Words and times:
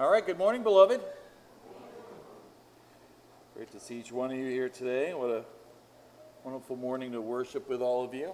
All 0.00 0.08
right, 0.08 0.24
good 0.24 0.38
morning, 0.38 0.62
beloved. 0.62 1.00
Great 3.56 3.72
to 3.72 3.80
see 3.80 3.98
each 3.98 4.12
one 4.12 4.30
of 4.30 4.36
you 4.36 4.48
here 4.48 4.68
today. 4.68 5.12
What 5.12 5.28
a 5.28 5.44
wonderful 6.44 6.76
morning 6.76 7.10
to 7.10 7.20
worship 7.20 7.68
with 7.68 7.82
all 7.82 8.04
of 8.04 8.14
you. 8.14 8.32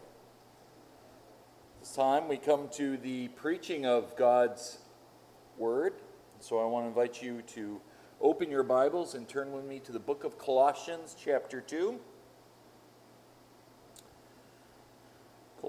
This 1.81 1.95
time 1.95 2.29
we 2.29 2.37
come 2.37 2.69
to 2.75 2.99
the 2.99 3.29
preaching 3.29 3.87
of 3.87 4.15
God's 4.15 4.77
Word. 5.57 5.95
So 6.39 6.59
I 6.59 6.67
want 6.67 6.85
to 6.85 6.89
invite 6.89 7.23
you 7.23 7.41
to 7.55 7.81
open 8.21 8.51
your 8.51 8.63
Bibles 8.63 9.15
and 9.15 9.27
turn 9.27 9.51
with 9.51 9.65
me 9.65 9.81
to 9.87 9.93
the 9.93 9.99
book 9.99 10.25
of 10.25 10.37
Colossians, 10.37 11.17
chapter 11.19 11.63
2. 11.63 11.99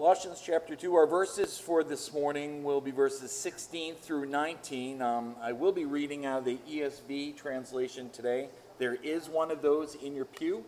Colossians 0.05 0.39
chapter 0.45 0.75
2, 0.75 0.93
our 0.93 1.07
verses 1.07 1.57
for 1.57 1.83
this 1.83 2.13
morning 2.13 2.63
will 2.63 2.79
be 2.79 2.91
verses 2.91 3.31
16 3.31 3.95
through 3.95 4.27
19. 4.27 5.01
Um, 5.01 5.35
I 5.41 5.51
will 5.51 5.71
be 5.71 5.85
reading 5.85 6.27
out 6.27 6.37
of 6.37 6.45
the 6.45 6.59
ESV 6.69 7.35
translation 7.35 8.11
today. 8.11 8.49
There 8.77 8.93
is 8.93 9.27
one 9.27 9.49
of 9.49 9.63
those 9.63 9.95
in 9.95 10.13
your 10.13 10.25
pew 10.25 10.63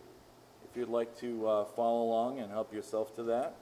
if 0.68 0.76
you'd 0.76 0.88
like 0.88 1.16
to 1.20 1.46
uh, 1.46 1.64
follow 1.66 2.02
along 2.02 2.40
and 2.40 2.50
help 2.50 2.74
yourself 2.74 3.14
to 3.14 3.22
that. 3.22 3.54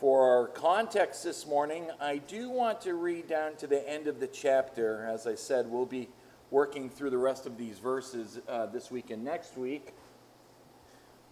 For 0.00 0.28
our 0.28 0.48
context 0.48 1.22
this 1.22 1.46
morning, 1.46 1.88
I 2.00 2.16
do 2.16 2.50
want 2.50 2.80
to 2.80 2.94
read 2.94 3.28
down 3.28 3.54
to 3.58 3.68
the 3.68 3.88
end 3.88 4.08
of 4.08 4.18
the 4.18 4.26
chapter. 4.26 5.06
As 5.08 5.24
I 5.28 5.36
said, 5.36 5.70
we'll 5.70 5.86
be 5.86 6.08
working 6.52 6.90
through 6.90 7.08
the 7.08 7.18
rest 7.18 7.46
of 7.46 7.56
these 7.56 7.78
verses 7.78 8.38
uh, 8.46 8.66
this 8.66 8.90
week 8.90 9.10
and 9.10 9.24
next 9.24 9.56
week, 9.56 9.94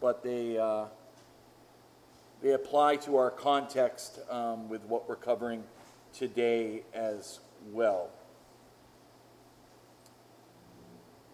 but 0.01 0.23
they, 0.24 0.56
uh, 0.56 0.87
they 2.42 2.52
apply 2.55 2.97
to 2.97 3.19
our 3.19 3.30
context 3.30 4.19
um, 4.30 4.67
with 4.70 4.83
what 4.84 5.06
we're 5.06 5.14
covering 5.14 5.62
today 6.14 6.83
as 6.95 7.41
well. 7.70 8.08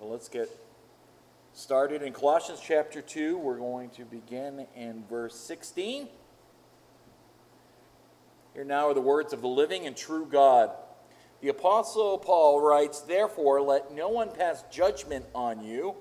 Well, 0.00 0.11
let's 0.11 0.28
get 0.28 0.50
started. 1.55 2.02
In 2.02 2.12
Colossians 2.12 2.61
chapter 2.61 3.00
2, 3.00 3.39
we're 3.39 3.56
going 3.56 3.91
to 3.91 4.05
begin 4.05 4.66
in 4.74 5.05
verse 5.08 5.36
16. 5.36 6.08
Here 8.52 8.64
now 8.64 8.89
are 8.89 8.94
the 8.94 9.00
words 9.00 9.33
of 9.33 9.42
the 9.42 9.48
living 9.48 9.86
and 9.86 9.96
true 9.96 10.27
God. 10.27 10.72
The 11.47 11.52
Apostle 11.52 12.19
Paul 12.19 12.61
writes, 12.61 12.98
Therefore, 12.98 13.62
let 13.62 13.94
no 13.94 14.08
one 14.08 14.33
pass 14.33 14.64
judgment 14.69 15.27
on 15.33 15.62
you 15.62 15.94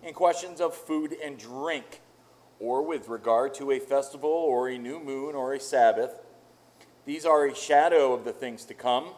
in 0.00 0.14
questions 0.14 0.60
of 0.60 0.76
food 0.76 1.16
and 1.20 1.36
drink, 1.36 2.00
or 2.60 2.86
with 2.86 3.08
regard 3.08 3.52
to 3.54 3.72
a 3.72 3.80
festival, 3.80 4.30
or 4.30 4.68
a 4.68 4.78
new 4.78 5.00
moon, 5.00 5.34
or 5.34 5.54
a 5.54 5.58
Sabbath. 5.58 6.20
These 7.04 7.26
are 7.26 7.46
a 7.46 7.52
shadow 7.52 8.12
of 8.12 8.24
the 8.24 8.32
things 8.32 8.64
to 8.66 8.74
come, 8.74 9.08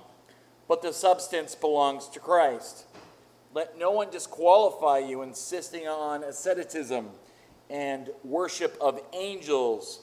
but 0.67 0.81
the 0.81 0.91
substance 0.91 1.55
belongs 1.55 2.09
to 2.09 2.19
Christ. 2.19 2.87
Let 3.53 3.77
no 3.79 3.91
one 3.91 4.09
disqualify 4.09 5.01
you, 5.01 5.21
insisting 5.21 5.87
on 5.87 6.25
asceticism 6.25 7.11
and 7.69 8.09
worship 8.23 8.75
of 8.81 9.03
angels, 9.13 10.01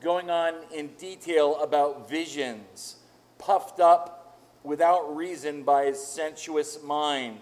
going 0.00 0.30
on 0.30 0.54
in 0.74 0.88
detail 0.98 1.60
about 1.62 2.10
visions, 2.10 2.96
puffed 3.38 3.78
up 3.78 4.21
without 4.64 5.16
reason 5.16 5.62
by 5.62 5.86
his 5.86 6.04
sensuous 6.04 6.82
mind, 6.82 7.40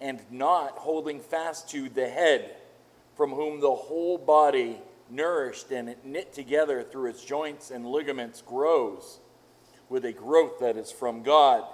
and 0.00 0.20
not 0.30 0.72
holding 0.72 1.20
fast 1.20 1.68
to 1.70 1.88
the 1.88 2.08
head, 2.08 2.56
from 3.16 3.30
whom 3.30 3.60
the 3.60 3.74
whole 3.74 4.16
body, 4.16 4.80
nourished 5.10 5.70
and 5.70 5.94
knit 6.04 6.32
together 6.32 6.82
through 6.82 7.10
its 7.10 7.24
joints 7.24 7.70
and 7.70 7.86
ligaments, 7.86 8.42
grows 8.42 9.18
with 9.88 10.04
a 10.04 10.12
growth 10.12 10.60
that 10.60 10.76
is 10.76 10.92
from 10.92 11.22
God. 11.22 11.64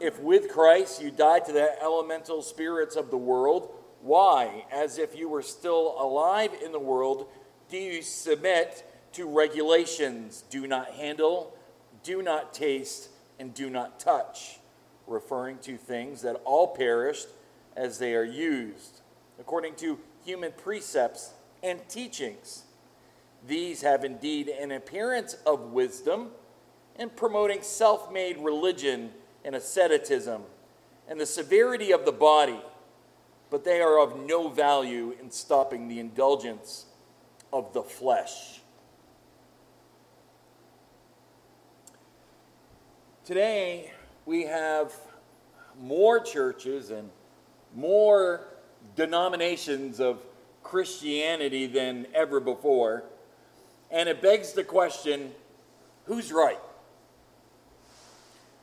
If 0.00 0.20
with 0.20 0.48
Christ 0.48 1.00
you 1.02 1.10
died 1.10 1.44
to 1.46 1.52
the 1.52 1.80
elemental 1.82 2.42
spirits 2.42 2.96
of 2.96 3.10
the 3.10 3.16
world, 3.16 3.72
why, 4.02 4.66
as 4.70 4.98
if 4.98 5.16
you 5.16 5.28
were 5.28 5.42
still 5.42 5.94
alive 5.98 6.50
in 6.62 6.72
the 6.72 6.78
world, 6.78 7.28
do 7.70 7.78
you 7.78 8.02
submit 8.02 8.84
to 9.12 9.26
regulations? 9.26 10.44
Do 10.50 10.66
not 10.66 10.90
handle, 10.90 11.56
do 12.02 12.20
not 12.20 12.52
taste, 12.52 13.08
and 13.38 13.54
do 13.54 13.70
not 13.70 13.98
touch, 13.98 14.58
referring 15.06 15.58
to 15.58 15.76
things 15.76 16.22
that 16.22 16.40
all 16.44 16.68
perished 16.68 17.28
as 17.76 17.98
they 17.98 18.14
are 18.14 18.24
used, 18.24 19.00
according 19.38 19.74
to 19.76 19.98
human 20.24 20.52
precepts 20.52 21.32
and 21.62 21.86
teachings. 21.88 22.64
These 23.46 23.82
have 23.82 24.04
indeed 24.04 24.48
an 24.48 24.72
appearance 24.72 25.34
of 25.46 25.72
wisdom 25.72 26.30
in 26.98 27.10
promoting 27.10 27.62
self 27.62 28.12
made 28.12 28.38
religion 28.38 29.10
and 29.44 29.54
asceticism 29.54 30.42
and 31.08 31.20
the 31.20 31.26
severity 31.26 31.92
of 31.92 32.04
the 32.04 32.12
body, 32.12 32.60
but 33.50 33.64
they 33.64 33.80
are 33.80 33.98
of 33.98 34.18
no 34.18 34.48
value 34.48 35.14
in 35.20 35.30
stopping 35.30 35.88
the 35.88 36.00
indulgence 36.00 36.86
of 37.52 37.72
the 37.72 37.82
flesh. 37.82 38.53
Today, 43.24 43.90
we 44.26 44.42
have 44.42 44.92
more 45.80 46.20
churches 46.20 46.90
and 46.90 47.08
more 47.74 48.46
denominations 48.96 49.98
of 49.98 50.22
Christianity 50.62 51.66
than 51.66 52.06
ever 52.14 52.38
before. 52.38 53.04
And 53.90 54.10
it 54.10 54.20
begs 54.20 54.52
the 54.52 54.62
question 54.62 55.32
who's 56.04 56.32
right? 56.32 56.58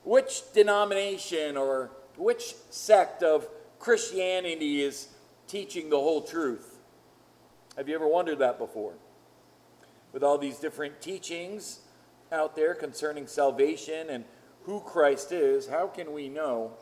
Which 0.04 0.44
denomination 0.54 1.58
or 1.58 1.90
which 2.16 2.54
sect 2.70 3.24
of 3.24 3.48
Christianity 3.80 4.84
is 4.84 5.08
teaching 5.48 5.90
the 5.90 5.98
whole 5.98 6.22
truth? 6.22 6.78
Have 7.78 7.90
you 7.90 7.96
ever 7.96 8.08
wondered 8.08 8.38
that 8.38 8.60
before? 8.60 8.94
With 10.14 10.22
all 10.22 10.38
these 10.38 10.60
different 10.60 11.02
teachings 11.02 11.80
out 12.32 12.56
there 12.56 12.76
concerning 12.76 13.26
salvation 13.26 14.12
and 14.12 14.24
who 14.64 14.80
Christ 14.82 15.32
is, 15.32 15.68
how 15.68 15.88
can 15.88 16.14
we 16.14 16.30
know 16.30 16.74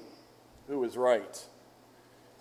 who 0.67 0.83
is 0.83 0.97
right? 0.97 1.45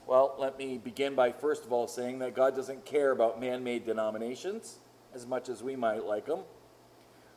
Well, 0.06 0.34
let 0.38 0.58
me 0.58 0.78
begin 0.78 1.14
by 1.14 1.32
first 1.32 1.64
of 1.64 1.72
all 1.72 1.86
saying 1.86 2.20
that 2.20 2.34
God 2.34 2.56
doesn't 2.56 2.84
care 2.84 3.10
about 3.10 3.40
man 3.40 3.62
made 3.62 3.84
denominations 3.84 4.78
as 5.14 5.26
much 5.26 5.48
as 5.48 5.62
we 5.62 5.76
might 5.76 6.04
like 6.04 6.26
them. 6.26 6.40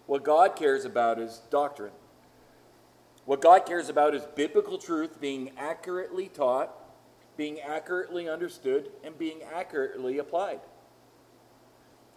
What 0.06 0.24
God 0.24 0.56
cares 0.56 0.86
about 0.86 1.20
is 1.20 1.42
doctrine. 1.50 1.92
What 3.26 3.42
God 3.42 3.66
cares 3.66 3.90
about 3.90 4.16
is 4.16 4.24
biblical 4.36 4.78
truth 4.78 5.22
being 5.22 5.52
accurately 5.58 6.28
taught, 6.28 6.74
being 7.38 7.60
accurately 7.62 8.28
understood, 8.28 8.90
and 9.04 9.18
being 9.18 9.42
accurately 9.44 10.18
applied. 10.18 10.62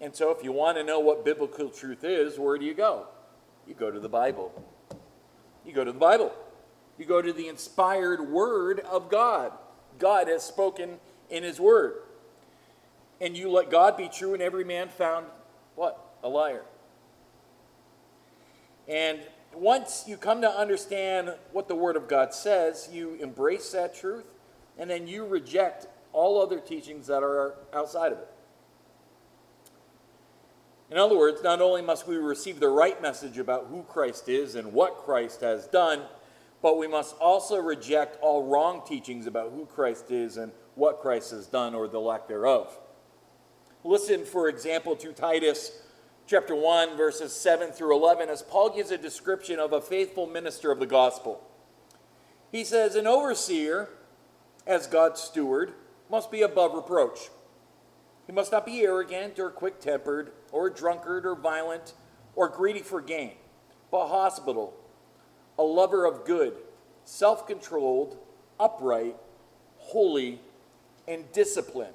And 0.00 0.14
so, 0.14 0.30
if 0.30 0.42
you 0.42 0.50
want 0.50 0.76
to 0.76 0.84
know 0.84 0.98
what 0.98 1.24
biblical 1.24 1.68
truth 1.68 2.04
is, 2.04 2.38
where 2.38 2.58
do 2.58 2.64
you 2.64 2.74
go? 2.74 3.06
You 3.66 3.74
go 3.74 3.90
to 3.90 4.00
the 4.00 4.08
Bible. 4.08 4.64
You 5.64 5.72
go 5.72 5.84
to 5.84 5.92
the 5.92 5.98
Bible. 5.98 6.32
You 6.98 7.04
go 7.04 7.20
to 7.22 7.32
the 7.32 7.48
inspired 7.48 8.20
Word 8.28 8.80
of 8.80 9.10
God. 9.10 9.52
God 9.98 10.28
has 10.28 10.42
spoken 10.42 10.98
in 11.30 11.42
His 11.42 11.58
Word. 11.58 11.94
And 13.20 13.36
you 13.36 13.50
let 13.50 13.70
God 13.70 13.96
be 13.96 14.08
true 14.08 14.34
and 14.34 14.42
every 14.42 14.64
man 14.64 14.88
found 14.88 15.26
what? 15.74 15.98
A 16.22 16.28
liar. 16.28 16.62
And 18.88 19.20
once 19.54 20.04
you 20.06 20.16
come 20.16 20.40
to 20.42 20.50
understand 20.50 21.34
what 21.52 21.68
the 21.68 21.74
Word 21.74 21.96
of 21.96 22.08
God 22.08 22.34
says, 22.34 22.88
you 22.92 23.14
embrace 23.20 23.72
that 23.72 23.94
truth 23.94 24.26
and 24.78 24.90
then 24.90 25.06
you 25.06 25.24
reject 25.24 25.86
all 26.12 26.40
other 26.40 26.60
teachings 26.60 27.06
that 27.06 27.22
are 27.22 27.54
outside 27.72 28.12
of 28.12 28.18
it. 28.18 28.28
In 30.90 30.98
other 30.98 31.16
words, 31.16 31.42
not 31.42 31.60
only 31.60 31.82
must 31.82 32.06
we 32.06 32.16
receive 32.16 32.60
the 32.60 32.68
right 32.68 33.00
message 33.00 33.38
about 33.38 33.66
who 33.70 33.82
Christ 33.84 34.28
is 34.28 34.54
and 34.54 34.72
what 34.72 34.98
Christ 34.98 35.40
has 35.40 35.66
done, 35.66 36.02
but 36.62 36.78
we 36.78 36.86
must 36.86 37.16
also 37.18 37.58
reject 37.58 38.18
all 38.22 38.44
wrong 38.44 38.82
teachings 38.86 39.26
about 39.26 39.52
who 39.52 39.66
Christ 39.66 40.10
is 40.10 40.36
and 40.36 40.52
what 40.74 41.00
Christ 41.00 41.30
has 41.30 41.46
done 41.46 41.74
or 41.74 41.88
the 41.88 42.00
lack 42.00 42.28
thereof. 42.28 42.78
Listen, 43.82 44.24
for 44.24 44.48
example, 44.48 44.96
to 44.96 45.12
Titus 45.12 45.72
chapter 46.26 46.54
1, 46.54 46.96
verses 46.96 47.34
7 47.34 47.70
through 47.70 47.94
11, 47.94 48.28
as 48.28 48.42
Paul 48.42 48.70
gives 48.70 48.90
a 48.90 48.98
description 48.98 49.58
of 49.58 49.72
a 49.72 49.80
faithful 49.80 50.26
minister 50.26 50.70
of 50.70 50.80
the 50.80 50.86
gospel. 50.86 51.46
He 52.50 52.64
says, 52.64 52.94
An 52.94 53.06
overseer, 53.06 53.90
as 54.66 54.86
God's 54.86 55.20
steward, 55.20 55.74
must 56.10 56.30
be 56.30 56.42
above 56.42 56.72
reproach. 56.72 57.28
He 58.26 58.32
must 58.32 58.52
not 58.52 58.64
be 58.64 58.80
arrogant 58.82 59.38
or 59.38 59.50
quick 59.50 59.80
tempered 59.80 60.32
or 60.54 60.70
drunkard 60.70 61.26
or 61.26 61.34
violent 61.34 61.94
or 62.36 62.48
greedy 62.48 62.78
for 62.78 63.00
gain, 63.00 63.32
but 63.90 64.06
hospitable, 64.06 64.72
a 65.58 65.62
lover 65.62 66.06
of 66.06 66.24
good, 66.24 66.54
self 67.04 67.44
controlled, 67.44 68.16
upright, 68.60 69.16
holy, 69.78 70.40
and 71.08 71.30
disciplined. 71.32 71.92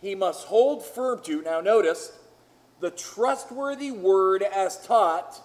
He 0.00 0.14
must 0.14 0.46
hold 0.46 0.84
firm 0.84 1.20
to, 1.24 1.42
now 1.42 1.60
notice, 1.60 2.12
the 2.78 2.92
trustworthy 2.92 3.90
word 3.90 4.42
as 4.42 4.86
taught 4.86 5.42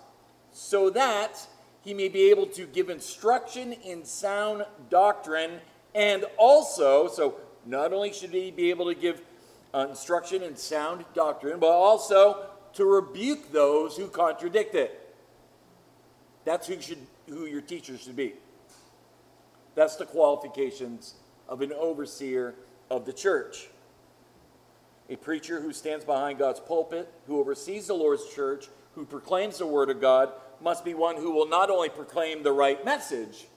so 0.51 0.91
that 0.91 1.47
he 1.83 1.95
may 1.95 2.07
be 2.07 2.29
able 2.29 2.45
to 2.45 2.67
give 2.67 2.89
instruction 2.89 3.73
in 3.73 4.05
sound 4.05 4.65
doctrine, 4.91 5.59
and 5.95 6.25
also, 6.37 7.07
so 7.07 7.35
not 7.65 7.91
only 7.91 8.13
should 8.13 8.29
he 8.29 8.51
be 8.51 8.69
able 8.69 8.85
to 8.85 8.95
give 8.95 9.21
Uh, 9.75 9.87
instruction 9.89 10.41
in 10.41 10.55
sound 10.55 11.03
doctrine, 11.13 11.59
but 11.59 11.67
also 11.67 12.45
to 12.71 12.85
rebuke 12.85 13.51
those 13.51 13.97
who 13.97 14.07
contradict 14.07 14.73
it. 14.73 15.13
That's 16.45 16.67
who 16.67 16.79
should 16.79 16.99
who 17.27 17.45
your 17.45 17.59
teacher 17.59 17.97
should 17.97 18.15
be. 18.15 18.35
That's 19.75 19.97
the 19.97 20.05
qualifications 20.05 21.15
of 21.49 21.61
an 21.61 21.73
overseer 21.73 22.55
of 22.89 23.05
the 23.05 23.11
church. 23.11 23.67
A 25.09 25.17
preacher 25.17 25.59
who 25.59 25.73
stands 25.73 26.05
behind 26.05 26.39
God's 26.39 26.61
pulpit, 26.61 27.11
who 27.27 27.37
oversees 27.37 27.87
the 27.87 27.95
Lord's 27.95 28.33
church, 28.33 28.69
who 28.93 29.03
proclaims 29.03 29.57
the 29.57 29.67
word 29.67 29.89
of 29.89 29.99
God, 29.99 30.31
must 30.61 30.85
be 30.85 30.93
one 30.93 31.17
who 31.17 31.31
will 31.31 31.49
not 31.49 31.69
only 31.69 31.89
proclaim 31.89 32.43
the 32.43 32.53
right 32.53 32.85
message, 32.85 33.47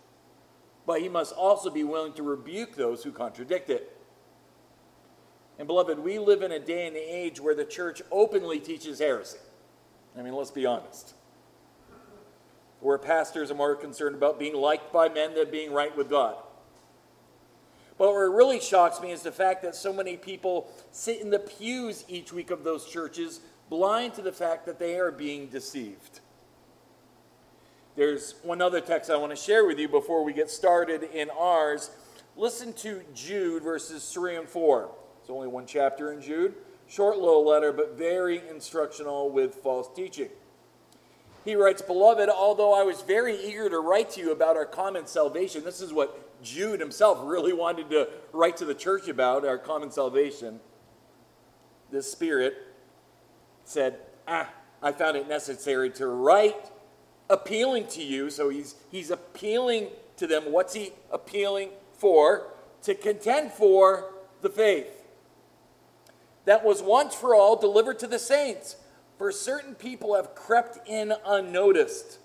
but 0.84 1.00
he 1.00 1.08
must 1.08 1.32
also 1.32 1.70
be 1.70 1.84
willing 1.84 2.14
to 2.14 2.24
rebuke 2.24 2.74
those 2.74 3.04
who 3.04 3.12
contradict 3.12 3.70
it. 3.70 3.97
And 5.58 5.66
beloved, 5.66 5.98
we 5.98 6.18
live 6.18 6.42
in 6.42 6.52
a 6.52 6.58
day 6.58 6.86
and 6.86 6.96
age 6.96 7.40
where 7.40 7.54
the 7.54 7.64
church 7.64 8.00
openly 8.12 8.60
teaches 8.60 9.00
heresy. 9.00 9.38
I 10.16 10.22
mean, 10.22 10.34
let's 10.34 10.52
be 10.52 10.66
honest. 10.66 11.14
Where 12.80 12.98
pastors 12.98 13.50
are 13.50 13.56
more 13.56 13.74
concerned 13.74 14.14
about 14.14 14.38
being 14.38 14.54
liked 14.54 14.92
by 14.92 15.08
men 15.08 15.34
than 15.34 15.50
being 15.50 15.72
right 15.72 15.96
with 15.96 16.08
God. 16.08 16.36
But 17.98 18.12
what 18.12 18.20
really 18.20 18.60
shocks 18.60 19.00
me 19.00 19.10
is 19.10 19.22
the 19.22 19.32
fact 19.32 19.62
that 19.62 19.74
so 19.74 19.92
many 19.92 20.16
people 20.16 20.68
sit 20.92 21.20
in 21.20 21.30
the 21.30 21.40
pews 21.40 22.04
each 22.06 22.32
week 22.32 22.52
of 22.52 22.62
those 22.62 22.86
churches 22.86 23.40
blind 23.68 24.14
to 24.14 24.22
the 24.22 24.32
fact 24.32 24.66
that 24.66 24.78
they 24.78 24.98
are 24.98 25.10
being 25.10 25.48
deceived. 25.48 26.20
There's 27.96 28.36
one 28.44 28.62
other 28.62 28.80
text 28.80 29.10
I 29.10 29.16
want 29.16 29.30
to 29.30 29.36
share 29.36 29.66
with 29.66 29.80
you 29.80 29.88
before 29.88 30.22
we 30.22 30.32
get 30.32 30.48
started 30.48 31.02
in 31.02 31.30
ours. 31.30 31.90
Listen 32.36 32.72
to 32.74 33.02
Jude 33.12 33.64
verses 33.64 34.08
3 34.12 34.36
and 34.36 34.48
4. 34.48 34.88
It's 35.28 35.34
only 35.34 35.48
one 35.48 35.66
chapter 35.66 36.10
in 36.10 36.22
Jude. 36.22 36.54
Short 36.86 37.18
little 37.18 37.46
letter, 37.46 37.70
but 37.70 37.98
very 37.98 38.40
instructional 38.48 39.28
with 39.28 39.56
false 39.56 39.86
teaching. 39.94 40.30
He 41.44 41.54
writes, 41.54 41.82
Beloved, 41.82 42.30
although 42.30 42.72
I 42.72 42.82
was 42.82 43.02
very 43.02 43.36
eager 43.36 43.68
to 43.68 43.78
write 43.78 44.08
to 44.12 44.22
you 44.22 44.32
about 44.32 44.56
our 44.56 44.64
common 44.64 45.06
salvation, 45.06 45.64
this 45.64 45.82
is 45.82 45.92
what 45.92 46.42
Jude 46.42 46.80
himself 46.80 47.18
really 47.22 47.52
wanted 47.52 47.90
to 47.90 48.08
write 48.32 48.56
to 48.56 48.64
the 48.64 48.74
church 48.74 49.06
about, 49.06 49.44
our 49.44 49.58
common 49.58 49.90
salvation. 49.90 50.60
The 51.90 52.02
Spirit 52.02 52.54
said, 53.64 53.98
Ah, 54.26 54.48
I 54.82 54.92
found 54.92 55.18
it 55.18 55.28
necessary 55.28 55.90
to 55.90 56.06
write 56.06 56.70
appealing 57.28 57.88
to 57.88 58.02
you. 58.02 58.30
So 58.30 58.48
he's, 58.48 58.76
he's 58.90 59.10
appealing 59.10 59.88
to 60.16 60.26
them. 60.26 60.50
What's 60.52 60.72
he 60.72 60.92
appealing 61.12 61.72
for? 61.92 62.46
To 62.84 62.94
contend 62.94 63.52
for 63.52 64.14
the 64.40 64.48
faith 64.48 64.97
that 66.48 66.64
was 66.64 66.82
once 66.82 67.14
for 67.14 67.34
all 67.34 67.56
delivered 67.56 67.98
to 67.98 68.06
the 68.06 68.18
saints. 68.18 68.76
For 69.18 69.30
certain 69.30 69.74
people 69.74 70.14
have 70.14 70.34
crept 70.34 70.88
in 70.88 71.12
unnoticed, 71.26 72.18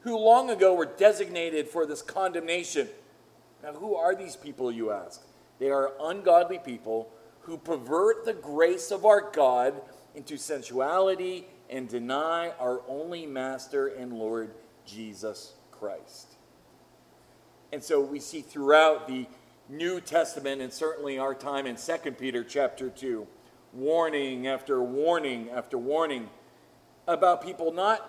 who 0.00 0.18
long 0.18 0.50
ago 0.50 0.74
were 0.74 0.84
designated 0.84 1.66
for 1.66 1.86
this 1.86 2.02
condemnation. 2.02 2.88
Now, 3.62 3.72
who 3.72 3.94
are 3.94 4.14
these 4.14 4.36
people, 4.36 4.70
you 4.70 4.90
ask? 4.90 5.22
They 5.58 5.70
are 5.70 5.92
ungodly 5.98 6.58
people 6.58 7.10
who 7.40 7.56
pervert 7.56 8.26
the 8.26 8.34
grace 8.34 8.90
of 8.90 9.06
our 9.06 9.30
God 9.30 9.80
into 10.14 10.36
sensuality 10.36 11.46
and 11.70 11.88
deny 11.88 12.50
our 12.60 12.82
only 12.86 13.24
Master 13.24 13.86
and 13.86 14.12
Lord 14.12 14.52
Jesus 14.84 15.54
Christ. 15.70 16.34
And 17.72 17.82
so 17.82 18.02
we 18.02 18.20
see 18.20 18.42
throughout 18.42 19.08
the 19.08 19.26
New 19.70 20.02
Testament 20.02 20.60
and 20.60 20.70
certainly 20.70 21.18
our 21.18 21.34
time 21.34 21.66
in 21.66 21.76
2 21.76 22.10
Peter 22.12 22.44
chapter 22.44 22.90
2, 22.90 23.26
warning 23.72 24.46
after 24.46 24.82
warning 24.82 25.50
after 25.50 25.78
warning 25.78 26.28
about 27.06 27.44
people 27.44 27.72
not 27.72 28.08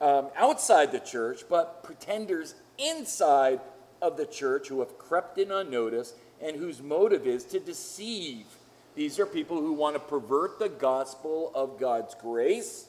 um, 0.00 0.28
outside 0.36 0.92
the 0.92 1.00
church, 1.00 1.42
but 1.48 1.82
pretenders 1.82 2.54
inside 2.78 3.60
of 4.02 4.16
the 4.16 4.26
church 4.26 4.68
who 4.68 4.80
have 4.80 4.98
crept 4.98 5.38
in 5.38 5.50
unnoticed 5.50 6.14
and 6.42 6.56
whose 6.56 6.82
motive 6.82 7.26
is 7.26 7.44
to 7.44 7.60
deceive 7.60 8.46
these 8.94 9.18
are 9.18 9.26
people 9.26 9.60
who 9.60 9.72
want 9.72 9.96
to 9.96 10.00
pervert 10.00 10.58
the 10.58 10.68
gospel 10.68 11.50
of 11.54 11.80
God's 11.80 12.14
grace. 12.14 12.86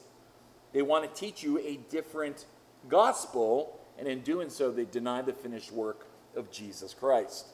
They 0.72 0.82
want 0.82 1.12
to 1.12 1.20
teach 1.20 1.42
you 1.42 1.58
a 1.58 1.80
different 1.90 2.44
gospel, 2.88 3.80
and 3.98 4.06
in 4.06 4.20
doing 4.20 4.48
so, 4.48 4.70
they 4.70 4.84
deny 4.84 5.22
the 5.22 5.32
finished 5.32 5.72
work 5.72 6.06
of 6.36 6.50
Jesus 6.52 6.94
Christ. 6.94 7.46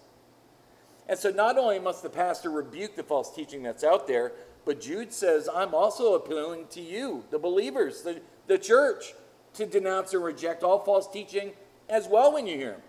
And 1.09 1.19
so, 1.19 1.31
not 1.31 1.59
only 1.59 1.79
must 1.79 2.03
the 2.03 2.11
pastor 2.11 2.51
rebuke 2.51 2.97
the 2.97 3.03
false 3.03 3.35
teaching 3.35 3.63
that's 3.63 3.85
out 3.85 4.07
there, 4.07 4.33
but 4.65 4.81
Jude 4.81 5.13
says, 5.13 5.49
I'm 5.53 5.75
also 5.75 6.15
appealing 6.15 6.67
to 6.71 6.81
you, 6.81 7.25
the 7.31 7.39
believers, 7.39 8.03
the, 8.03 8.21
the 8.47 8.59
church, 8.59 9.15
to 9.55 9.67
denounce 9.67 10.15
and 10.15 10.23
reject 10.23 10.63
all 10.63 10.79
false 10.85 11.11
teaching 11.11 11.53
as 11.89 12.07
well 12.07 12.33
when 12.33 12.47
you 12.47 12.57
hear 12.57 12.73
them. 12.73 12.83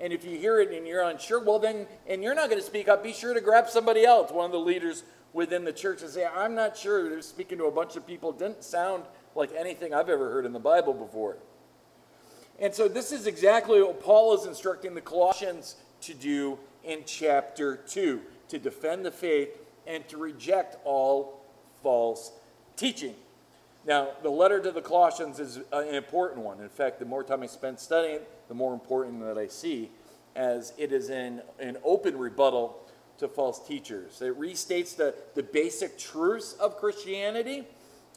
And 0.00 0.12
if 0.12 0.24
you 0.24 0.36
hear 0.36 0.60
it 0.60 0.70
and 0.72 0.86
you're 0.86 1.02
unsure, 1.02 1.42
well, 1.42 1.58
then, 1.58 1.86
and 2.08 2.22
you're 2.22 2.34
not 2.34 2.48
going 2.48 2.60
to 2.60 2.66
speak 2.66 2.88
up, 2.88 3.02
be 3.02 3.12
sure 3.12 3.34
to 3.34 3.40
grab 3.40 3.68
somebody 3.68 4.04
else, 4.04 4.30
one 4.30 4.46
of 4.46 4.52
the 4.52 4.58
leaders 4.58 5.04
within 5.32 5.64
the 5.64 5.72
church, 5.72 6.02
and 6.02 6.10
say, 6.10 6.26
I'm 6.26 6.54
not 6.54 6.76
sure. 6.76 7.08
They're 7.08 7.22
speaking 7.22 7.58
to 7.58 7.64
a 7.64 7.70
bunch 7.70 7.96
of 7.96 8.06
people. 8.06 8.30
It 8.30 8.38
didn't 8.38 8.64
sound 8.64 9.04
like 9.34 9.50
anything 9.56 9.94
I've 9.94 10.08
ever 10.08 10.30
heard 10.30 10.44
in 10.44 10.52
the 10.52 10.58
Bible 10.58 10.92
before. 10.92 11.36
And 12.58 12.74
so, 12.74 12.88
this 12.88 13.12
is 13.12 13.26
exactly 13.26 13.80
what 13.82 14.00
Paul 14.00 14.34
is 14.38 14.44
instructing 14.44 14.94
the 14.94 15.00
Colossians 15.00 15.76
to 16.02 16.14
do 16.14 16.58
in 16.84 17.02
chapter 17.04 17.76
2 17.76 18.20
to 18.48 18.58
defend 18.58 19.04
the 19.04 19.10
faith 19.10 19.50
and 19.86 20.06
to 20.08 20.16
reject 20.16 20.76
all 20.84 21.44
false 21.82 22.32
teaching. 22.76 23.14
Now, 23.84 24.10
the 24.22 24.30
letter 24.30 24.60
to 24.60 24.70
the 24.70 24.80
Colossians 24.80 25.40
is 25.40 25.58
an 25.72 25.94
important 25.94 26.42
one. 26.42 26.60
In 26.60 26.68
fact, 26.68 27.00
the 27.00 27.04
more 27.04 27.24
time 27.24 27.42
I 27.42 27.46
spend 27.46 27.80
studying 27.80 28.16
it, 28.16 28.48
the 28.48 28.54
more 28.54 28.72
important 28.72 29.20
that 29.20 29.38
I 29.38 29.48
see, 29.48 29.90
as 30.36 30.72
it 30.78 30.92
is 30.92 31.10
an, 31.10 31.42
an 31.58 31.78
open 31.84 32.16
rebuttal 32.16 32.78
to 33.18 33.28
false 33.28 33.66
teachers. 33.66 34.22
It 34.22 34.38
restates 34.38 34.96
the, 34.96 35.14
the 35.34 35.42
basic 35.42 35.98
truths 35.98 36.54
of 36.54 36.76
Christianity 36.76 37.64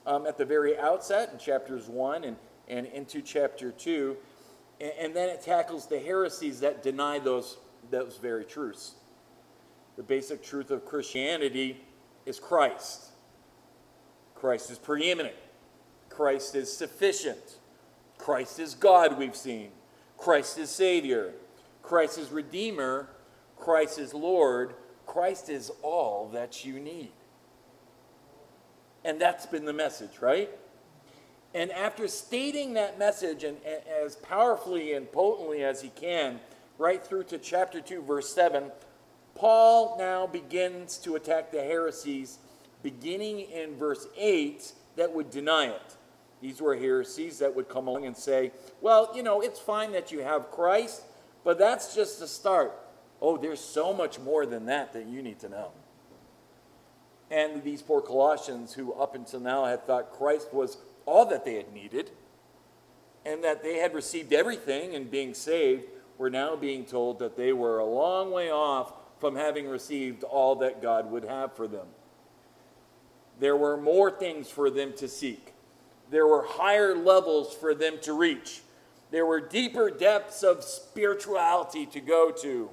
um, 0.05 0.25
at 0.25 0.37
the 0.37 0.45
very 0.45 0.77
outset 0.77 1.31
in 1.33 1.39
chapters 1.39 1.87
1 1.87 2.23
and, 2.23 2.37
and 2.67 2.85
into 2.87 3.21
chapter 3.21 3.71
2, 3.71 4.15
and, 4.79 4.91
and 4.99 5.15
then 5.15 5.29
it 5.29 5.41
tackles 5.41 5.87
the 5.87 5.99
heresies 5.99 6.59
that 6.59 6.83
deny 6.83 7.19
those, 7.19 7.57
those 7.95 8.17
very 8.17 8.43
truths. 8.43 8.95
The 9.95 10.03
basic 10.03 10.43
truth 10.43 10.69
of 10.69 10.85
Christianity 10.85 11.81
is 12.25 12.39
Christ. 12.39 13.05
Christ 14.35 14.69
is 14.69 14.77
preeminent. 14.77 15.35
Christ 16.09 16.55
is 16.55 16.71
sufficient. 16.75 17.57
Christ 18.17 18.59
is 18.59 18.75
God, 18.75 19.17
we've 19.17 19.35
seen. 19.35 19.69
Christ 20.17 20.57
is 20.57 20.69
Savior. 20.69 21.33
Christ 21.81 22.17
is 22.17 22.31
Redeemer. 22.31 23.07
Christ 23.55 23.97
is 23.97 24.13
Lord. 24.13 24.73
Christ 25.05 25.49
is 25.49 25.71
all 25.81 26.29
that 26.33 26.65
you 26.65 26.79
need. 26.79 27.11
And 29.05 29.21
that's 29.21 29.45
been 29.45 29.63
the 29.63 29.73
message, 29.73 30.19
right? 30.19 30.49
And 31.53 31.71
after 31.71 32.09
stating 32.09 32.73
that 32.73 32.99
message 32.99 33.45
and, 33.45 33.57
and 33.65 33.81
as 34.03 34.17
powerfully 34.17 34.91
and 34.93 35.09
potently 35.09 35.63
as 35.63 35.81
he 35.81 35.89
can, 35.89 36.41
right 36.77 37.03
through 37.03 37.23
to 37.25 37.37
chapter 37.37 37.81
2, 37.81 38.01
verse 38.01 38.33
7, 38.33 38.71
Paul 39.35 39.97
now 39.97 40.27
begins 40.27 40.97
to 40.99 41.15
attack 41.15 41.51
the 41.51 41.61
heresies 41.61 42.39
beginning 42.83 43.41
in 43.41 43.75
verse 43.75 44.07
8 44.17 44.71
that 44.95 45.13
would 45.13 45.29
deny 45.29 45.67
it. 45.67 45.95
These 46.41 46.61
were 46.61 46.75
heresies 46.75 47.39
that 47.39 47.55
would 47.55 47.67
come 47.67 47.87
along 47.87 48.05
and 48.05 48.15
say, 48.15 48.51
well, 48.81 49.11
you 49.15 49.23
know, 49.23 49.41
it's 49.41 49.59
fine 49.59 49.91
that 49.93 50.11
you 50.11 50.19
have 50.19 50.51
Christ, 50.51 51.03
but 51.43 51.57
that's 51.57 51.95
just 51.95 52.19
the 52.19 52.27
start. 52.27 52.73
Oh, 53.21 53.37
there's 53.37 53.59
so 53.59 53.93
much 53.93 54.19
more 54.19 54.45
than 54.45 54.65
that 54.67 54.93
that 54.93 55.07
you 55.07 55.21
need 55.21 55.39
to 55.39 55.49
know. 55.49 55.71
And 57.31 57.63
these 57.63 57.81
poor 57.81 58.01
Colossians, 58.01 58.73
who 58.73 58.93
up 58.93 59.15
until 59.15 59.39
now 59.39 59.65
had 59.65 59.87
thought 59.87 60.11
Christ 60.11 60.53
was 60.53 60.77
all 61.05 61.25
that 61.25 61.43
they 61.43 61.55
had 61.55 61.73
needed, 61.73 62.11
and 63.25 63.43
that 63.43 63.63
they 63.63 63.77
had 63.77 63.95
received 63.95 64.31
everything 64.31 64.95
and 64.95 65.09
being 65.09 65.33
saved, 65.33 65.85
were 66.17 66.29
now 66.29 66.55
being 66.55 66.85
told 66.85 67.19
that 67.19 67.35
they 67.35 67.53
were 67.53 67.79
a 67.79 67.85
long 67.85 68.31
way 68.31 68.51
off 68.51 68.93
from 69.19 69.35
having 69.35 69.67
received 69.67 70.23
all 70.23 70.55
that 70.55 70.81
God 70.81 71.09
would 71.11 71.23
have 71.23 71.55
for 71.55 71.67
them. 71.67 71.87
There 73.39 73.55
were 73.55 73.77
more 73.77 74.11
things 74.11 74.49
for 74.49 74.69
them 74.69 74.93
to 74.97 75.07
seek. 75.07 75.53
There 76.09 76.27
were 76.27 76.45
higher 76.47 76.95
levels 76.95 77.53
for 77.53 77.73
them 77.73 77.97
to 78.03 78.13
reach. 78.13 78.61
There 79.11 79.25
were 79.25 79.39
deeper 79.39 79.89
depths 79.89 80.43
of 80.43 80.63
spirituality 80.63 81.85
to 81.87 81.99
go 81.99 82.31
to. 82.31 82.69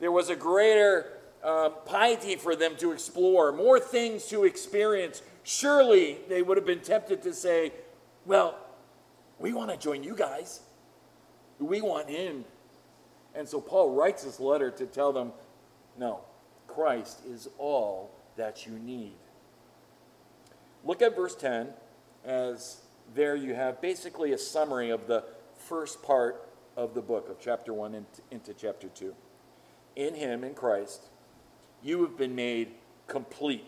There 0.00 0.12
was 0.12 0.30
a 0.30 0.36
greater 0.36 1.18
um, 1.44 1.74
piety 1.84 2.36
for 2.36 2.56
them 2.56 2.76
to 2.78 2.92
explore, 2.92 3.52
more 3.52 3.78
things 3.80 4.26
to 4.28 4.44
experience. 4.44 5.22
Surely 5.42 6.18
they 6.28 6.42
would 6.42 6.56
have 6.56 6.66
been 6.66 6.80
tempted 6.80 7.22
to 7.22 7.32
say, 7.32 7.72
Well, 8.26 8.56
We 9.38 9.52
want 9.52 9.70
to 9.70 9.76
join 9.76 10.04
you 10.04 10.14
guys. 10.14 10.60
We 11.62 11.80
want 11.80 12.10
in. 12.10 12.44
And 13.34 13.48
so 13.48 13.60
Paul 13.60 13.94
writes 13.94 14.24
this 14.24 14.40
letter 14.40 14.70
to 14.72 14.86
tell 14.86 15.12
them 15.12 15.32
no, 15.98 16.20
Christ 16.66 17.20
is 17.26 17.48
all 17.58 18.10
that 18.36 18.66
you 18.66 18.72
need. 18.78 19.14
Look 20.84 21.02
at 21.02 21.14
verse 21.14 21.34
10 21.34 21.68
as 22.24 22.80
there 23.14 23.36
you 23.36 23.54
have 23.54 23.80
basically 23.80 24.32
a 24.32 24.38
summary 24.38 24.90
of 24.90 25.06
the 25.06 25.24
first 25.56 26.02
part 26.02 26.48
of 26.76 26.94
the 26.94 27.02
book 27.02 27.28
of 27.28 27.38
chapter 27.40 27.72
1 27.72 28.06
into 28.30 28.54
chapter 28.54 28.88
2. 28.88 29.14
In 29.96 30.14
him, 30.14 30.44
in 30.44 30.54
Christ, 30.54 31.08
you 31.82 32.02
have 32.02 32.16
been 32.16 32.34
made 32.34 32.68
complete, 33.06 33.66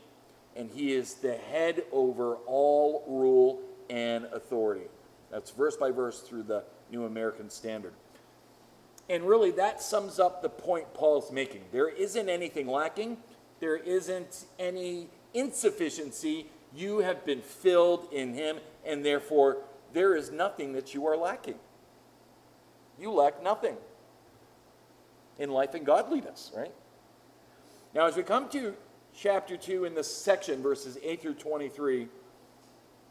and 0.57 0.71
he 0.71 0.93
is 0.93 1.15
the 1.15 1.35
head 1.35 1.85
over 1.93 2.37
all 2.47 3.05
rule 3.07 3.61
and 3.91 4.25
authority. 4.27 4.87
That's 5.31 5.51
verse 5.51 5.77
by 5.77 5.91
verse 5.91 6.21
through 6.21 6.45
the 6.45 6.65
New 6.91 7.05
American 7.05 7.51
Standard. 7.51 7.93
And 9.09 9.25
really, 9.25 9.51
that 9.53 9.83
sums 9.83 10.19
up 10.19 10.43
the 10.43 10.49
point 10.49 10.95
Paul's 10.95 11.31
making. 11.31 11.65
There 11.73 11.89
isn't 11.89 12.29
anything 12.29 12.67
lacking, 12.67 13.19
there 13.61 13.77
isn't 13.77 14.47
any 14.59 15.09
insufficiency. 15.35 16.47
You 16.75 16.99
have 16.99 17.25
been 17.25 17.43
filled 17.43 18.09
in 18.13 18.35
him, 18.35 18.59
and 18.85 19.05
therefore, 19.05 19.59
there 19.93 20.17
is 20.17 20.31
nothing 20.31 20.73
that 20.73 20.95
you 20.95 21.07
are 21.07 21.17
lacking. 21.17 21.57
You 22.99 23.13
lack 23.13 23.43
nothing 23.43 23.77
in 25.39 25.51
life 25.51 25.75
and 25.75 25.85
godliness, 25.85 26.53
right? 26.57 26.73
Now, 27.95 28.07
as 28.07 28.17
we 28.17 28.23
come 28.23 28.49
to 28.51 28.75
chapter 29.15 29.57
2 29.57 29.85
in 29.85 29.95
this 29.95 30.15
section, 30.15 30.63
verses 30.63 30.99
8 31.03 31.23
through 31.23 31.35
23, 31.35 32.09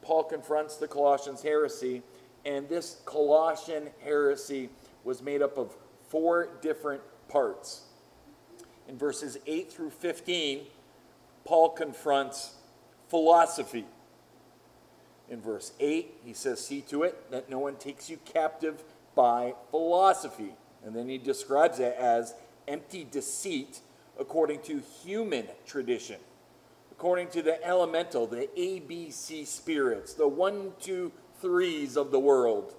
Paul 0.01 0.23
confronts 0.25 0.75
the 0.75 0.87
Colossians' 0.87 1.41
heresy, 1.41 2.01
and 2.45 2.67
this 2.67 3.01
Colossian 3.05 3.89
heresy 4.03 4.69
was 5.03 5.21
made 5.21 5.41
up 5.41 5.57
of 5.57 5.75
four 6.09 6.49
different 6.61 7.01
parts. 7.27 7.83
In 8.87 8.97
verses 8.97 9.37
8 9.47 9.71
through 9.71 9.91
15, 9.91 10.65
Paul 11.45 11.69
confronts 11.69 12.55
philosophy. 13.09 13.85
In 15.29 15.41
verse 15.41 15.71
8, 15.79 16.15
he 16.23 16.33
says, 16.33 16.59
See 16.65 16.81
to 16.81 17.03
it 17.03 17.31
that 17.31 17.49
no 17.49 17.59
one 17.59 17.75
takes 17.75 18.09
you 18.09 18.17
captive 18.25 18.83
by 19.15 19.53
philosophy. 19.71 20.53
And 20.85 20.95
then 20.95 21.07
he 21.07 21.17
describes 21.17 21.79
it 21.79 21.95
as 21.97 22.33
empty 22.67 23.07
deceit 23.09 23.79
according 24.19 24.61
to 24.61 24.81
human 25.03 25.47
tradition, 25.65 26.17
according 26.91 27.29
to 27.29 27.41
the 27.41 27.65
elemental, 27.65 28.27
the 28.27 28.49
ABC 28.57 29.47
spirits, 29.47 30.13
the 30.13 30.27
one, 30.27 30.73
two, 30.79 31.11
threes 31.43 31.97
of 31.97 32.09
the 32.09 32.19
world, 32.19 32.73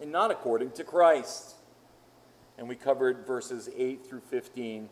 and 0.00 0.12
not 0.12 0.30
according 0.30 0.70
to 0.70 0.84
Christ. 0.84 1.56
And 2.56 2.68
we 2.68 2.76
covered 2.76 3.26
verses 3.26 3.68
8 3.76 4.06
through 4.06 4.20
15 4.20 4.88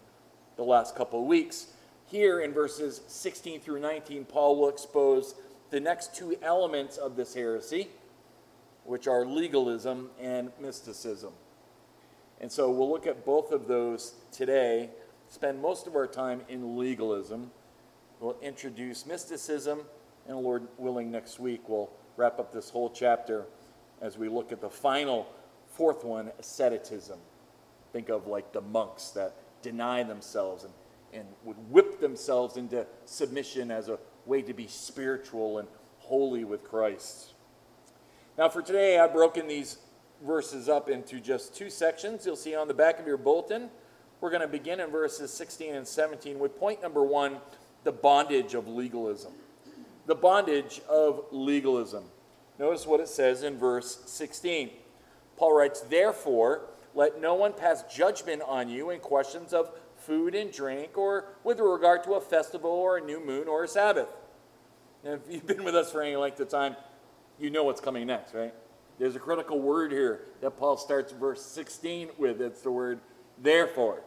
the 0.57 0.65
last 0.65 0.97
couple 0.97 1.21
of 1.21 1.27
weeks. 1.27 1.69
Here 2.07 2.41
in 2.41 2.53
verses 2.53 3.01
16 3.07 3.61
through 3.61 3.79
19, 3.79 4.25
Paul 4.25 4.59
will 4.59 4.69
expose 4.69 5.37
the 5.71 5.79
next 5.79 6.17
two 6.17 6.37
elements 6.43 6.97
of 6.97 7.15
this 7.15 7.35
heresy, 7.35 7.89
which 8.85 9.07
are 9.07 9.25
legalism 9.25 10.11
and 10.21 10.51
mysticism. 10.61 11.33
And 12.41 12.51
so 12.51 12.69
we'll 12.69 12.91
look 12.91 13.07
at 13.07 13.25
both 13.25 13.53
of 13.53 13.69
those 13.69 14.15
today, 14.33 14.91
spend 15.29 15.63
most 15.63 15.87
of 15.87 15.95
our 15.95 16.09
time 16.09 16.41
in 16.49 16.77
legalism. 16.77 17.53
We'll 18.19 18.39
introduce 18.43 19.07
mysticism, 19.07 19.83
and 20.27 20.39
Lord 20.39 20.67
willing, 20.79 21.13
next 21.13 21.39
week 21.39 21.69
we'll 21.69 21.91
wrap 22.19 22.41
up 22.41 22.53
this 22.53 22.69
whole 22.69 22.91
chapter 22.91 23.47
as 24.03 24.19
we 24.19 24.29
look 24.29 24.51
at 24.53 24.61
the 24.61 24.69
final 24.69 25.29
fourth 25.69 26.05
one 26.05 26.31
asceticism. 26.39 27.19
Think 27.93 28.09
of 28.09 28.27
like 28.27 28.53
the 28.53 28.61
monks 28.61 29.11
that 29.11 29.35
deny 29.63 30.03
themselves 30.03 30.65
and, 30.65 30.73
and 31.13 31.29
would 31.45 31.57
whip 31.71 32.01
themselves 32.01 32.57
into 32.57 32.85
submission 33.07 33.71
as 33.71 33.89
a 33.89 33.99
way 34.27 34.43
to 34.43 34.53
be 34.53 34.67
spiritual 34.67 35.59
and 35.59 35.69
holy 35.99 36.45
with 36.45 36.65
Christ. 36.65 37.35
Now, 38.37 38.49
for 38.49 38.63
today, 38.63 38.99
I've 38.99 39.13
broken 39.13 39.47
these 39.47 39.79
verses 40.27 40.69
up 40.69 40.89
into 40.89 41.21
just 41.21 41.55
two 41.55 41.71
sections. 41.71 42.27
You'll 42.27 42.37
see 42.37 42.55
on 42.55 42.67
the 42.67 42.75
back 42.75 42.99
of 42.99 43.07
your 43.07 43.17
bulletin. 43.17 43.71
We're 44.21 44.31
going 44.31 44.43
to 44.43 44.49
begin 44.49 44.81
in 44.81 44.91
verses 44.91 45.33
16 45.33 45.75
and 45.75 45.87
17 45.87 46.41
with 46.41 46.59
point 46.59 46.83
number 46.83 47.05
one 47.05 47.39
the 47.85 47.93
bondage 47.93 48.55
of 48.55 48.67
legalism. 48.67 49.33
The 50.09 50.15
bondage 50.15 50.81
of 50.89 51.27
legalism. 51.31 52.05
Notice 52.59 52.87
what 52.87 53.01
it 53.01 53.09
says 53.09 53.43
in 53.43 53.59
verse 53.59 54.01
16. 54.07 54.71
Paul 55.37 55.53
writes, 55.53 55.83
Therefore, 55.83 56.63
let 56.95 57.21
no 57.21 57.35
one 57.35 57.53
pass 57.53 57.85
judgment 57.95 58.41
on 58.47 58.71
you 58.71 58.89
in 58.89 59.01
questions 59.01 59.53
of 59.53 59.71
food 59.97 60.35
and 60.35 60.51
drink 60.51 60.97
or 60.97 61.27
with 61.45 61.61
regard 61.61 62.05
to 62.05 62.15
a 62.15 62.23
festival 62.23 62.71
or 62.71 62.97
a 62.97 63.01
new 63.03 63.23
moon 63.23 63.49
or 63.49 63.65
a 63.65 63.69
Sabbath. 63.69 64.09
And 65.05 65.21
if 65.21 65.31
you've 65.31 65.47
been 65.47 65.63
with 65.63 65.77
us 65.77 65.93
for 65.93 66.01
any 66.01 66.17
length 66.17 66.41
of 66.41 66.49
time, 66.49 66.75
you 67.39 67.51
know 67.51 67.65
what's 67.65 67.83
coming 67.83 68.07
next, 68.07 68.33
right? 68.33 68.55
There's 68.99 69.15
a 69.15 69.21
critical 69.21 69.61
word 69.61 69.93
here 69.93 70.23
that 70.41 70.53
Paul 70.53 70.79
starts 70.79 71.13
verse 71.13 71.45
16 71.45 72.13
with. 72.17 72.41
It's 72.41 72.63
the 72.63 72.71
word 72.71 73.01
therefore. 73.37 74.01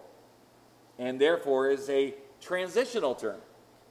And 0.98 1.22
therefore 1.22 1.70
is 1.70 1.88
a 1.91 2.15
transitional 2.41 3.13
term, 3.13 3.39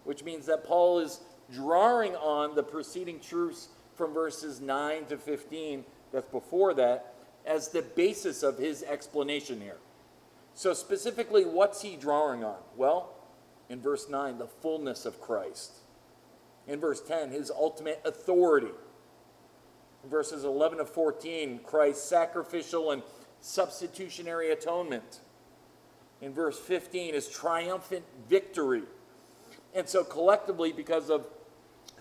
which 0.03 0.25
means 0.25 0.47
that 0.47 0.65
Paul 0.65 0.99
is 0.99 1.21
drawing 1.53 2.15
on 2.17 2.55
the 2.55 2.63
preceding 2.63 3.21
truths 3.21 3.69
from 3.95 4.13
verses 4.13 4.61
9 4.61 5.07
to 5.07 5.19
15 5.19 5.85
that's 6.13 6.31
before 6.31 6.75
that 6.75 7.15
as 7.47 7.69
the 7.69 7.83
basis 7.83 8.43
of 8.43 8.59
his 8.59 8.83
explanation 8.83 9.61
here. 9.61 9.79
So, 10.55 10.75
specifically, 10.75 11.45
what's 11.45 11.83
he 11.83 11.97
drawing 11.97 12.45
on? 12.45 12.59
Well, 12.77 13.15
in 13.69 13.81
verse 13.81 14.09
9, 14.09 14.39
the 14.39 14.47
fullness 14.47 15.07
of 15.07 15.21
Christ. 15.21 15.73
In 16.67 16.81
verse 16.81 17.01
10, 17.01 17.31
his 17.31 17.51
ultimate 17.51 18.01
authority. 18.05 18.73
Verses 20.11 20.45
11 20.45 20.79
to 20.79 20.85
14, 20.85 21.61
Christ's 21.65 22.05
sacrificial 22.05 22.91
and 22.91 23.03
substitutionary 23.41 24.51
atonement. 24.51 25.21
In 26.21 26.35
verse 26.35 26.59
15, 26.59 27.15
his 27.15 27.29
triumphant 27.29 28.05
victory. 28.29 28.83
And 29.75 29.89
so, 29.89 30.05
collectively, 30.05 30.73
because 30.73 31.11
of 31.11 31.27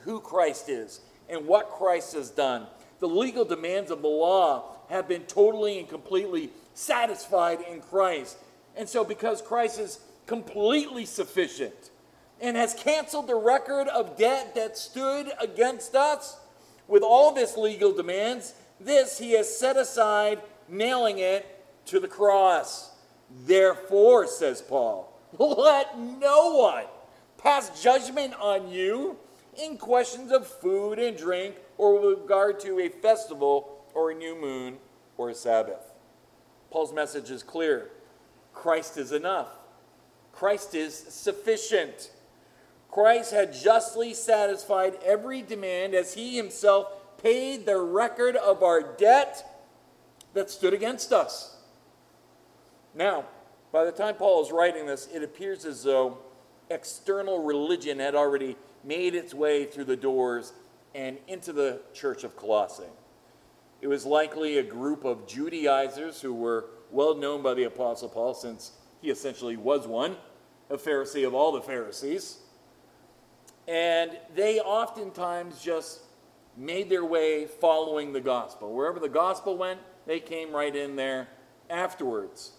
who 0.04 0.20
Christ 0.20 0.70
is 0.70 1.02
and 1.30 1.46
what 1.46 1.70
Christ 1.70 2.14
has 2.14 2.30
done, 2.30 2.68
the 3.00 3.08
legal 3.08 3.46
demands 3.46 3.92
of 3.92 4.02
the 4.02 4.08
law 4.08 4.76
have 4.90 5.08
been 5.08 5.24
totally 5.24 5.80
and 5.80 5.88
completely 5.88 6.50
satisfied 6.74 7.60
in 7.62 7.82
Christ. 7.82 8.38
And 8.76 8.88
so, 8.88 9.04
because 9.04 9.42
Christ 9.42 9.80
is 9.80 10.00
completely 10.26 11.06
sufficient 11.06 11.92
and 12.42 12.56
has 12.56 12.74
canceled 12.74 13.28
the 13.28 13.36
record 13.36 13.88
of 13.88 14.18
debt 14.18 14.56
that 14.56 14.78
stood 14.78 15.32
against 15.40 15.96
us 15.96 16.38
with 16.88 17.04
all 17.04 17.34
this 17.34 17.58
legal 17.58 17.94
demands, 17.94 18.54
this 18.80 19.18
he 19.20 19.34
has 19.34 19.58
set 19.58 19.78
aside, 19.78 20.42
nailing 20.68 21.20
it 21.20 21.46
to 21.86 22.00
the 22.00 22.08
cross. 22.08 22.92
Therefore, 23.46 24.28
says 24.28 24.62
Paul, 24.62 25.14
let 25.38 26.00
no 26.00 26.56
one 26.56 26.86
pass 27.38 27.82
judgment 27.82 28.34
on 28.40 28.70
you 28.70 29.18
in 29.60 29.78
questions 29.78 30.32
of 30.32 30.48
food 30.48 31.00
and 31.00 31.18
drink 31.18 31.56
or 31.78 32.00
with 32.00 32.20
regard 32.22 32.60
to 32.62 32.80
a 32.80 32.90
festival 32.90 33.86
or 33.94 34.12
a 34.12 34.16
new 34.16 34.40
moon 34.40 34.78
or 35.18 35.30
a 35.30 35.36
Sabbath. 35.36 35.94
Paul's 36.72 36.94
message 36.94 37.30
is 37.30 37.44
clear 37.44 37.90
Christ 38.54 38.98
is 38.98 39.12
enough, 39.12 39.50
Christ 40.32 40.76
is 40.76 40.96
sufficient. 40.96 42.12
Christ 42.92 43.32
had 43.32 43.54
justly 43.54 44.16
satisfied 44.16 44.98
every 45.06 45.44
demand 45.44 45.94
as 45.94 46.16
he 46.16 46.36
himself 46.36 46.88
paid 47.22 47.68
the 47.68 47.78
record 47.78 48.36
of 48.36 48.64
our 48.64 48.82
debt 48.82 49.62
that 50.34 50.50
stood 50.50 50.74
against 50.74 51.12
us. 51.14 51.56
Now, 52.96 53.26
by 53.72 53.86
the 53.86 53.92
time 53.92 54.16
Paul 54.16 54.44
is 54.44 54.52
writing 54.52 54.88
this, 54.88 55.08
it 55.14 55.22
appears 55.22 55.66
as 55.66 55.84
though 55.84 56.18
external 56.70 57.44
religion 57.44 58.00
had 58.00 58.16
already 58.16 58.56
made 58.84 59.16
its 59.16 59.34
way 59.34 59.66
through 59.66 59.86
the 59.86 59.96
doors 59.96 60.54
and 60.96 61.18
into 61.28 61.54
the 61.54 61.82
church 61.94 62.24
of 62.24 62.36
Colossae. 62.36 62.84
It 63.82 63.88
was 63.88 64.06
likely 64.06 64.58
a 64.58 64.64
group 64.64 65.06
of 65.06 65.28
Judaizers 65.28 66.22
who 66.22 66.34
were 66.34 66.66
well 66.92 67.16
known 67.16 67.42
by 67.42 67.54
the 67.54 67.64
Apostle 67.64 68.10
Paul, 68.10 68.34
since 68.34 68.72
he 69.02 69.10
essentially 69.10 69.56
was 69.56 69.88
one, 69.88 70.18
a 70.70 70.78
Pharisee 70.78 71.26
of 71.26 71.34
all 71.34 71.52
the 71.52 71.62
Pharisees. 71.62 72.40
And 73.68 74.18
they 74.36 74.60
oftentimes 74.60 75.62
just 75.62 76.02
made 76.58 76.90
their 76.90 77.06
way 77.06 77.46
following 77.46 78.12
the 78.12 78.20
gospel. 78.20 78.74
Wherever 78.74 79.00
the 79.00 79.10
gospel 79.10 79.58
went, 79.58 79.80
they 80.06 80.20
came 80.20 80.52
right 80.52 80.76
in 80.76 80.96
there 80.96 81.30
afterwards 81.70 82.54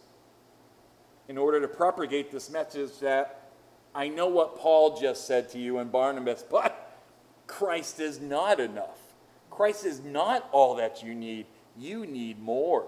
in 1.28 1.36
order 1.36 1.60
to 1.60 1.68
propagate 1.68 2.30
this 2.30 2.50
message 2.50 2.98
that 3.00 3.39
I 3.94 4.08
know 4.08 4.28
what 4.28 4.56
Paul 4.56 5.00
just 5.00 5.26
said 5.26 5.48
to 5.50 5.58
you 5.58 5.78
and 5.78 5.90
Barnabas, 5.90 6.44
but 6.48 6.98
Christ 7.46 7.98
is 7.98 8.20
not 8.20 8.60
enough. 8.60 8.98
Christ 9.50 9.84
is 9.84 10.00
not 10.00 10.48
all 10.52 10.76
that 10.76 11.02
you 11.02 11.14
need, 11.14 11.46
you 11.76 12.06
need 12.06 12.40
more. 12.40 12.86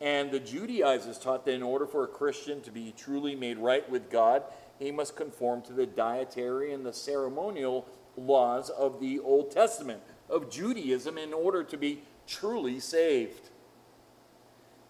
And 0.00 0.30
the 0.30 0.40
Judaizers 0.40 1.18
taught 1.18 1.44
that 1.44 1.54
in 1.54 1.62
order 1.62 1.86
for 1.86 2.04
a 2.04 2.08
Christian 2.08 2.62
to 2.62 2.70
be 2.70 2.94
truly 2.96 3.34
made 3.34 3.58
right 3.58 3.88
with 3.90 4.10
God, 4.10 4.44
he 4.78 4.90
must 4.90 5.14
conform 5.14 5.60
to 5.62 5.72
the 5.72 5.86
dietary 5.86 6.72
and 6.72 6.86
the 6.86 6.92
ceremonial 6.92 7.86
laws 8.16 8.70
of 8.70 9.00
the 9.00 9.18
Old 9.20 9.50
Testament, 9.50 10.00
of 10.28 10.50
Judaism, 10.50 11.18
in 11.18 11.34
order 11.34 11.62
to 11.64 11.76
be 11.76 12.02
truly 12.26 12.80
saved. 12.80 13.49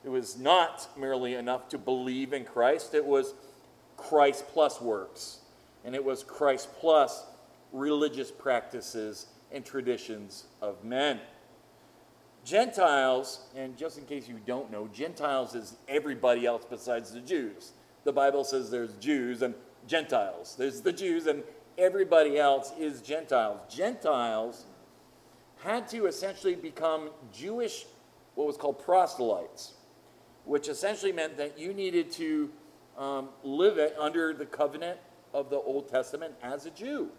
It 0.04 0.08
was 0.08 0.38
not 0.38 0.88
merely 0.98 1.34
enough 1.34 1.68
to 1.70 1.78
believe 1.78 2.32
in 2.32 2.44
Christ, 2.44 2.94
it 2.94 3.04
was 3.04 3.34
Christ 3.96 4.46
plus 4.48 4.80
works. 4.80 5.40
And 5.84 5.94
it 5.94 6.04
was 6.04 6.22
Christ 6.22 6.68
plus 6.78 7.24
religious 7.72 8.30
practices 8.30 9.26
and 9.52 9.64
traditions 9.64 10.44
of 10.60 10.84
men. 10.84 11.20
Gentiles, 12.44 13.46
and 13.56 13.76
just 13.76 13.98
in 13.98 14.04
case 14.04 14.28
you 14.28 14.40
don't 14.46 14.70
know, 14.70 14.88
Gentiles 14.88 15.54
is 15.54 15.76
everybody 15.88 16.46
else 16.46 16.64
besides 16.68 17.12
the 17.12 17.20
Jews. 17.20 17.72
The 18.04 18.12
Bible 18.12 18.44
says 18.44 18.70
there's 18.70 18.94
Jews 18.94 19.42
and 19.42 19.54
Gentiles. 19.86 20.54
There's 20.58 20.80
the 20.80 20.92
Jews, 20.92 21.26
and 21.26 21.42
everybody 21.76 22.38
else 22.38 22.72
is 22.78 23.02
Gentiles. 23.02 23.60
Gentiles 23.74 24.66
had 25.62 25.86
to 25.88 26.06
essentially 26.06 26.54
become 26.54 27.10
Jewish, 27.32 27.86
what 28.34 28.46
was 28.46 28.56
called 28.56 28.82
proselytes, 28.82 29.74
which 30.44 30.68
essentially 30.68 31.12
meant 31.12 31.36
that 31.36 31.58
you 31.58 31.72
needed 31.72 32.10
to 32.12 32.50
um, 32.98 33.28
live 33.42 33.78
it 33.78 33.94
under 33.98 34.32
the 34.32 34.46
covenant 34.46 34.98
of 35.32 35.50
the 35.50 35.56
Old 35.56 35.88
Testament 35.88 36.34
as 36.42 36.66
a 36.66 36.70
Jew. 36.70 37.10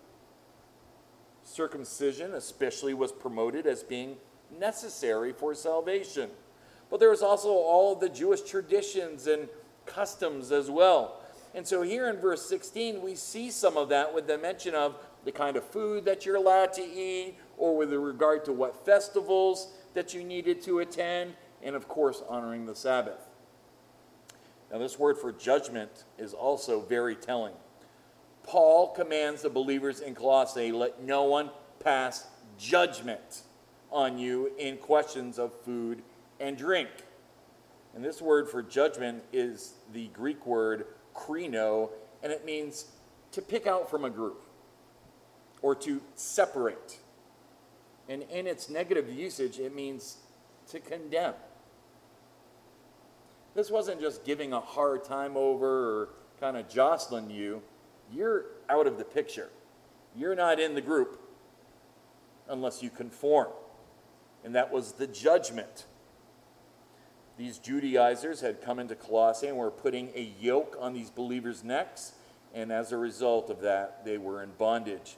Circumcision, 1.44 2.34
especially, 2.34 2.94
was 2.94 3.12
promoted 3.12 3.66
as 3.66 3.84
being 3.84 4.18
necessary 4.60 5.34
for 5.34 5.56
salvation. 5.56 6.30
But 6.90 7.00
there 7.00 7.10
was 7.10 7.22
also 7.22 7.50
all 7.50 7.96
the 7.96 8.10
Jewish 8.10 8.42
traditions 8.42 9.28
and 9.28 9.48
customs 9.86 10.51
as 10.51 10.70
well. 10.70 11.22
And 11.54 11.68
so 11.68 11.82
here 11.82 12.10
in 12.10 12.18
verse 12.18 12.48
16, 12.48 13.01
we 13.01 13.16
see 13.16 13.50
some 13.50 13.78
of 13.78 13.90
that 13.90 14.13
with 14.13 14.28
the 14.28 14.38
mention 14.38 14.75
of 14.75 14.96
the 15.25 15.32
kind 15.32 15.58
of 15.58 15.63
food 15.63 16.06
that 16.06 16.25
you're 16.25 16.36
allowed 16.36 16.74
to 16.74 16.82
eat, 16.82 17.36
or 17.58 17.78
with 17.78 17.92
regard 17.94 18.46
to 18.46 18.54
what 18.54 18.86
festivals 18.86 19.74
that 19.94 20.13
you 20.13 20.24
needed 20.24 20.62
to 20.63 20.80
attend, 20.80 21.34
and 21.63 21.75
of 21.75 21.88
course, 21.88 22.24
honoring 22.27 22.65
the 22.65 22.75
Sabbath. 22.75 23.27
Now, 24.72 24.77
this 24.77 24.98
word 24.98 25.18
for 25.18 25.32
judgment 25.32 26.06
is 26.18 26.34
also 26.34 26.82
very 26.82 27.15
telling. 27.15 27.53
Paul 28.44 28.89
commands 28.89 29.41
the 29.41 29.50
believers 29.50 30.00
in 30.00 30.15
Colossae 30.15 30.72
let 30.72 31.03
no 31.03 31.24
one 31.24 31.51
pass 31.80 32.27
judgment 32.58 33.44
on 33.91 34.18
you 34.18 34.51
in 34.58 34.77
questions 34.77 35.38
of 35.38 35.53
food 35.63 36.01
and 36.39 36.58
drink. 36.58 36.89
And 37.94 38.03
this 38.03 38.22
word 38.22 38.48
for 38.48 38.63
judgment 38.63 39.24
is 39.34 39.74
the 39.94 40.08
Greek 40.08 40.46
word 40.46 40.86
krino, 41.13 41.89
and 42.24 42.32
it 42.32 42.46
means 42.46 42.86
to 43.34 43.41
pick 43.41 43.68
out 43.68 43.89
from 43.89 44.06
a 44.06 44.10
group 44.10 44.46
or 45.62 45.75
to 45.75 46.01
separate. 46.15 47.00
And 48.08 48.24
in 48.24 48.48
its 48.48 48.70
negative 48.70 49.10
usage, 49.10 49.60
it 49.60 49.75
means 49.75 50.18
to 50.70 50.80
condemn. 50.80 51.34
This 53.53 53.70
wasn't 53.70 54.00
just 54.00 54.24
giving 54.24 54.53
a 54.53 54.60
hard 54.60 55.03
time 55.03 55.36
over 55.36 56.01
or 56.01 56.10
kind 56.39 56.58
of 56.58 56.70
jostling 56.70 57.29
you. 57.29 57.62
You're 58.12 58.46
out 58.70 58.88
of 58.88 58.98
the 58.98 59.03
picture. 59.03 59.50
You're 60.15 60.36
not 60.36 60.60
in 60.60 60.75
the 60.75 60.81
group 60.81 61.22
unless 62.50 62.81
you 62.81 62.90
conform. 62.90 63.50
And 64.44 64.55
that 64.55 64.72
was 64.72 64.94
the 64.94 65.07
judgment 65.07 65.85
these 67.42 67.57
Judaizers 67.57 68.42
had 68.42 68.61
come 68.61 68.77
into 68.77 68.94
Colossae 68.94 69.48
and 69.48 69.57
were 69.57 69.72
putting 69.72 70.11
a 70.14 70.31
yoke 70.40 70.77
on 70.79 70.94
these 70.94 71.09
believers' 71.09 71.64
necks, 71.64 72.14
and 72.53 72.72
as 72.72 72.92
a 72.92 72.98
result 72.98 73.50
of 73.50 73.61
that, 73.61 74.05
they 74.05 74.20
were 74.20 74.44
in 74.44 74.51
bondage. 74.59 75.18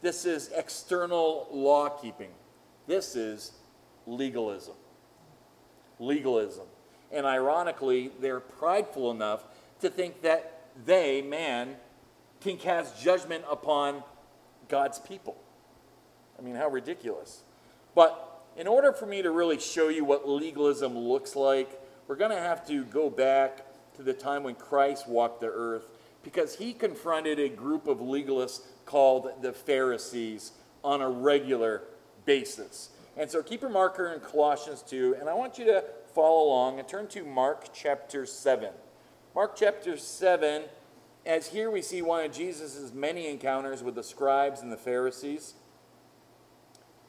This 0.00 0.24
is 0.24 0.50
external 0.56 1.46
law 1.50 1.90
keeping. 1.90 2.30
This 2.86 3.16
is 3.16 3.52
legalism. 4.06 4.76
Legalism. 5.98 6.64
And 7.12 7.26
ironically, 7.26 8.10
they're 8.20 8.40
prideful 8.40 9.10
enough 9.10 9.44
to 9.80 9.88
think 9.88 10.22
that 10.22 10.62
they, 10.84 11.22
man, 11.22 11.76
can 12.40 12.56
cast 12.56 13.00
judgment 13.00 13.44
upon 13.50 14.02
God's 14.68 14.98
people. 14.98 15.36
I 16.38 16.42
mean, 16.42 16.54
how 16.54 16.68
ridiculous. 16.68 17.42
But 17.94 18.42
in 18.56 18.66
order 18.66 18.92
for 18.92 19.06
me 19.06 19.22
to 19.22 19.30
really 19.30 19.58
show 19.58 19.88
you 19.88 20.04
what 20.04 20.28
legalism 20.28 20.96
looks 20.96 21.34
like, 21.34 21.80
we're 22.06 22.16
going 22.16 22.30
to 22.30 22.40
have 22.40 22.66
to 22.68 22.84
go 22.84 23.10
back 23.10 23.64
to 23.96 24.02
the 24.02 24.12
time 24.12 24.44
when 24.44 24.54
Christ 24.54 25.08
walked 25.08 25.40
the 25.40 25.48
earth 25.48 25.84
because 26.22 26.56
he 26.56 26.72
confronted 26.72 27.38
a 27.38 27.48
group 27.48 27.86
of 27.86 27.98
legalists 27.98 28.60
called 28.84 29.30
the 29.42 29.52
Pharisees 29.52 30.52
on 30.84 31.00
a 31.00 31.08
regular 31.08 31.82
basis. 32.24 32.90
And 33.16 33.30
so 33.30 33.42
keep 33.42 33.62
your 33.62 33.70
marker 33.70 34.12
in 34.12 34.20
Colossians 34.20 34.82
2, 34.82 35.16
and 35.18 35.28
I 35.28 35.34
want 35.34 35.58
you 35.58 35.64
to 35.66 35.84
follow 36.18 36.48
along 36.48 36.80
and 36.80 36.88
turn 36.88 37.06
to 37.06 37.24
Mark 37.24 37.72
chapter 37.72 38.26
7. 38.26 38.70
Mark 39.36 39.54
chapter 39.54 39.96
7, 39.96 40.64
as 41.24 41.46
here 41.46 41.70
we 41.70 41.80
see 41.80 42.02
one 42.02 42.24
of 42.24 42.32
Jesus' 42.32 42.92
many 42.92 43.28
encounters 43.28 43.84
with 43.84 43.94
the 43.94 44.02
scribes 44.02 44.60
and 44.60 44.72
the 44.72 44.76
Pharisees. 44.76 45.54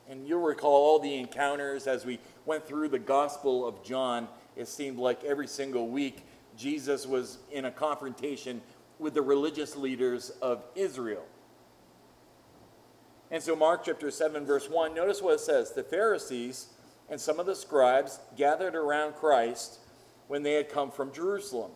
And 0.08 0.28
you'll 0.28 0.44
recall 0.44 0.76
all 0.76 1.00
the 1.00 1.16
encounters 1.16 1.88
as 1.88 2.06
we 2.06 2.20
went 2.46 2.68
through 2.68 2.90
the 2.90 3.00
Gospel 3.00 3.68
of 3.68 3.84
John. 3.84 4.28
It 4.56 4.68
seemed 4.68 5.00
like 5.00 5.24
every 5.24 5.48
single 5.48 5.88
week 5.88 6.24
Jesus 6.56 7.08
was 7.08 7.40
in 7.52 7.66
a 7.66 7.72
confrontation 7.72 8.62
with 9.00 9.16
the 9.16 9.24
religious 9.24 9.76
leaders 9.76 10.30
of 10.40 10.64
Israel. 10.76 11.26
And 13.32 13.42
so, 13.42 13.56
Mark 13.56 13.86
chapter 13.86 14.12
7, 14.12 14.46
verse 14.46 14.70
1, 14.70 14.94
notice 14.94 15.20
what 15.20 15.34
it 15.34 15.40
says 15.40 15.72
The 15.72 15.82
Pharisees 15.82 16.68
and 17.10 17.20
some 17.20 17.40
of 17.40 17.46
the 17.46 17.56
scribes 17.56 18.20
gathered 18.38 18.76
around 18.76 19.16
Christ 19.16 19.80
when 20.28 20.44
they 20.44 20.54
had 20.54 20.70
come 20.70 20.92
from 20.92 21.12
Jerusalem, 21.12 21.72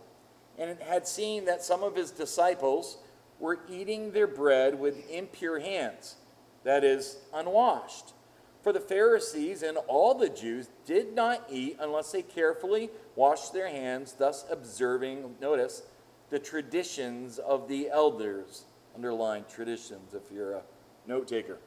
and 0.57 0.77
had 0.79 1.07
seen 1.07 1.45
that 1.45 1.63
some 1.63 1.83
of 1.83 1.95
his 1.95 2.11
disciples 2.11 2.97
were 3.39 3.59
eating 3.69 4.11
their 4.11 4.27
bread 4.27 4.79
with 4.79 5.09
impure 5.09 5.59
hands, 5.59 6.15
that 6.63 6.83
is, 6.83 7.17
unwashed. 7.33 8.13
For 8.61 8.71
the 8.71 8.79
Pharisees 8.79 9.63
and 9.63 9.77
all 9.87 10.13
the 10.13 10.29
Jews 10.29 10.69
did 10.85 11.13
not 11.13 11.45
eat 11.49 11.77
unless 11.79 12.11
they 12.11 12.21
carefully 12.21 12.89
washed 13.15 13.51
their 13.51 13.67
hands, 13.67 14.13
thus 14.13 14.45
observing, 14.49 15.35
notice, 15.41 15.83
the 16.29 16.39
traditions 16.39 17.39
of 17.39 17.67
the 17.67 17.89
elders. 17.89 18.63
Underline 18.95 19.43
traditions 19.53 20.13
if 20.13 20.31
you're 20.31 20.53
a 20.53 20.61
note 21.07 21.27
taker. 21.27 21.57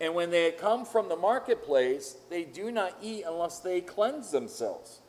And 0.00 0.14
when 0.14 0.30
they 0.30 0.44
had 0.44 0.56
come 0.56 0.86
from 0.86 1.08
the 1.08 1.16
marketplace, 1.16 2.16
they 2.30 2.44
do 2.44 2.72
not 2.72 2.96
eat 3.02 3.24
unless 3.26 3.58
they 3.58 3.82
cleanse 3.82 4.30
themselves. 4.30 5.00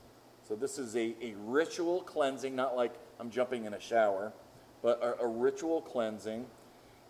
So 0.47 0.55
this 0.55 0.77
is 0.77 0.95
a, 0.97 1.15
a 1.21 1.33
ritual 1.37 2.01
cleansing, 2.01 2.55
not 2.55 2.75
like 2.75 2.93
I'm 3.19 3.29
jumping 3.29 3.65
in 3.65 3.73
a 3.73 3.79
shower, 3.79 4.33
but 4.81 5.01
a, 5.01 5.23
a 5.23 5.27
ritual 5.27 5.81
cleansing. 5.81 6.45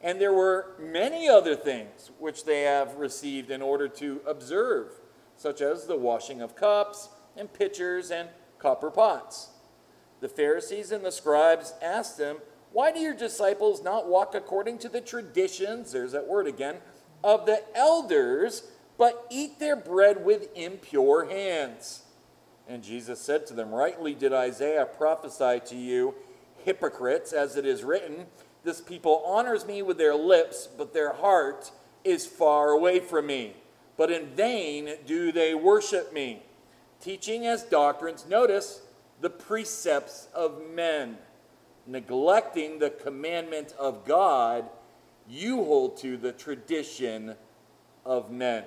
And 0.04 0.22
there 0.22 0.34
were 0.34 0.76
many 0.80 1.28
other 1.28 1.56
things 1.56 2.12
which 2.20 2.46
they 2.46 2.62
have 2.62 2.96
received 2.96 3.50
in 3.50 3.64
order 3.64 3.88
to 3.88 4.22
observe, 4.28 4.92
such 5.36 5.62
as 5.62 5.88
the 5.88 5.98
washing 5.98 6.42
of 6.42 6.56
cups 6.56 7.10
and 7.36 7.52
pitchers 7.52 8.12
and 8.12 8.30
copper 8.60 8.92
pots. 8.92 9.50
The 10.20 10.30
Pharisees 10.30 10.92
and 10.92 11.04
the 11.04 11.12
scribes 11.12 11.74
asked 11.82 12.20
them, 12.20 12.38
Why 12.72 12.92
do 12.92 13.00
your 13.00 13.16
disciples 13.16 13.84
not 13.84 14.08
walk 14.08 14.36
according 14.36 14.78
to 14.80 14.90
the 14.90 15.02
traditions, 15.02 15.92
there's 15.92 16.12
that 16.12 16.28
word 16.28 16.46
again, 16.46 16.78
of 17.24 17.46
the 17.46 17.64
elders, 17.76 18.64
but 18.98 19.26
eat 19.30 19.60
their 19.60 19.76
bread 19.76 20.24
with 20.24 20.56
impure 20.56 21.26
hands? 21.30 22.04
And 22.68 22.84
Jesus 22.84 23.20
said 23.20 23.46
to 23.48 23.54
them, 23.54 23.72
Rightly 23.72 24.14
did 24.14 24.34
Isaiah 24.34 24.86
prophesy 24.86 25.62
to 25.66 25.76
you, 25.76 26.16
hypocrites, 26.64 27.34
as 27.34 27.58
it 27.58 27.66
is 27.66 27.84
written, 27.84 28.28
this 28.64 28.82
people 28.82 29.24
honors 29.26 29.66
me 29.66 29.82
with 29.82 29.98
their 29.98 30.16
lips, 30.16 30.68
but 30.78 30.94
their 30.94 31.14
heart 31.14 31.72
is 32.04 32.28
far 32.28 32.72
away 32.72 33.00
from 33.00 33.26
me. 33.28 33.56
But 33.98 34.12
in 34.12 34.28
vain 34.28 34.90
do 35.06 35.32
they 35.32 35.54
worship 35.56 36.14
me, 36.14 36.44
teaching 37.00 37.46
as 37.46 37.64
doctrines, 37.64 38.26
notice, 38.28 38.82
the 39.20 39.30
precepts 39.30 40.28
of 40.34 40.62
men, 40.74 41.18
neglecting 41.86 42.80
the 42.80 42.90
commandment 42.90 43.74
of 43.80 44.06
God, 44.06 44.70
you 45.30 45.64
hold 45.64 45.98
to 45.98 46.18
the 46.18 46.32
tradition 46.32 47.36
of 48.06 48.32
men. 48.32 48.64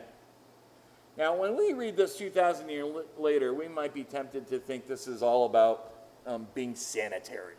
Now, 1.16 1.36
when 1.36 1.56
we 1.56 1.72
read 1.72 1.96
this 1.96 2.16
2,000 2.16 2.68
years 2.68 2.88
later, 3.18 3.54
we 3.54 3.68
might 3.68 3.94
be 3.94 4.04
tempted 4.04 4.48
to 4.48 4.58
think 4.58 4.86
this 4.86 5.06
is 5.06 5.22
all 5.22 5.46
about 5.46 5.92
um, 6.26 6.48
being 6.54 6.74
sanitary 6.74 7.54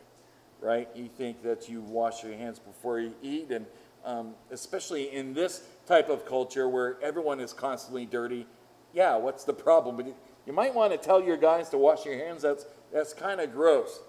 right? 0.60 0.88
You 0.94 1.08
think 1.08 1.42
that 1.42 1.68
you 1.68 1.80
wash 1.80 2.24
your 2.24 2.34
hands 2.34 2.58
before 2.58 3.00
you 3.00 3.14
eat, 3.22 3.50
and 3.50 3.66
um, 4.04 4.34
especially 4.50 5.12
in 5.12 5.34
this 5.34 5.62
type 5.86 6.08
of 6.08 6.26
culture 6.26 6.68
where 6.68 6.96
everyone 7.02 7.40
is 7.40 7.52
constantly 7.52 8.06
dirty, 8.06 8.46
yeah, 8.92 9.16
what's 9.16 9.44
the 9.44 9.52
problem? 9.52 9.96
But 9.96 10.06
you 10.46 10.52
might 10.52 10.74
want 10.74 10.92
to 10.92 10.98
tell 10.98 11.22
your 11.22 11.36
guys 11.36 11.68
to 11.70 11.78
wash 11.78 12.04
your 12.04 12.16
hands. 12.16 12.42
That's, 12.42 12.66
that's 12.92 13.12
kind 13.12 13.40
of 13.40 13.52
gross. 13.52 14.00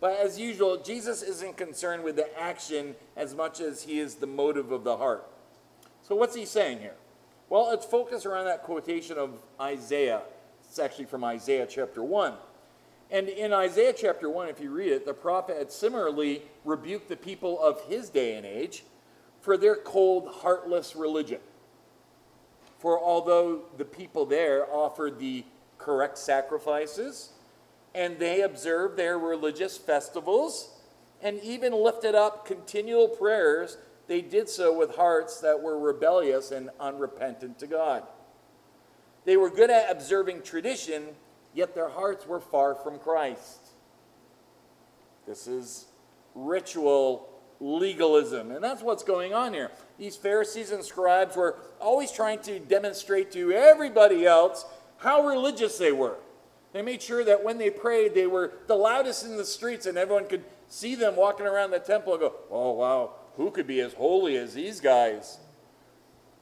But 0.00 0.18
as 0.18 0.40
usual, 0.40 0.78
Jesus 0.78 1.22
isn't 1.22 1.56
concerned 1.56 2.02
with 2.02 2.16
the 2.16 2.40
action 2.40 2.96
as 3.16 3.34
much 3.34 3.60
as 3.60 3.82
he 3.82 4.00
is 4.00 4.16
the 4.16 4.26
motive 4.26 4.72
of 4.72 4.82
the 4.82 4.96
heart. 4.96 5.26
So, 6.02 6.16
what's 6.16 6.34
he 6.34 6.46
saying 6.46 6.78
here? 6.80 6.96
Well, 7.50 7.70
it's 7.72 7.84
focused 7.84 8.24
around 8.24 8.46
that 8.46 8.62
quotation 8.62 9.18
of 9.18 9.34
Isaiah. 9.60 10.22
It's 10.64 10.78
actually 10.78 11.04
from 11.04 11.24
Isaiah 11.24 11.66
chapter 11.68 12.02
1. 12.02 12.32
And 13.10 13.28
in 13.28 13.52
Isaiah 13.52 13.92
chapter 13.92 14.30
1, 14.30 14.48
if 14.48 14.60
you 14.60 14.70
read 14.70 14.92
it, 14.92 15.04
the 15.04 15.12
prophet 15.12 15.56
had 15.58 15.72
similarly 15.72 16.42
rebuked 16.64 17.08
the 17.08 17.16
people 17.16 17.60
of 17.60 17.80
his 17.82 18.08
day 18.08 18.36
and 18.36 18.46
age 18.46 18.84
for 19.40 19.56
their 19.56 19.74
cold, 19.74 20.28
heartless 20.28 20.94
religion. 20.94 21.40
For 22.78 22.98
although 22.98 23.62
the 23.76 23.84
people 23.84 24.26
there 24.26 24.72
offered 24.72 25.18
the 25.18 25.44
correct 25.76 26.18
sacrifices, 26.18 27.30
and 27.94 28.18
they 28.18 28.42
observed 28.42 28.96
their 28.96 29.18
religious 29.18 29.76
festivals, 29.76 30.70
and 31.22 31.40
even 31.40 31.72
lifted 31.72 32.14
up 32.14 32.46
continual 32.46 33.08
prayers, 33.08 33.76
they 34.06 34.20
did 34.20 34.48
so 34.48 34.76
with 34.76 34.96
hearts 34.96 35.40
that 35.40 35.62
were 35.62 35.78
rebellious 35.78 36.50
and 36.50 36.70
unrepentant 36.80 37.58
to 37.58 37.66
God. 37.66 38.04
They 39.24 39.36
were 39.36 39.50
good 39.50 39.70
at 39.70 39.90
observing 39.90 40.42
tradition, 40.42 41.08
yet 41.54 41.74
their 41.74 41.90
hearts 41.90 42.26
were 42.26 42.40
far 42.40 42.74
from 42.74 42.98
Christ. 42.98 43.60
This 45.26 45.46
is 45.46 45.86
ritual 46.34 47.28
legalism. 47.60 48.50
And 48.50 48.64
that's 48.64 48.82
what's 48.82 49.04
going 49.04 49.34
on 49.34 49.52
here. 49.52 49.70
These 49.98 50.16
Pharisees 50.16 50.72
and 50.72 50.84
scribes 50.84 51.36
were 51.36 51.58
always 51.78 52.10
trying 52.10 52.40
to 52.40 52.58
demonstrate 52.58 53.30
to 53.32 53.52
everybody 53.52 54.24
else 54.26 54.64
how 54.98 55.26
religious 55.26 55.78
they 55.78 55.92
were. 55.92 56.16
They 56.72 56.82
made 56.82 57.02
sure 57.02 57.24
that 57.24 57.42
when 57.42 57.58
they 57.58 57.70
prayed, 57.70 58.14
they 58.14 58.26
were 58.26 58.52
the 58.66 58.76
loudest 58.76 59.24
in 59.24 59.36
the 59.36 59.44
streets, 59.44 59.86
and 59.86 59.98
everyone 59.98 60.28
could 60.28 60.44
see 60.68 60.94
them 60.94 61.16
walking 61.16 61.46
around 61.46 61.72
the 61.72 61.80
temple 61.80 62.12
and 62.12 62.20
go, 62.20 62.34
Oh, 62.50 62.72
wow, 62.72 63.12
who 63.36 63.50
could 63.50 63.66
be 63.66 63.80
as 63.80 63.94
holy 63.94 64.36
as 64.36 64.54
these 64.54 64.80
guys? 64.80 65.38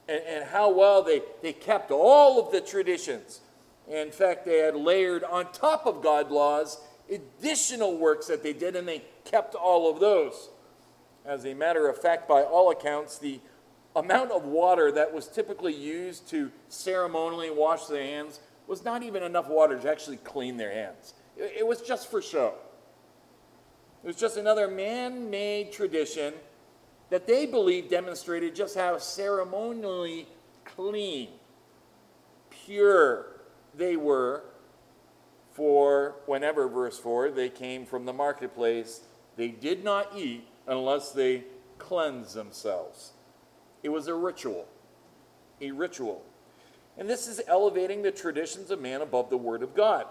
And, 0.08 0.22
and 0.26 0.44
how 0.44 0.70
well 0.70 1.02
they, 1.02 1.22
they 1.42 1.52
kept 1.52 1.90
all 1.90 2.44
of 2.44 2.52
the 2.52 2.60
traditions. 2.60 3.40
In 3.88 4.10
fact, 4.10 4.44
they 4.44 4.58
had 4.58 4.76
layered 4.76 5.24
on 5.24 5.50
top 5.52 5.86
of 5.86 6.02
God 6.02 6.30
laws 6.30 6.78
additional 7.10 7.96
works 7.96 8.26
that 8.26 8.42
they 8.42 8.52
did, 8.52 8.76
and 8.76 8.86
they 8.86 9.02
kept 9.24 9.54
all 9.54 9.90
of 9.90 9.98
those. 9.98 10.50
As 11.24 11.46
a 11.46 11.54
matter 11.54 11.88
of 11.88 12.00
fact, 12.00 12.28
by 12.28 12.42
all 12.42 12.70
accounts, 12.70 13.18
the 13.18 13.40
amount 13.96 14.30
of 14.30 14.44
water 14.44 14.92
that 14.92 15.12
was 15.12 15.26
typically 15.26 15.74
used 15.74 16.28
to 16.28 16.50
ceremonially 16.68 17.50
wash 17.50 17.86
the 17.86 17.98
hands 17.98 18.40
was 18.68 18.84
not 18.84 19.02
even 19.02 19.22
enough 19.22 19.48
water 19.48 19.78
to 19.78 19.90
actually 19.90 20.18
clean 20.18 20.56
their 20.56 20.70
hands. 20.70 21.14
It, 21.36 21.66
was 21.66 21.80
just 21.80 22.10
for 22.10 22.20
show. 22.20 22.54
It 24.04 24.06
was 24.06 24.16
just 24.16 24.36
another 24.36 24.68
man 24.68 25.30
made 25.30 25.72
tradition 25.72 26.34
that 27.10 27.26
they 27.26 27.46
believed 27.46 27.90
demonstrated 27.90 28.54
just 28.54 28.76
how 28.76 28.98
ceremonially 28.98 30.26
clean, 30.64 31.30
pure 32.50 33.40
they 33.74 33.96
were 33.96 34.42
for 35.52 36.16
whenever, 36.26 36.68
verse 36.68 36.98
4, 36.98 37.30
they 37.30 37.48
came 37.48 37.86
from 37.86 38.04
the 38.04 38.12
marketplace. 38.12 39.00
They 39.36 39.48
did 39.48 39.82
not 39.82 40.12
eat 40.16 40.46
unless 40.66 41.10
they 41.10 41.44
cleansed 41.78 42.34
themselves. 42.34 43.12
It 43.82 43.88
was 43.88 44.06
a 44.06 44.14
ritual. 44.14 44.66
A 45.60 45.70
ritual. 45.70 46.22
And 46.98 47.08
this 47.08 47.28
is 47.28 47.40
elevating 47.46 48.02
the 48.02 48.10
traditions 48.10 48.70
of 48.70 48.80
man 48.80 49.00
above 49.00 49.30
the 49.30 49.36
Word 49.36 49.62
of 49.62 49.74
God. 49.74 50.06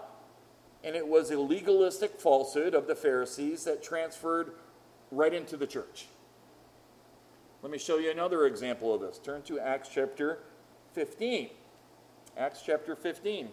And 0.82 0.96
it 0.96 1.06
was 1.06 1.30
a 1.30 1.38
legalistic 1.38 2.18
falsehood 2.18 2.74
of 2.74 2.86
the 2.86 2.94
Pharisees 2.94 3.64
that 3.64 3.82
transferred 3.82 4.52
right 5.10 5.34
into 5.34 5.56
the 5.56 5.66
church. 5.66 6.06
Let 7.62 7.70
me 7.70 7.78
show 7.78 7.98
you 7.98 8.10
another 8.10 8.46
example 8.46 8.94
of 8.94 9.00
this. 9.00 9.18
Turn 9.18 9.42
to 9.42 9.58
Acts 9.58 9.90
chapter 9.92 10.38
15. 10.94 11.50
Acts 12.36 12.62
chapter 12.64 12.96
15. 12.96 13.48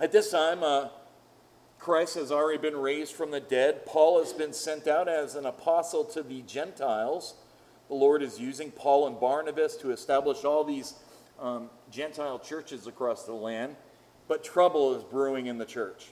At 0.00 0.10
this 0.10 0.30
time, 0.30 0.62
uh, 0.62 0.88
Christ 1.78 2.14
has 2.14 2.32
already 2.32 2.58
been 2.58 2.76
raised 2.76 3.12
from 3.12 3.30
the 3.30 3.40
dead. 3.40 3.86
Paul 3.86 4.18
has 4.18 4.32
been 4.32 4.52
sent 4.52 4.88
out 4.88 5.06
as 5.06 5.34
an 5.34 5.46
apostle 5.46 6.04
to 6.06 6.22
the 6.22 6.40
Gentiles. 6.42 7.34
The 7.88 7.94
Lord 7.94 8.22
is 8.22 8.38
using 8.38 8.70
Paul 8.70 9.06
and 9.06 9.20
Barnabas 9.20 9.76
to 9.76 9.90
establish 9.90 10.44
all 10.44 10.64
these 10.64 10.94
um, 11.40 11.70
Gentile 11.90 12.38
churches 12.38 12.86
across 12.86 13.24
the 13.24 13.34
land, 13.34 13.76
but 14.28 14.42
trouble 14.42 14.94
is 14.94 15.02
brewing 15.04 15.46
in 15.46 15.58
the 15.58 15.66
church. 15.66 16.08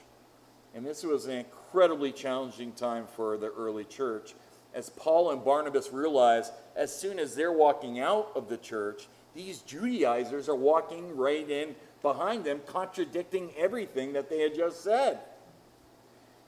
And 0.75 0.85
this 0.85 1.03
was 1.03 1.25
an 1.25 1.37
incredibly 1.37 2.11
challenging 2.11 2.71
time 2.73 3.05
for 3.15 3.37
the 3.37 3.51
early 3.51 3.85
church 3.85 4.33
as 4.73 4.89
Paul 4.89 5.31
and 5.31 5.43
Barnabas 5.43 5.91
realize 5.91 6.51
as 6.75 6.95
soon 6.95 7.19
as 7.19 7.35
they're 7.35 7.51
walking 7.51 7.99
out 7.99 8.31
of 8.35 8.49
the 8.49 8.57
church, 8.57 9.07
these 9.35 9.59
Judaizers 9.59 10.49
are 10.49 10.55
walking 10.55 11.15
right 11.15 11.47
in 11.47 11.75
behind 12.01 12.43
them, 12.43 12.61
contradicting 12.65 13.51
everything 13.57 14.13
that 14.13 14.29
they 14.29 14.41
had 14.41 14.55
just 14.55 14.83
said. 14.83 15.19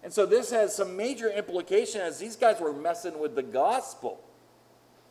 And 0.04 0.12
so 0.12 0.26
this 0.26 0.52
has 0.52 0.76
some 0.76 0.96
major 0.96 1.32
implication 1.32 2.02
as 2.02 2.20
these 2.20 2.36
guys 2.36 2.60
were 2.60 2.74
messing 2.74 3.20
with 3.20 3.36
the 3.36 3.44
gospel. 3.44 4.20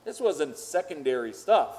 This 0.05 0.21
wasn't 0.21 0.57
secondary 0.57 1.33
stuff. 1.33 1.77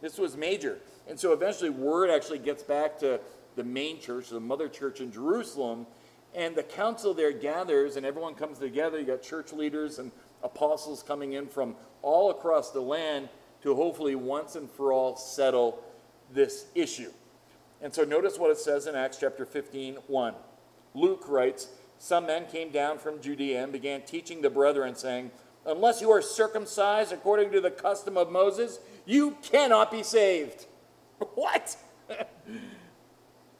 This 0.00 0.18
was 0.18 0.36
major. 0.36 0.78
And 1.08 1.18
so 1.18 1.32
eventually, 1.32 1.70
word 1.70 2.10
actually 2.10 2.38
gets 2.38 2.62
back 2.62 2.98
to 3.00 3.20
the 3.54 3.64
main 3.64 4.00
church, 4.00 4.28
the 4.28 4.40
mother 4.40 4.68
church 4.68 5.00
in 5.00 5.10
Jerusalem, 5.10 5.86
and 6.34 6.54
the 6.54 6.62
council 6.62 7.14
there 7.14 7.32
gathers, 7.32 7.96
and 7.96 8.04
everyone 8.04 8.34
comes 8.34 8.58
together. 8.58 9.00
You 9.00 9.06
got 9.06 9.22
church 9.22 9.52
leaders 9.52 9.98
and 9.98 10.12
apostles 10.42 11.02
coming 11.02 11.32
in 11.32 11.46
from 11.46 11.74
all 12.02 12.30
across 12.30 12.70
the 12.70 12.80
land 12.80 13.30
to 13.62 13.74
hopefully 13.74 14.14
once 14.14 14.54
and 14.54 14.70
for 14.70 14.92
all 14.92 15.16
settle 15.16 15.82
this 16.32 16.66
issue. 16.74 17.10
And 17.80 17.94
so 17.94 18.04
notice 18.04 18.38
what 18.38 18.50
it 18.50 18.58
says 18.58 18.86
in 18.86 18.94
Acts 18.94 19.18
chapter 19.18 19.46
15, 19.46 19.96
1. 20.06 20.34
Luke 20.94 21.24
writes, 21.28 21.68
Some 21.98 22.26
men 22.26 22.46
came 22.46 22.70
down 22.70 22.98
from 22.98 23.20
Judea 23.20 23.62
and 23.62 23.72
began 23.72 24.02
teaching 24.02 24.42
the 24.42 24.50
brethren, 24.50 24.94
saying, 24.94 25.30
unless 25.66 26.00
you 26.00 26.10
are 26.10 26.22
circumcised 26.22 27.12
according 27.12 27.52
to 27.52 27.60
the 27.60 27.70
custom 27.70 28.16
of 28.16 28.30
Moses, 28.30 28.78
you 29.04 29.36
cannot 29.42 29.90
be 29.90 30.02
saved. 30.02 30.66
What? 31.34 31.76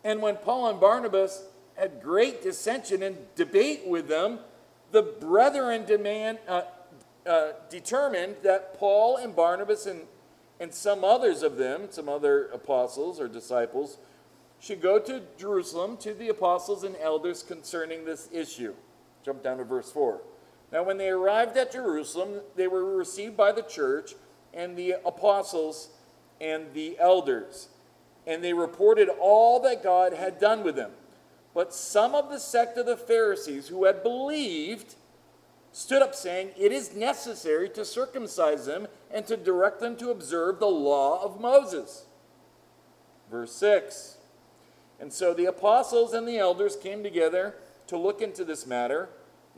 and 0.05 0.21
when 0.21 0.37
Paul 0.37 0.69
and 0.69 0.79
Barnabas 0.79 1.43
had 1.75 2.03
great 2.03 2.43
dissension 2.43 3.03
and 3.03 3.17
debate 3.35 3.87
with 3.87 4.09
them, 4.09 4.41
the 4.93 5.03
brethren 5.03 5.87
demand, 5.87 6.39
uh, 6.47 6.63
uh, 7.27 7.53
determined 7.71 8.37
that 8.43 8.79
Paul 8.79 9.17
and 9.17 9.35
Barnabas 9.35 9.87
and, 9.87 10.03
and 10.61 10.73
some 10.73 11.03
others 11.03 11.43
of 11.43 11.57
them, 11.57 11.89
some 11.91 12.11
other 12.11 12.49
apostles 12.49 13.19
or 13.19 13.27
disciples, 13.27 13.97
should 14.61 14.81
go 14.81 14.99
to 14.99 15.23
Jerusalem 15.39 15.97
to 15.99 16.15
the 16.15 16.29
apostles 16.29 16.85
and 16.85 16.97
elders 17.03 17.43
concerning 17.43 18.05
this 18.05 18.29
issue. 18.33 18.75
Jump 19.25 19.43
down 19.43 19.59
to 19.59 19.65
verse 19.65 19.91
4. 19.91 20.21
Now, 20.77 20.83
when 20.83 20.99
they 20.99 21.09
arrived 21.09 21.57
at 21.57 21.73
Jerusalem, 21.73 22.41
they 22.55 22.69
were 22.69 22.85
received 22.85 23.35
by 23.35 23.51
the 23.51 23.63
church 23.63 24.15
and 24.53 24.77
the 24.77 24.97
apostles 25.07 25.89
and 26.39 26.67
the 26.75 26.99
elders, 26.99 27.69
and 28.27 28.45
they 28.45 28.53
reported 28.53 29.09
all 29.19 29.59
that 29.61 29.83
God 29.83 30.13
had 30.13 30.39
done 30.39 30.63
with 30.63 30.77
them. 30.77 30.91
But 31.55 31.73
some 31.73 32.15
of 32.15 32.29
the 32.29 32.39
sect 32.39 32.77
of 32.77 32.85
the 32.85 32.99
Pharisees 32.99 33.69
who 33.69 33.87
had 33.87 34.03
believed 34.03 34.97
stood 35.73 36.03
up 36.03 36.15
saying, 36.15 36.51
It 36.59 36.73
is 36.73 36.95
necessary 36.95 37.71
to 37.71 37.83
circumcise 37.83 38.67
them 38.67 38.87
and 39.11 39.27
to 39.29 39.39
direct 39.39 39.81
them 39.81 39.97
to 39.97 40.11
observe 40.11 40.59
the 40.59 40.67
law 40.67 41.25
of 41.25 41.41
Moses. 41.41 42.05
Verse 43.31 43.53
6 43.53 44.19
And 45.01 45.11
so 45.11 45.33
the 45.33 45.47
apostles 45.47 46.13
and 46.13 46.29
the 46.29 46.37
elders 46.37 46.77
came 46.77 47.03
together 47.03 47.55
to 47.87 47.97
look 47.97 48.21
into 48.21 48.45
this 48.45 48.67
matter. 48.67 49.09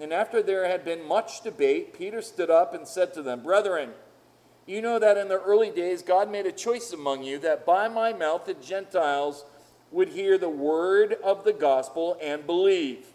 And 0.00 0.12
after 0.12 0.42
there 0.42 0.68
had 0.68 0.84
been 0.84 1.06
much 1.06 1.42
debate, 1.42 1.96
Peter 1.96 2.22
stood 2.22 2.50
up 2.50 2.72
and 2.72 2.86
said 2.86 3.12
to 3.14 3.22
them, 3.22 3.42
Brethren, 3.42 3.90
you 4.66 4.80
know 4.80 4.98
that 4.98 5.16
in 5.16 5.28
the 5.28 5.40
early 5.40 5.70
days 5.70 6.02
God 6.02 6.30
made 6.30 6.46
a 6.46 6.52
choice 6.52 6.92
among 6.92 7.24
you 7.24 7.38
that 7.38 7.66
by 7.66 7.88
my 7.88 8.12
mouth 8.12 8.44
the 8.44 8.54
Gentiles 8.54 9.44
would 9.90 10.10
hear 10.10 10.38
the 10.38 10.48
word 10.48 11.16
of 11.24 11.44
the 11.44 11.52
gospel 11.52 12.16
and 12.22 12.46
believe. 12.46 13.06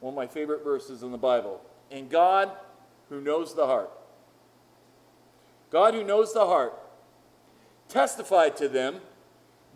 One 0.00 0.14
of 0.14 0.16
my 0.16 0.26
favorite 0.26 0.64
verses 0.64 1.02
in 1.02 1.12
the 1.12 1.18
Bible. 1.18 1.60
And 1.90 2.10
God, 2.10 2.50
who 3.08 3.20
knows 3.20 3.54
the 3.54 3.66
heart, 3.66 3.90
God, 5.70 5.94
who 5.94 6.02
knows 6.02 6.32
the 6.32 6.46
heart, 6.46 6.74
testified 7.88 8.56
to 8.56 8.68
them, 8.68 9.00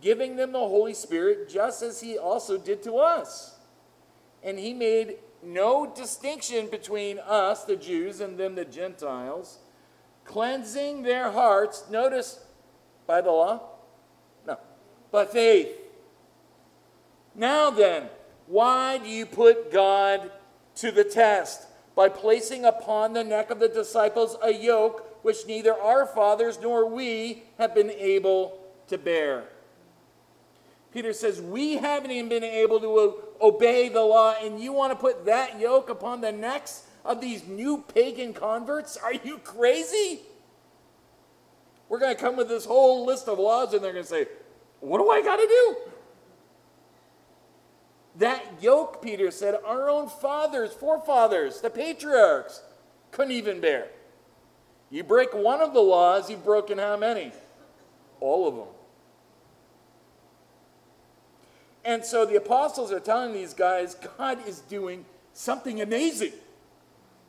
giving 0.00 0.36
them 0.36 0.52
the 0.52 0.58
Holy 0.58 0.94
Spirit 0.94 1.48
just 1.48 1.82
as 1.82 2.00
he 2.00 2.18
also 2.18 2.58
did 2.58 2.82
to 2.82 2.96
us. 2.96 3.52
and 4.42 4.58
he 4.58 4.72
made 4.72 5.16
no 5.46 5.86
distinction 5.86 6.68
between 6.68 7.18
us, 7.18 7.64
the 7.64 7.76
Jews, 7.76 8.20
and 8.20 8.36
them, 8.36 8.54
the 8.54 8.64
Gentiles, 8.64 9.58
cleansing 10.24 11.02
their 11.02 11.30
hearts, 11.30 11.84
notice, 11.90 12.40
by 13.06 13.20
the 13.20 13.30
law? 13.30 13.62
No, 14.46 14.58
by 15.10 15.24
faith. 15.24 15.68
Now 17.34 17.70
then, 17.70 18.08
why 18.46 18.98
do 18.98 19.08
you 19.08 19.26
put 19.26 19.72
God 19.72 20.30
to 20.76 20.90
the 20.90 21.04
test? 21.04 21.66
By 21.94 22.08
placing 22.08 22.64
upon 22.64 23.12
the 23.12 23.24
neck 23.24 23.50
of 23.50 23.58
the 23.58 23.68
disciples 23.68 24.36
a 24.42 24.52
yoke 24.52 25.24
which 25.24 25.46
neither 25.46 25.74
our 25.74 26.06
fathers 26.06 26.58
nor 26.60 26.88
we 26.88 27.44
have 27.58 27.74
been 27.74 27.90
able 27.90 28.58
to 28.88 28.98
bear. 28.98 29.44
Peter 30.92 31.12
says, 31.12 31.40
We 31.40 31.74
haven't 31.74 32.10
even 32.10 32.28
been 32.28 32.44
able 32.44 32.80
to 32.80 33.16
obey 33.40 33.88
the 33.88 34.02
law, 34.02 34.34
and 34.42 34.60
you 34.60 34.72
want 34.72 34.92
to 34.92 34.96
put 34.96 35.26
that 35.26 35.60
yoke 35.60 35.88
upon 35.90 36.20
the 36.20 36.32
necks 36.32 36.84
of 37.04 37.20
these 37.20 37.46
new 37.46 37.84
pagan 37.94 38.32
converts? 38.32 38.96
Are 38.96 39.14
you 39.14 39.38
crazy? 39.38 40.20
We're 41.88 42.00
going 42.00 42.14
to 42.14 42.20
come 42.20 42.36
with 42.36 42.48
this 42.48 42.64
whole 42.64 43.06
list 43.06 43.28
of 43.28 43.38
laws, 43.38 43.72
and 43.72 43.82
they're 43.82 43.92
going 43.92 44.04
to 44.04 44.10
say, 44.10 44.26
What 44.80 44.98
do 44.98 45.10
I 45.10 45.22
got 45.22 45.36
to 45.36 45.46
do? 45.46 45.76
That 48.16 48.44
yoke, 48.62 49.02
Peter 49.02 49.30
said, 49.30 49.56
our 49.64 49.90
own 49.90 50.08
fathers, 50.08 50.72
forefathers, 50.72 51.60
the 51.60 51.68
patriarchs, 51.68 52.62
couldn't 53.10 53.32
even 53.32 53.60
bear. 53.60 53.88
You 54.90 55.04
break 55.04 55.34
one 55.34 55.60
of 55.60 55.74
the 55.74 55.80
laws, 55.80 56.30
you've 56.30 56.44
broken 56.44 56.78
how 56.78 56.96
many? 56.96 57.32
All 58.20 58.48
of 58.48 58.54
them. 58.54 58.68
And 61.86 62.04
so 62.04 62.26
the 62.26 62.34
apostles 62.34 62.90
are 62.90 62.98
telling 62.98 63.32
these 63.32 63.54
guys, 63.54 63.94
God 64.18 64.46
is 64.48 64.58
doing 64.58 65.04
something 65.32 65.80
amazing 65.80 66.32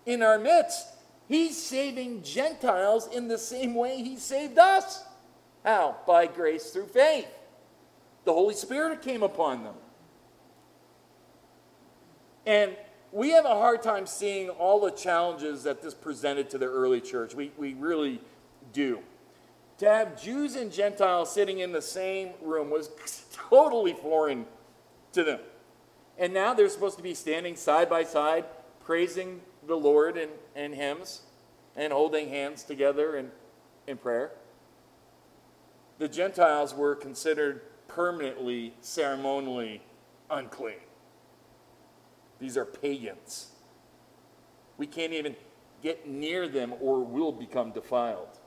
in 0.07 0.23
our 0.23 0.39
midst. 0.39 0.87
He's 1.27 1.55
saving 1.55 2.23
Gentiles 2.23 3.07
in 3.13 3.27
the 3.27 3.37
same 3.37 3.75
way 3.75 4.01
He 4.01 4.17
saved 4.17 4.57
us. 4.57 5.03
How? 5.63 5.97
By 6.07 6.25
grace 6.25 6.71
through 6.71 6.87
faith. 6.87 7.27
The 8.25 8.33
Holy 8.33 8.55
Spirit 8.55 9.03
came 9.03 9.21
upon 9.21 9.63
them. 9.63 9.75
And 12.47 12.75
we 13.11 13.29
have 13.31 13.45
a 13.45 13.49
hard 13.49 13.83
time 13.83 14.07
seeing 14.07 14.49
all 14.49 14.79
the 14.79 14.91
challenges 14.91 15.63
that 15.63 15.83
this 15.83 15.93
presented 15.93 16.49
to 16.49 16.57
the 16.57 16.65
early 16.65 16.99
church. 16.99 17.35
We, 17.35 17.51
we 17.57 17.75
really 17.75 18.21
do. 18.73 19.01
To 19.79 19.85
have 19.85 20.21
Jews 20.21 20.55
and 20.55 20.71
Gentiles 20.71 21.31
sitting 21.31 21.59
in 21.59 21.71
the 21.71 21.81
same 21.81 22.29
room 22.41 22.69
was 22.69 22.89
totally 23.31 23.93
foreign 23.93 24.45
to 25.13 25.23
them. 25.23 25.39
And 26.17 26.33
now 26.33 26.53
they're 26.53 26.69
supposed 26.69 26.97
to 26.97 27.03
be 27.03 27.13
standing 27.13 27.55
side 27.55 27.89
by 27.89 28.03
side, 28.03 28.45
praising 28.83 29.41
the 29.67 29.75
Lord 29.75 30.17
in, 30.17 30.29
in 30.55 30.73
hymns 30.73 31.21
and 31.75 31.93
holding 31.93 32.29
hands 32.29 32.63
together 32.63 33.15
in, 33.15 33.31
in 33.85 33.97
prayer. 33.97 34.31
The 35.99 36.07
Gentiles 36.07 36.73
were 36.73 36.95
considered 36.95 37.61
permanently, 37.87 38.73
ceremonially 38.81 39.81
unclean. 40.29 40.75
These 42.39 42.57
are 42.57 42.65
pagans. 42.65 43.51
We 44.77 44.87
can't 44.87 45.13
even 45.13 45.35
get 45.81 46.07
near 46.07 46.47
them 46.47 46.73
or 46.79 46.99
we'll 47.03 47.31
become 47.31 47.71
defiled. 47.71 48.39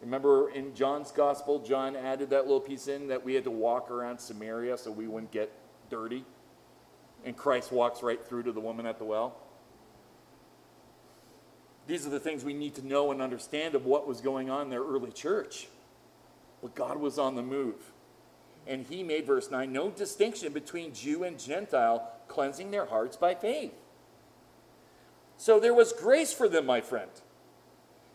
Remember 0.00 0.50
in 0.50 0.74
John's 0.74 1.10
gospel, 1.10 1.58
John 1.58 1.96
added 1.96 2.30
that 2.30 2.42
little 2.42 2.60
piece 2.60 2.88
in 2.88 3.08
that 3.08 3.24
we 3.24 3.34
had 3.34 3.44
to 3.44 3.50
walk 3.50 3.90
around 3.90 4.18
Samaria 4.18 4.76
so 4.78 4.90
we 4.90 5.08
wouldn't 5.08 5.32
get 5.32 5.50
dirty. 5.88 6.24
And 7.24 7.36
Christ 7.36 7.72
walks 7.72 8.02
right 8.02 8.24
through 8.24 8.44
to 8.44 8.52
the 8.52 8.60
woman 8.60 8.86
at 8.86 8.98
the 8.98 9.04
well. 9.04 9.36
These 11.86 12.06
are 12.06 12.10
the 12.10 12.20
things 12.20 12.44
we 12.44 12.52
need 12.52 12.74
to 12.74 12.86
know 12.86 13.10
and 13.10 13.22
understand 13.22 13.74
of 13.74 13.86
what 13.86 14.06
was 14.06 14.20
going 14.20 14.50
on 14.50 14.62
in 14.62 14.70
their 14.70 14.82
early 14.82 15.12
church. 15.12 15.68
But 16.60 16.74
God 16.74 16.98
was 16.98 17.18
on 17.18 17.36
the 17.36 17.42
move. 17.42 17.92
And 18.66 18.84
he 18.86 19.04
made, 19.04 19.26
verse 19.26 19.50
9, 19.50 19.72
no 19.72 19.90
distinction 19.90 20.52
between 20.52 20.92
Jew 20.92 21.22
and 21.22 21.38
Gentile, 21.38 22.10
cleansing 22.26 22.72
their 22.72 22.86
hearts 22.86 23.16
by 23.16 23.34
faith. 23.34 23.72
So 25.36 25.60
there 25.60 25.74
was 25.74 25.92
grace 25.92 26.32
for 26.32 26.48
them, 26.48 26.66
my 26.66 26.80
friend. 26.80 27.10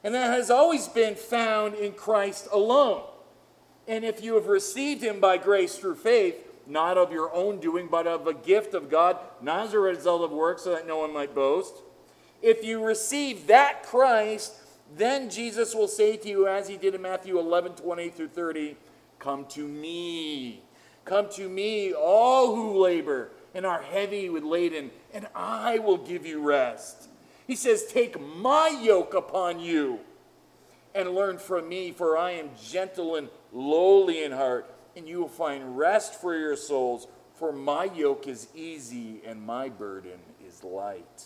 And 0.04 0.16
that 0.16 0.32
has 0.32 0.50
always 0.50 0.88
been 0.88 1.16
found 1.16 1.76
in 1.76 1.94
Christ 1.94 2.48
alone. 2.52 3.04
And 3.88 4.04
if 4.04 4.24
you 4.24 4.36
have 4.36 4.48
received 4.48 5.04
him 5.04 5.20
by 5.20 5.38
grace 5.38 5.78
through 5.78 5.96
faith, 5.96 6.36
not 6.68 6.98
of 6.98 7.12
your 7.12 7.34
own 7.34 7.60
doing, 7.60 7.88
but 7.90 8.08
of 8.08 8.28
a 8.28 8.34
gift 8.34 8.74
of 8.74 8.90
God, 8.90 9.18
not 9.42 9.68
as 9.68 9.74
a 9.74 9.80
result 9.80 10.22
of 10.22 10.32
works, 10.32 10.64
so 10.64 10.72
that 10.72 10.88
no 10.88 11.00
one 11.00 11.14
might 11.14 11.36
boast. 11.36 11.74
If 12.42 12.64
you 12.64 12.84
receive 12.84 13.48
that 13.48 13.84
Christ, 13.84 14.54
then 14.96 15.30
Jesus 15.30 15.76
will 15.76 15.88
say 15.88 16.18
to 16.18 16.30
you, 16.30 16.48
as 16.48 16.68
he 16.68 16.78
did 16.78 16.96
in 16.96 17.02
Matthew 17.02 17.38
11 17.40 17.74
20 17.74 18.10
through 18.10 18.30
30, 18.30 18.78
Come 19.20 19.46
to 19.50 19.68
me. 19.68 20.64
Come 21.06 21.30
to 21.32 21.48
me, 21.48 21.94
all 21.94 22.56
who 22.56 22.82
labor 22.82 23.32
and 23.54 23.66
are 23.66 23.82
heavy 23.82 24.30
with 24.30 24.44
laden, 24.44 24.92
and 25.14 25.28
I 25.36 25.80
will 25.80 25.98
give 25.98 26.26
you 26.26 26.42
rest. 26.42 27.10
He 27.52 27.58
says, 27.58 27.86
Take 27.86 28.18
my 28.18 28.70
yoke 28.70 29.14
upon 29.14 29.60
you 29.60 30.00
and 30.96 31.14
learn 31.14 31.38
from 31.38 31.68
me, 31.68 31.92
for 31.92 32.18
I 32.18 32.32
am 32.32 32.52
gentle 32.66 33.18
and 33.18 33.28
lowly 33.52 34.24
in 34.24 34.32
heart, 34.32 34.74
and 34.96 35.06
you 35.06 35.20
will 35.20 35.28
find 35.28 35.78
rest 35.78 36.22
for 36.22 36.34
your 36.34 36.56
souls. 36.56 37.08
For 37.36 37.52
my 37.52 37.90
yoke 37.94 38.26
is 38.26 38.48
easy 38.56 39.20
and 39.26 39.46
my 39.46 39.68
burden 39.68 40.18
is 40.48 40.64
light. 40.64 41.26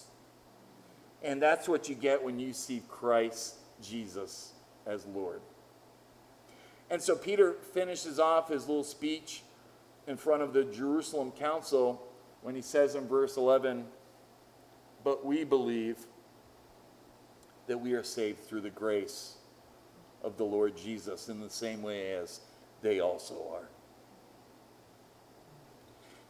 And 1.22 1.40
that's 1.40 1.70
what 1.70 1.90
you 1.90 1.94
get 1.94 2.24
when 2.24 2.40
you 2.40 2.54
see 2.54 2.82
Christ 2.90 3.58
Jesus 3.80 4.54
as 4.88 5.06
Lord. 5.06 5.42
And 6.90 7.00
so 7.00 7.16
Peter 7.16 7.54
finishes 7.54 8.18
off 8.18 8.50
his 8.50 8.68
little 8.68 8.84
speech 8.84 9.44
in 10.08 10.18
front 10.18 10.42
of 10.42 10.54
the 10.54 10.64
Jerusalem 10.64 11.30
council 11.34 12.02
when 12.42 12.56
he 12.56 12.64
says 12.64 12.96
in 12.96 13.08
verse 13.08 13.38
11, 13.38 13.86
But 15.04 15.24
we 15.24 15.44
believe 15.44 16.00
that 17.67 17.78
we 17.78 17.93
are 17.93 18.04
saved 18.04 18.43
through 18.45 18.62
the 18.62 18.69
grace 18.69 19.36
of 20.23 20.38
the 20.38 20.43
Lord 20.43 20.75
Jesus 20.75 21.30
in 21.30 21.39
the 21.39 21.49
same 21.49 21.82
way 21.82 22.13
as 22.13 22.41
they 22.82 22.99
also 22.99 23.36
are. 23.54 23.69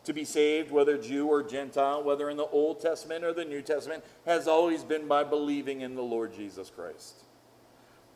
To 0.06 0.14
be 0.14 0.24
saved, 0.24 0.72
whether 0.72 0.98
Jew 0.98 1.28
or 1.28 1.42
Gentile, 1.42 2.04
whether 2.04 2.30
in 2.30 2.38
the 2.38 2.46
Old 2.46 2.80
Testament 2.80 3.24
or 3.24 3.34
the 3.34 3.46
New 3.46 3.62
Testament, 3.62 4.04
has 4.26 4.48
always 4.48 4.84
been 4.84 5.08
by 5.08 5.24
believing 5.24 5.82
in 5.82 5.96
the 5.96 6.04
Lord 6.04 6.34
Jesus 6.34 6.70
Christ. 6.70 7.24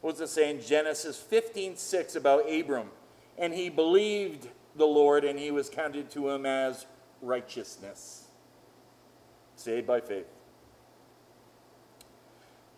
What 0.02 0.12
does 0.12 0.22
it 0.22 0.34
say 0.34 0.50
in 0.50 0.62
Genesis 0.62 1.18
15 1.18 1.76
6 1.78 2.16
about 2.16 2.50
Abram? 2.50 2.90
And 3.38 3.54
he 3.54 3.70
believed 3.70 4.48
the 4.76 4.86
Lord, 4.86 5.24
and 5.24 5.40
he 5.40 5.50
was 5.50 5.70
counted 5.70 6.12
to 6.12 6.30
him 6.30 6.46
as 6.46 6.86
righteousness. 7.22 8.28
Saved 9.56 9.88
by 9.88 10.00
faith. 10.00 10.28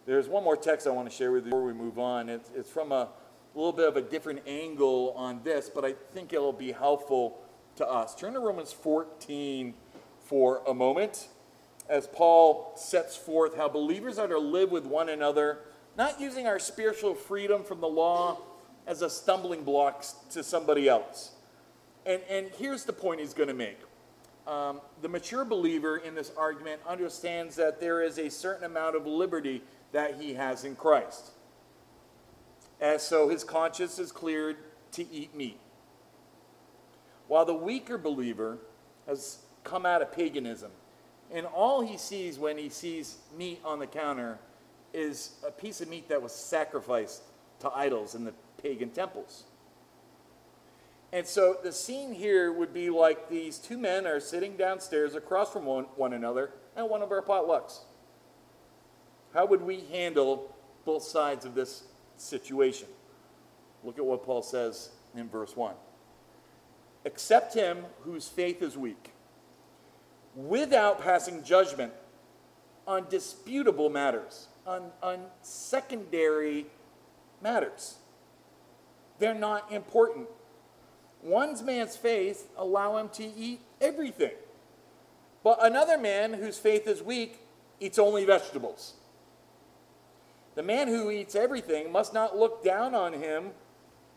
There's 0.06 0.28
one 0.28 0.44
more 0.44 0.58
text 0.58 0.88
I 0.88 0.90
want 0.90 1.10
to 1.10 1.16
share 1.16 1.32
with 1.32 1.46
you 1.46 1.52
before 1.52 1.64
we 1.64 1.74
move 1.74 2.00
on. 2.00 2.28
It's, 2.28 2.50
it's 2.56 2.70
from 2.70 2.92
a 2.92 3.10
little 3.54 3.72
bit 3.72 3.88
of 3.88 3.98
a 3.98 4.02
different 4.02 4.42
angle 4.48 5.14
on 5.16 5.42
this, 5.44 5.70
but 5.70 5.86
I 5.86 5.94
think 6.14 6.34
it'll 6.34 6.52
be 6.52 6.72
helpful 6.72 7.40
to 7.76 7.88
us. 7.88 8.16
Turn 8.16 8.34
to 8.34 8.40
Romans 8.40 8.74
14 8.74 9.76
for 10.24 10.64
a 10.68 10.74
moment 10.74 11.28
as 11.88 12.08
Paul 12.08 12.74
sets 12.76 13.16
forth 13.16 13.56
how 13.56 13.70
believers 13.70 14.18
are 14.18 14.28
to 14.28 14.40
live 14.40 14.72
with 14.72 14.86
one 14.86 15.10
another, 15.10 15.60
not 15.96 16.20
using 16.20 16.48
our 16.48 16.58
spiritual 16.58 17.14
freedom 17.14 17.64
from 17.64 17.80
the 17.80 17.88
law 17.88 18.40
as 18.88 19.04
a 19.04 19.10
stumbling 19.10 19.64
block 19.64 20.04
to 20.32 20.44
somebody 20.44 20.90
else. 20.90 21.34
And, 22.08 22.22
and 22.28 22.50
here's 22.58 22.86
the 22.86 22.94
point 22.94 23.20
he's 23.20 23.36
going 23.36 23.50
to 23.50 23.54
make 23.54 23.78
um, 24.48 24.82
the 25.02 25.08
mature 25.08 25.46
believer 25.46 25.98
in 25.98 26.16
this 26.16 26.32
argument 26.36 26.82
understands 26.88 27.56
that 27.58 27.80
there 27.80 28.02
is 28.02 28.18
a 28.18 28.30
certain 28.30 28.64
amount 28.64 28.96
of 28.96 29.06
liberty 29.06 29.62
that 29.92 30.20
he 30.20 30.34
has 30.34 30.64
in 30.64 30.76
Christ. 30.76 31.32
And 32.80 33.00
so 33.00 33.30
his 33.30 33.44
conscience 33.44 34.00
is 34.00 34.12
cleared 34.12 34.58
to 34.94 35.12
eat 35.12 35.36
meat. 35.36 35.60
While 37.28 37.46
the 37.46 37.54
weaker 37.54 37.98
believer 37.98 38.58
has 39.08 39.40
come 39.64 39.86
out 39.86 40.02
of 40.02 40.12
paganism, 40.12 40.72
and 41.32 41.46
all 41.46 41.82
he 41.82 41.98
sees 41.98 42.38
when 42.38 42.58
he 42.58 42.70
sees 42.70 43.18
meat 43.38 43.62
on 43.64 43.80
the 43.80 43.88
counter 43.88 44.40
is 44.94 45.36
a 45.48 45.52
piece 45.52 45.80
of 45.80 45.88
meat 45.88 46.10
that 46.10 46.22
was 46.22 46.34
sacrificed 46.34 47.22
to 47.60 47.70
idols 47.72 48.16
in 48.16 48.26
the 48.26 48.34
pagan 48.62 48.90
temples. 48.90 49.44
And 51.14 51.28
so 51.28 51.58
the 51.62 51.72
scene 51.72 52.14
here 52.14 52.52
would 52.52 52.74
be 52.74 52.90
like 52.90 53.30
these 53.30 53.58
two 53.58 53.78
men 53.78 54.08
are 54.08 54.20
sitting 54.20 54.56
downstairs 54.56 55.16
across 55.16 55.52
from 55.52 55.66
one, 55.66 55.86
one 55.96 56.14
another 56.14 56.52
at 56.76 56.90
one 56.90 57.02
of 57.02 57.12
our 57.12 57.22
potlucks. 57.22 57.80
How 59.34 59.46
would 59.46 59.62
we 59.62 59.82
handle 59.92 60.54
both 60.86 61.04
sides 61.04 61.46
of 61.46 61.56
this 61.56 61.84
situation? 62.18 62.88
Look 63.84 63.98
at 63.98 64.06
what 64.06 64.24
Paul 64.24 64.42
says 64.42 64.90
in 65.16 65.30
verse 65.30 65.56
1. 65.56 65.74
Accept 67.06 67.54
him 67.54 67.86
whose 68.02 68.28
faith 68.28 68.62
is 68.62 68.78
weak, 68.78 69.12
without 70.36 71.02
passing 71.02 71.44
judgment 71.44 71.94
on 72.86 73.08
disputable 73.10 73.90
matters, 73.90 74.48
on, 74.68 74.92
on 75.02 75.26
secondary 75.42 76.68
matters. 77.42 77.96
They're 79.20 79.34
not 79.34 79.72
important. 79.72 80.28
One's 81.24 81.62
man's 81.62 81.96
faith 81.96 82.48
allow 82.58 82.98
him 82.98 83.10
to 83.10 83.24
eat 83.24 83.62
everything. 83.80 84.32
But 85.44 85.64
another 85.66 85.98
man 85.98 86.34
whose 86.34 86.58
faith 86.58 86.88
is 86.88 87.02
weak 87.02 87.40
eats 87.80 87.98
only 87.98 88.26
vegetables. 88.26 88.94
The 90.56 90.64
man 90.64 90.88
who 90.88 91.10
eats 91.12 91.36
everything 91.36 91.92
must 91.92 92.14
not 92.14 92.38
look 92.38 92.64
down 92.64 92.94
on 92.94 93.14
him 93.14 93.52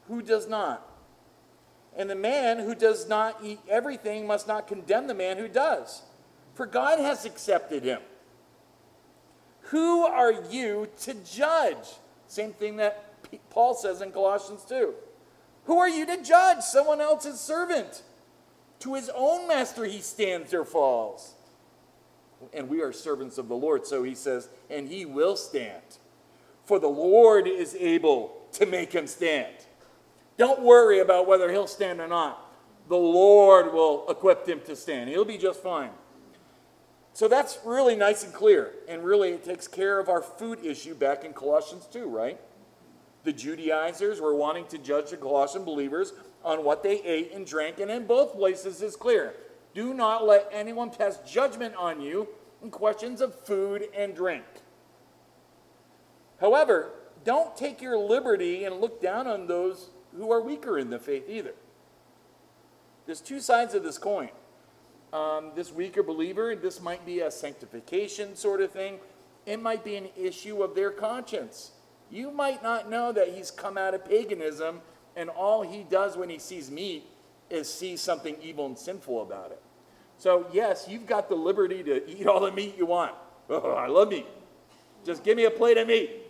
who 0.09 0.23
does 0.23 0.49
not. 0.49 0.87
And 1.97 2.11
the 2.11 2.17
man 2.17 2.59
who 2.59 2.75
does 2.75 3.09
not 3.09 3.39
eat 3.43 3.61
everything 3.69 4.27
must 4.27 4.49
not 4.49 4.67
condemn 4.67 5.07
the 5.07 5.15
man 5.15 5.39
who 5.39 5.49
does, 5.49 6.03
for 6.55 6.67
God 6.67 6.99
has 6.99 7.25
accepted 7.25 7.85
him. 7.85 8.01
Who 9.69 10.05
are 10.05 10.33
you 10.33 10.89
to 11.03 11.15
judge? 11.15 11.87
Same 12.27 12.53
thing 12.53 12.77
that 12.77 13.05
Paul 13.51 13.75
says 13.75 14.03
in 14.03 14.11
Colossians 14.11 14.65
2. 14.69 14.95
Who 15.65 15.79
are 15.79 15.89
you 15.89 16.05
to 16.07 16.23
judge 16.23 16.63
someone 16.63 17.01
else's 17.01 17.41
servant? 17.41 18.03
To 18.81 18.95
his 18.95 19.11
own 19.15 19.49
master 19.49 19.85
he 19.85 20.01
stands 20.01 20.53
or 20.53 20.65
falls. 20.65 21.35
And 22.53 22.69
we 22.69 22.83
are 22.83 22.93
servants 22.93 23.39
of 23.39 23.49
the 23.49 23.55
Lord, 23.55 23.87
so 23.87 24.03
he 24.03 24.15
says, 24.15 24.49
and 24.69 24.89
he 24.89 25.07
will 25.07 25.37
stand. 25.37 25.99
For 26.65 26.79
the 26.79 26.89
Lord 26.89 27.47
is 27.47 27.77
able 27.79 28.47
to 28.53 28.67
make 28.67 28.93
him 28.93 29.07
stand. 29.07 29.55
Don't 30.37 30.63
worry 30.63 30.99
about 30.99 31.27
whether 31.27 31.51
he'll 31.51 31.67
stand 31.67 32.01
or 32.01 32.09
not. 32.09 32.41
The 32.89 32.97
Lord 32.97 33.73
will 33.73 34.05
equip 34.09 34.47
him 34.47 34.61
to 34.67 34.77
stand. 34.77 35.09
He'll 35.11 35.25
be 35.25 35.39
just 35.39 35.63
fine. 35.63 35.91
So 37.13 37.29
that's 37.29 37.59
really 37.65 37.95
nice 37.95 38.25
and 38.25 38.33
clear. 38.33 38.73
And 38.89 39.05
really, 39.05 39.31
it 39.31 39.45
takes 39.45 39.69
care 39.69 40.01
of 40.01 40.09
our 40.09 40.21
food 40.21 40.59
issue 40.65 40.95
back 40.95 41.25
in 41.25 41.33
Colossians 41.33 41.87
2, 41.93 42.07
right? 42.07 42.41
The 43.23 43.33
Judaizers 43.33 44.21
were 44.21 44.35
wanting 44.35 44.67
to 44.67 44.79
judge 44.79 45.11
the 45.11 45.17
Colossian 45.17 45.65
believers 45.65 46.13
on 46.45 46.65
what 46.65 46.83
they 46.83 47.01
ate 47.03 47.33
and 47.33 47.47
drank, 47.47 47.79
and 47.79 47.91
in 47.91 48.07
both 48.07 48.35
places 48.35 48.83
is 48.83 48.97
clear. 48.97 49.35
Do 49.75 49.95
not 49.95 50.27
let 50.27 50.49
anyone 50.53 50.91
pass 50.91 51.19
judgment 51.27 51.75
on 51.77 52.01
you 52.01 52.29
in 52.63 52.71
questions 52.71 53.21
of 53.21 53.35
food 53.35 53.89
and 53.97 54.15
drink. 54.15 54.45
However, 56.41 56.91
don't 57.25 57.57
take 57.57 57.81
your 57.81 57.97
liberty 57.97 58.65
and 58.65 58.81
look 58.81 59.01
down 59.01 59.27
on 59.27 59.47
those 59.47 59.91
who 60.17 60.31
are 60.31 60.41
weaker 60.41 60.79
in 60.79 60.91
the 60.91 60.99
faith 60.99 61.25
either. 61.29 61.55
There's 63.07 63.21
two 63.21 63.41
sides 63.41 63.75
of 63.75 63.83
this 63.83 63.99
coin. 63.99 64.31
Um, 65.13 65.53
this 65.55 65.71
weaker 65.73 66.03
believer, 66.03 66.57
this 66.57 66.81
might 66.81 67.07
be 67.07 67.21
a 67.21 67.31
sanctification 67.31 68.35
sort 68.35 68.61
of 68.61 68.73
thing. 68.73 68.99
It 69.47 69.61
might 69.61 69.85
be 69.85 69.97
an 69.97 70.09
issue 70.17 70.63
of 70.63 70.75
their 70.75 70.91
conscience. 70.91 71.73
You 72.11 72.31
might 72.31 72.63
not 72.63 72.91
know 72.91 73.13
that 73.13 73.29
he's 73.29 73.51
come 73.51 73.79
out 73.79 73.95
of 73.95 74.05
paganism 74.05 74.81
and 75.17 75.29
all 75.31 75.63
he 75.63 75.85
does 75.85 76.17
when 76.17 76.29
he 76.29 76.39
sees 76.39 76.71
meat 76.71 77.07
is 77.51 77.73
see 77.73 77.97
something 77.97 78.37
evil 78.43 78.67
and 78.67 78.79
sinful 78.79 79.23
about 79.23 79.53
it. 79.53 79.63
So, 80.19 80.47
yes, 80.53 80.87
you've 80.89 81.07
got 81.07 81.29
the 81.29 81.35
liberty 81.35 81.83
to 81.83 82.09
eat 82.09 82.27
all 82.27 82.41
the 82.41 82.53
meat 82.53 82.77
you 82.77 82.87
want. 82.87 83.15
Oh, 83.51 83.73
I 83.73 83.89
love 83.89 84.09
meat. 84.09 84.27
Just 85.05 85.23
give 85.23 85.37
me 85.37 85.45
a 85.45 85.51
plate 85.51 85.77
of 85.77 85.87
meat. 85.87 86.24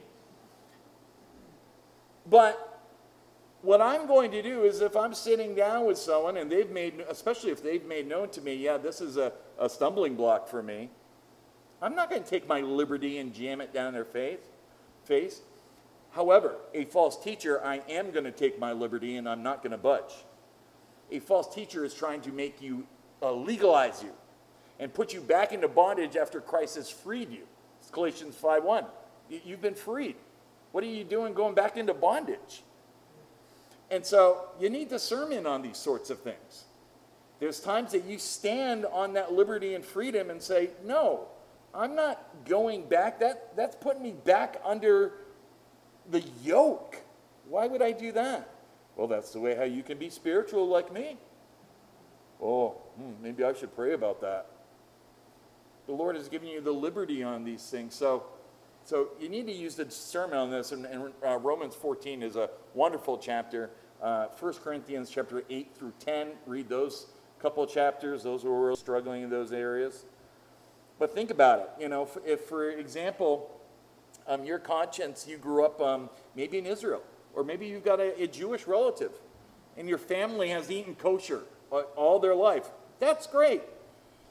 But 2.26 2.82
what 3.62 3.80
I'm 3.80 4.06
going 4.06 4.30
to 4.32 4.42
do 4.42 4.64
is 4.64 4.80
if 4.80 4.96
I'm 4.96 5.14
sitting 5.14 5.54
down 5.54 5.86
with 5.86 5.98
someone 5.98 6.36
and 6.36 6.50
they've 6.50 6.70
made, 6.70 7.04
especially 7.08 7.50
if 7.50 7.62
they've 7.62 7.84
made 7.84 8.06
known 8.06 8.28
to 8.30 8.40
me, 8.40 8.54
yeah, 8.54 8.76
this 8.76 9.00
is 9.00 9.16
a, 9.16 9.32
a 9.58 9.68
stumbling 9.68 10.14
block 10.16 10.48
for 10.48 10.62
me, 10.62 10.90
I'm 11.80 11.94
not 11.94 12.10
going 12.10 12.22
to 12.22 12.28
take 12.28 12.48
my 12.48 12.60
liberty 12.60 13.18
and 13.18 13.34
jam 13.34 13.60
it 13.60 13.72
down 13.72 13.92
their 13.92 14.04
face. 14.04 14.38
face. 15.04 15.40
However, 16.12 16.56
a 16.72 16.84
false 16.84 17.22
teacher, 17.22 17.62
I 17.64 17.82
am 17.88 18.10
going 18.10 18.24
to 18.24 18.32
take 18.32 18.58
my 18.58 18.72
liberty 18.72 19.16
and 19.16 19.28
I'm 19.28 19.42
not 19.42 19.62
going 19.62 19.72
to 19.72 19.78
budge. 19.78 20.14
A 21.10 21.18
false 21.18 21.52
teacher 21.52 21.84
is 21.84 21.92
trying 21.92 22.20
to 22.22 22.32
make 22.32 22.62
you 22.62 22.86
uh, 23.22 23.32
legalize 23.32 24.02
you 24.02 24.12
and 24.78 24.92
put 24.92 25.12
you 25.12 25.20
back 25.20 25.52
into 25.52 25.68
bondage 25.68 26.16
after 26.16 26.40
Christ 26.40 26.76
has 26.76 26.90
freed 26.90 27.30
you. 27.30 27.42
It's 27.80 27.90
Galatians 27.90 28.36
5.1. 28.40 28.86
You've 29.44 29.62
been 29.62 29.74
freed. 29.74 30.16
What 30.74 30.82
are 30.82 30.88
you 30.88 31.04
doing 31.04 31.34
going 31.34 31.54
back 31.54 31.76
into 31.76 31.94
bondage? 31.94 32.64
And 33.92 34.04
so 34.04 34.48
you 34.58 34.68
need 34.68 34.88
discernment 34.88 35.46
on 35.46 35.62
these 35.62 35.76
sorts 35.76 36.10
of 36.10 36.18
things. 36.18 36.64
There's 37.38 37.60
times 37.60 37.92
that 37.92 38.02
you 38.06 38.18
stand 38.18 38.84
on 38.84 39.12
that 39.12 39.32
liberty 39.32 39.76
and 39.76 39.84
freedom 39.84 40.30
and 40.30 40.42
say, 40.42 40.70
no, 40.84 41.28
I'm 41.72 41.94
not 41.94 42.20
going 42.44 42.88
back. 42.88 43.20
That, 43.20 43.54
that's 43.54 43.76
putting 43.76 44.02
me 44.02 44.14
back 44.24 44.60
under 44.64 45.12
the 46.10 46.24
yoke. 46.42 47.00
Why 47.48 47.68
would 47.68 47.80
I 47.80 47.92
do 47.92 48.10
that? 48.10 48.50
Well, 48.96 49.06
that's 49.06 49.30
the 49.30 49.38
way 49.38 49.54
how 49.54 49.62
you 49.62 49.84
can 49.84 49.96
be 49.96 50.10
spiritual 50.10 50.66
like 50.66 50.92
me. 50.92 51.18
Oh, 52.42 52.70
hmm, 52.96 53.12
maybe 53.22 53.44
I 53.44 53.52
should 53.52 53.76
pray 53.76 53.92
about 53.92 54.20
that. 54.22 54.48
The 55.86 55.92
Lord 55.92 56.16
has 56.16 56.28
given 56.28 56.48
you 56.48 56.60
the 56.60 56.72
liberty 56.72 57.22
on 57.22 57.44
these 57.44 57.62
things. 57.62 57.94
So 57.94 58.24
so 58.84 59.08
you 59.18 59.28
need 59.28 59.46
to 59.46 59.52
use 59.52 59.76
the 59.76 59.84
discernment 59.86 60.38
on 60.38 60.50
this, 60.50 60.72
and, 60.72 60.84
and 60.84 61.12
uh, 61.26 61.38
Romans 61.38 61.74
14 61.74 62.22
is 62.22 62.36
a 62.36 62.50
wonderful 62.74 63.16
chapter. 63.16 63.70
Uh, 64.02 64.26
1 64.38 64.52
Corinthians 64.54 65.08
chapter 65.08 65.42
8 65.48 65.74
through 65.74 65.92
10, 66.00 66.32
read 66.46 66.68
those 66.68 67.06
couple 67.38 67.66
chapters, 67.66 68.22
those 68.22 68.42
who 68.42 68.52
are 68.52 68.76
struggling 68.76 69.22
in 69.22 69.30
those 69.30 69.52
areas. 69.52 70.04
But 70.98 71.14
think 71.14 71.30
about 71.30 71.60
it. 71.60 71.70
You 71.80 71.88
know, 71.88 72.08
if, 72.26 72.42
for 72.42 72.70
example, 72.70 73.50
um, 74.26 74.44
your 74.44 74.58
conscience, 74.58 75.26
you 75.26 75.38
grew 75.38 75.64
up 75.64 75.80
um, 75.80 76.10
maybe 76.36 76.58
in 76.58 76.66
Israel, 76.66 77.02
or 77.34 77.42
maybe 77.42 77.66
you've 77.66 77.84
got 77.84 78.00
a, 78.00 78.22
a 78.22 78.26
Jewish 78.26 78.66
relative, 78.66 79.12
and 79.78 79.88
your 79.88 79.98
family 79.98 80.50
has 80.50 80.70
eaten 80.70 80.94
kosher 80.94 81.42
all 81.70 82.18
their 82.18 82.34
life. 82.34 82.68
That's 83.00 83.26
great. 83.26 83.62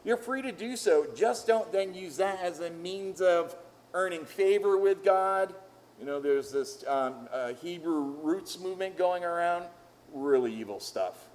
You're 0.03 0.17
free 0.17 0.41
to 0.41 0.51
do 0.51 0.75
so. 0.75 1.07
Just 1.15 1.47
don't 1.47 1.71
then 1.71 1.93
use 1.93 2.17
that 2.17 2.39
as 2.41 2.59
a 2.59 2.69
means 2.69 3.21
of 3.21 3.55
earning 3.93 4.25
favor 4.25 4.77
with 4.77 5.03
God. 5.03 5.53
You 5.99 6.05
know, 6.05 6.19
there's 6.19 6.51
this 6.51 6.83
um, 6.87 7.27
uh, 7.31 7.53
Hebrew 7.53 8.01
roots 8.21 8.59
movement 8.59 8.97
going 8.97 9.23
around. 9.23 9.65
Really 10.13 10.53
evil 10.53 10.79
stuff. 10.79 11.25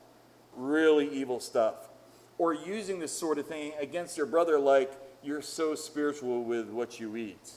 Really 0.57 1.09
evil 1.09 1.41
stuff. 1.41 1.89
Or 2.37 2.53
using 2.55 2.99
this 2.99 3.13
sort 3.13 3.39
of 3.39 3.47
thing 3.47 3.73
against 3.81 4.17
your 4.17 4.27
brother, 4.27 4.59
like, 4.59 4.93
you're 5.23 5.43
so 5.43 5.75
spiritual 5.75 6.45
with 6.45 6.69
what 6.69 7.01
you 7.01 7.17
eat. 7.17 7.53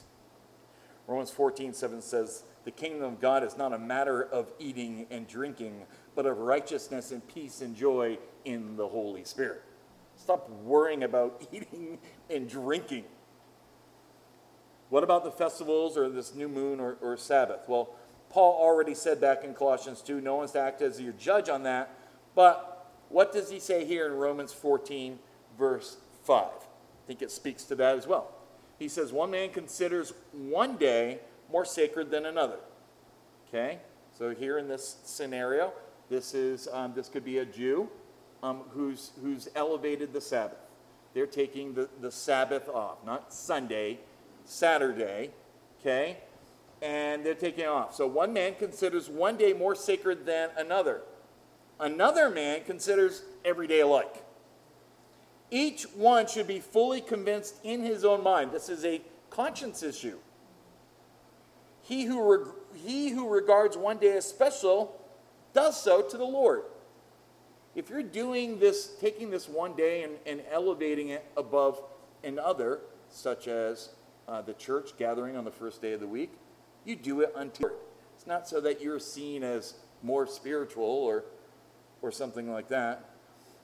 Romans 1.06 1.30
14, 1.30 1.72
7 1.72 2.02
says, 2.02 2.42
The 2.64 2.70
kingdom 2.70 3.04
of 3.04 3.20
God 3.20 3.44
is 3.44 3.56
not 3.56 3.72
a 3.72 3.78
matter 3.78 4.22
of 4.22 4.50
eating 4.58 5.06
and 5.10 5.26
drinking, 5.28 5.82
but 6.14 6.26
of 6.26 6.38
righteousness 6.38 7.12
and 7.12 7.26
peace 7.28 7.60
and 7.60 7.76
joy 7.76 8.18
in 8.44 8.76
the 8.76 8.86
Holy 8.86 9.24
Spirit. 9.24 9.62
Stop 10.16 10.48
worrying 10.50 11.02
about 11.02 11.42
eating 11.52 11.98
and 12.30 12.48
drinking. 12.48 13.04
What 14.92 15.02
about 15.02 15.24
the 15.24 15.30
festivals 15.30 15.96
or 15.96 16.10
this 16.10 16.34
new 16.34 16.50
moon 16.50 16.78
or, 16.78 16.98
or 17.00 17.16
Sabbath? 17.16 17.66
Well, 17.66 17.94
Paul 18.28 18.58
already 18.60 18.92
said 18.92 19.22
back 19.22 19.42
in 19.42 19.54
Colossians 19.54 20.02
2, 20.02 20.20
no 20.20 20.34
one's 20.34 20.52
to 20.52 20.60
act 20.60 20.82
as 20.82 21.00
your 21.00 21.14
judge 21.14 21.48
on 21.48 21.62
that. 21.62 21.96
But 22.34 22.92
what 23.08 23.32
does 23.32 23.50
he 23.50 23.58
say 23.58 23.86
here 23.86 24.06
in 24.06 24.12
Romans 24.12 24.52
14, 24.52 25.18
verse 25.58 25.96
5? 26.24 26.44
I 26.44 26.50
think 27.06 27.22
it 27.22 27.30
speaks 27.30 27.64
to 27.64 27.74
that 27.76 27.96
as 27.96 28.06
well. 28.06 28.34
He 28.78 28.86
says, 28.86 29.14
One 29.14 29.30
man 29.30 29.48
considers 29.48 30.12
one 30.30 30.76
day 30.76 31.20
more 31.50 31.64
sacred 31.64 32.10
than 32.10 32.26
another. 32.26 32.58
Okay? 33.48 33.78
So 34.18 34.34
here 34.34 34.58
in 34.58 34.68
this 34.68 34.98
scenario, 35.04 35.72
this 36.10 36.34
is 36.34 36.68
um, 36.70 36.92
this 36.94 37.08
could 37.08 37.24
be 37.24 37.38
a 37.38 37.46
Jew 37.46 37.88
um, 38.42 38.64
who's 38.72 39.12
who's 39.22 39.48
elevated 39.54 40.12
the 40.12 40.20
Sabbath. 40.20 40.58
They're 41.14 41.26
taking 41.26 41.72
the, 41.72 41.88
the 42.02 42.10
Sabbath 42.10 42.68
off, 42.68 42.98
not 43.06 43.32
Sunday, 43.32 43.98
Saturday, 44.44 45.30
okay? 45.80 46.18
And 46.80 47.24
they're 47.24 47.34
taking 47.34 47.66
off. 47.66 47.94
So 47.94 48.06
one 48.06 48.32
man 48.32 48.54
considers 48.58 49.08
one 49.08 49.36
day 49.36 49.52
more 49.52 49.74
sacred 49.74 50.26
than 50.26 50.50
another. 50.56 51.02
Another 51.78 52.30
man 52.30 52.62
considers 52.64 53.22
every 53.44 53.66
day 53.66 53.80
alike. 53.80 54.24
Each 55.50 55.82
one 55.82 56.26
should 56.26 56.46
be 56.46 56.60
fully 56.60 57.00
convinced 57.00 57.56
in 57.62 57.82
his 57.82 58.04
own 58.04 58.22
mind. 58.22 58.52
This 58.52 58.68
is 58.68 58.84
a 58.84 59.02
conscience 59.30 59.82
issue. 59.82 60.18
He 61.82 62.04
who, 62.04 62.22
reg- 62.22 62.54
he 62.84 63.10
who 63.10 63.28
regards 63.28 63.76
one 63.76 63.98
day 63.98 64.16
as 64.16 64.24
special 64.24 64.98
does 65.52 65.80
so 65.80 66.02
to 66.02 66.16
the 66.16 66.24
Lord. 66.24 66.62
If 67.74 67.90
you're 67.90 68.02
doing 68.02 68.58
this, 68.58 68.92
taking 69.00 69.30
this 69.30 69.48
one 69.48 69.74
day 69.74 70.02
and, 70.02 70.14
and 70.26 70.42
elevating 70.50 71.08
it 71.08 71.24
above 71.36 71.82
another, 72.22 72.80
such 73.10 73.48
as 73.48 73.90
uh, 74.28 74.42
the 74.42 74.54
church 74.54 74.90
gathering 74.98 75.36
on 75.36 75.44
the 75.44 75.50
first 75.50 75.82
day 75.82 75.92
of 75.92 76.00
the 76.00 76.06
week, 76.06 76.32
you 76.84 76.96
do 76.96 77.20
it 77.20 77.32
unto 77.34 77.66
It's 78.16 78.26
not 78.26 78.48
so 78.48 78.60
that 78.60 78.80
you're 78.80 78.98
seen 78.98 79.42
as 79.42 79.74
more 80.02 80.26
spiritual 80.26 80.84
or, 80.84 81.24
or 82.00 82.10
something 82.10 82.50
like 82.50 82.68
that. 82.68 83.04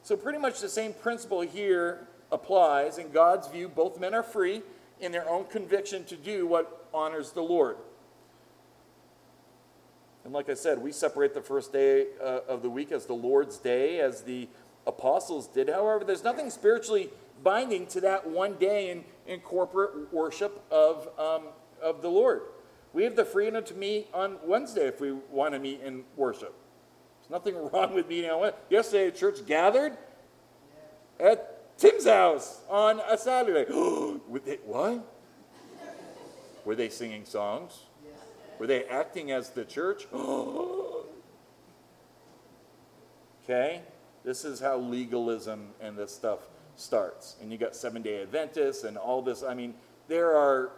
So, 0.02 0.16
pretty 0.16 0.38
much 0.38 0.60
the 0.60 0.68
same 0.68 0.92
principle 0.92 1.40
here 1.40 2.06
applies. 2.30 2.98
In 2.98 3.10
God's 3.10 3.48
view, 3.48 3.68
both 3.68 3.98
men 3.98 4.14
are 4.14 4.22
free 4.22 4.62
in 5.00 5.12
their 5.12 5.28
own 5.28 5.44
conviction 5.44 6.04
to 6.04 6.16
do 6.16 6.46
what 6.46 6.88
honors 6.92 7.32
the 7.32 7.42
Lord. 7.42 7.76
And 10.24 10.32
like 10.32 10.48
I 10.48 10.54
said, 10.54 10.78
we 10.78 10.92
separate 10.92 11.34
the 11.34 11.40
first 11.40 11.72
day 11.72 12.06
uh, 12.20 12.40
of 12.48 12.62
the 12.62 12.70
week 12.70 12.92
as 12.92 13.06
the 13.06 13.14
Lord's 13.14 13.56
day, 13.56 14.00
as 14.00 14.22
the 14.22 14.48
apostles 14.86 15.46
did. 15.46 15.68
However, 15.68 16.04
there's 16.04 16.24
nothing 16.24 16.50
spiritually 16.50 17.10
binding 17.42 17.86
to 17.88 18.00
that 18.02 18.28
one 18.28 18.54
day 18.54 18.90
in, 18.90 19.04
in 19.26 19.40
corporate 19.40 20.12
worship 20.12 20.64
of, 20.70 21.08
um, 21.18 21.44
of 21.82 22.02
the 22.02 22.08
Lord. 22.08 22.42
We 22.92 23.04
have 23.04 23.16
the 23.16 23.24
freedom 23.24 23.64
to 23.64 23.74
meet 23.74 24.08
on 24.12 24.38
Wednesday 24.44 24.86
if 24.86 25.00
we 25.00 25.12
want 25.12 25.54
to 25.54 25.60
meet 25.60 25.80
in 25.80 26.04
worship. 26.16 26.54
There's 27.20 27.30
nothing 27.30 27.56
wrong 27.72 27.94
with 27.94 28.08
meeting 28.08 28.30
on 28.30 28.40
Wednesday. 28.40 28.60
Yesterday, 28.70 29.10
the 29.10 29.16
church 29.16 29.46
gathered 29.46 29.96
at 31.20 31.78
Tim's 31.78 32.06
house 32.06 32.60
on 32.68 33.00
a 33.08 33.16
Saturday. 33.16 33.70
what? 34.64 35.14
Were 36.64 36.74
they 36.74 36.88
singing 36.88 37.24
songs? 37.24 37.80
Were 38.58 38.66
they 38.66 38.84
acting 38.84 39.30
as 39.30 39.50
the 39.50 39.64
church? 39.64 40.06
okay? 43.44 43.82
This 44.24 44.44
is 44.44 44.60
how 44.60 44.78
legalism 44.78 45.68
and 45.80 45.96
this 45.96 46.12
stuff 46.14 46.40
starts. 46.78 47.36
And 47.40 47.50
you 47.52 47.58
got 47.58 47.74
seven 47.74 48.02
day 48.02 48.22
Adventists 48.22 48.84
and 48.84 48.96
all 48.96 49.22
this. 49.22 49.42
I 49.42 49.54
mean, 49.54 49.74
there 50.08 50.36
are 50.36 50.70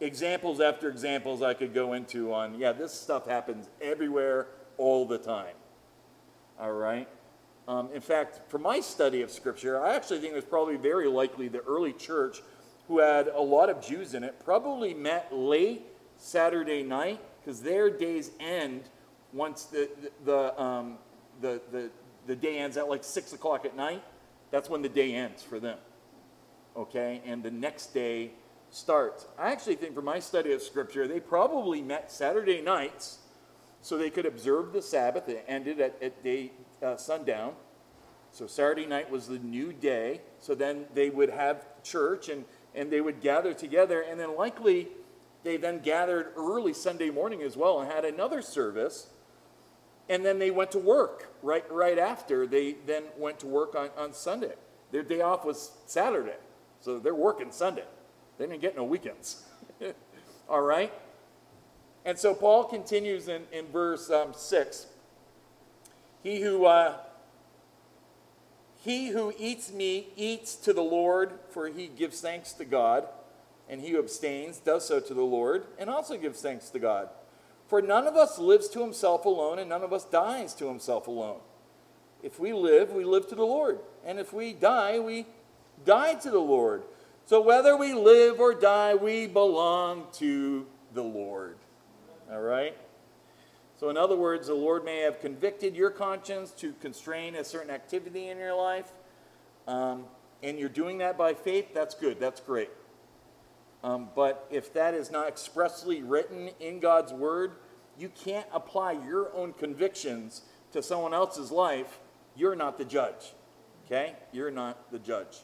examples 0.00 0.60
after 0.60 0.88
examples 0.88 1.42
I 1.42 1.54
could 1.54 1.74
go 1.74 1.92
into 1.92 2.32
on, 2.32 2.58
yeah, 2.58 2.72
this 2.72 2.92
stuff 2.92 3.26
happens 3.26 3.68
everywhere 3.80 4.46
all 4.76 5.06
the 5.06 5.18
time. 5.18 5.54
All 6.58 6.72
right? 6.72 7.08
Um, 7.66 7.90
in 7.94 8.00
fact, 8.00 8.40
for 8.48 8.58
my 8.58 8.80
study 8.80 9.22
of 9.22 9.30
Scripture, 9.30 9.84
I 9.84 9.94
actually 9.94 10.20
think 10.20 10.32
it 10.32 10.36
was 10.36 10.44
probably 10.44 10.76
very 10.76 11.08
likely 11.08 11.48
the 11.48 11.60
early 11.60 11.92
church, 11.92 12.40
who 12.86 12.98
had 13.00 13.28
a 13.28 13.40
lot 13.40 13.68
of 13.68 13.82
Jews 13.82 14.14
in 14.14 14.24
it, 14.24 14.42
probably 14.42 14.94
met 14.94 15.28
late 15.30 15.84
Saturday 16.16 16.82
night 16.82 17.20
because 17.40 17.60
their 17.60 17.90
days 17.90 18.30
end 18.40 18.84
once 19.34 19.64
the, 19.64 19.90
the, 20.24 20.60
um, 20.60 20.96
the, 21.42 21.60
the, 21.70 21.90
the 22.26 22.34
day 22.34 22.58
ends 22.58 22.78
at 22.78 22.88
like 22.88 23.04
6 23.04 23.34
o'clock 23.34 23.66
at 23.66 23.76
night. 23.76 24.02
That's 24.50 24.68
when 24.68 24.82
the 24.82 24.88
day 24.88 25.14
ends 25.14 25.42
for 25.42 25.60
them. 25.60 25.78
Okay? 26.76 27.22
And 27.24 27.42
the 27.42 27.50
next 27.50 27.94
day 27.94 28.32
starts. 28.70 29.26
I 29.38 29.50
actually 29.50 29.76
think 29.76 29.94
for 29.94 30.02
my 30.02 30.18
study 30.18 30.52
of 30.52 30.62
Scripture, 30.62 31.06
they 31.08 31.20
probably 31.20 31.82
met 31.82 32.10
Saturday 32.10 32.60
nights 32.60 33.18
so 33.82 33.96
they 33.96 34.10
could 34.10 34.26
observe 34.26 34.72
the 34.72 34.82
Sabbath. 34.82 35.28
It 35.28 35.44
ended 35.48 35.80
at, 35.80 36.02
at 36.02 36.22
day 36.22 36.52
uh, 36.82 36.96
sundown. 36.96 37.54
So 38.30 38.46
Saturday 38.46 38.86
night 38.86 39.10
was 39.10 39.28
the 39.28 39.38
new 39.38 39.72
day. 39.72 40.20
So 40.38 40.54
then 40.54 40.86
they 40.94 41.10
would 41.10 41.30
have 41.30 41.64
church 41.82 42.28
and, 42.28 42.44
and 42.74 42.90
they 42.90 43.00
would 43.00 43.20
gather 43.20 43.54
together. 43.54 44.02
And 44.02 44.20
then 44.20 44.36
likely 44.36 44.88
they 45.44 45.56
then 45.56 45.80
gathered 45.80 46.32
early 46.36 46.72
Sunday 46.72 47.10
morning 47.10 47.42
as 47.42 47.56
well 47.56 47.80
and 47.80 47.90
had 47.90 48.04
another 48.04 48.42
service. 48.42 49.08
And 50.08 50.24
then 50.24 50.38
they 50.38 50.50
went 50.50 50.70
to 50.72 50.78
work 50.78 51.34
right, 51.42 51.70
right 51.70 51.98
after. 51.98 52.46
They 52.46 52.76
then 52.86 53.04
went 53.16 53.38
to 53.40 53.46
work 53.46 53.74
on, 53.74 53.90
on 53.96 54.12
Sunday. 54.12 54.54
Their 54.90 55.02
day 55.02 55.20
off 55.20 55.44
was 55.44 55.72
Saturday. 55.86 56.36
So 56.80 56.98
they're 56.98 57.14
working 57.14 57.52
Sunday. 57.52 57.84
They 58.38 58.46
didn't 58.46 58.60
get 58.60 58.76
no 58.76 58.84
weekends. 58.84 59.44
All 60.48 60.62
right? 60.62 60.92
And 62.04 62.18
so 62.18 62.34
Paul 62.34 62.64
continues 62.64 63.28
in, 63.28 63.42
in 63.52 63.66
verse 63.66 64.10
um, 64.10 64.32
6 64.34 64.86
He 66.22 66.40
who. 66.40 66.66
Uh, 66.66 66.96
he 68.80 69.08
who 69.08 69.34
eats 69.36 69.72
meat 69.72 70.12
eats 70.16 70.54
to 70.54 70.72
the 70.72 70.82
Lord, 70.82 71.32
for 71.50 71.66
he 71.66 71.88
gives 71.88 72.20
thanks 72.20 72.52
to 72.54 72.64
God 72.64 73.08
and 73.68 73.80
he 73.80 73.90
who 73.90 73.98
abstains 73.98 74.58
does 74.58 74.86
so 74.86 75.00
to 75.00 75.14
the 75.14 75.22
Lord 75.22 75.66
and 75.78 75.90
also 75.90 76.16
gives 76.16 76.40
thanks 76.40 76.70
to 76.70 76.78
God. 76.78 77.08
For 77.68 77.82
none 77.82 78.06
of 78.06 78.16
us 78.16 78.38
lives 78.38 78.68
to 78.70 78.80
himself 78.80 79.26
alone, 79.26 79.58
and 79.58 79.68
none 79.68 79.82
of 79.82 79.92
us 79.92 80.04
dies 80.04 80.54
to 80.54 80.68
himself 80.68 81.06
alone. 81.06 81.40
If 82.22 82.40
we 82.40 82.52
live, 82.52 82.90
we 82.90 83.04
live 83.04 83.28
to 83.28 83.34
the 83.34 83.44
Lord. 83.44 83.78
And 84.04 84.18
if 84.18 84.32
we 84.32 84.54
die, 84.54 84.98
we 84.98 85.26
die 85.84 86.14
to 86.14 86.30
the 86.30 86.38
Lord. 86.38 86.82
So 87.26 87.42
whether 87.42 87.76
we 87.76 87.92
live 87.92 88.40
or 88.40 88.54
die, 88.54 88.94
we 88.94 89.26
belong 89.26 90.06
to 90.14 90.66
the 90.94 91.04
Lord. 91.04 91.56
All 92.32 92.40
right? 92.40 92.74
So, 93.78 93.90
in 93.90 93.96
other 93.96 94.16
words, 94.16 94.48
the 94.48 94.54
Lord 94.54 94.84
may 94.84 95.02
have 95.02 95.20
convicted 95.20 95.76
your 95.76 95.90
conscience 95.90 96.50
to 96.52 96.72
constrain 96.80 97.36
a 97.36 97.44
certain 97.44 97.70
activity 97.70 98.28
in 98.28 98.36
your 98.36 98.56
life, 98.56 98.90
um, 99.68 100.04
and 100.42 100.58
you're 100.58 100.68
doing 100.68 100.98
that 100.98 101.16
by 101.16 101.34
faith, 101.34 101.72
that's 101.74 101.94
good. 101.94 102.18
That's 102.18 102.40
great. 102.40 102.70
Um, 103.82 104.08
but 104.14 104.46
if 104.50 104.72
that 104.74 104.94
is 104.94 105.10
not 105.10 105.28
expressly 105.28 106.02
written 106.02 106.50
in 106.58 106.80
God's 106.80 107.12
word, 107.12 107.52
you 107.98 108.08
can't 108.08 108.46
apply 108.52 108.92
your 108.92 109.32
own 109.34 109.52
convictions 109.52 110.42
to 110.72 110.82
someone 110.82 111.14
else's 111.14 111.50
life. 111.50 112.00
You're 112.36 112.56
not 112.56 112.78
the 112.78 112.84
judge. 112.84 113.34
Okay? 113.86 114.14
You're 114.32 114.50
not 114.50 114.90
the 114.90 114.98
judge. 114.98 115.38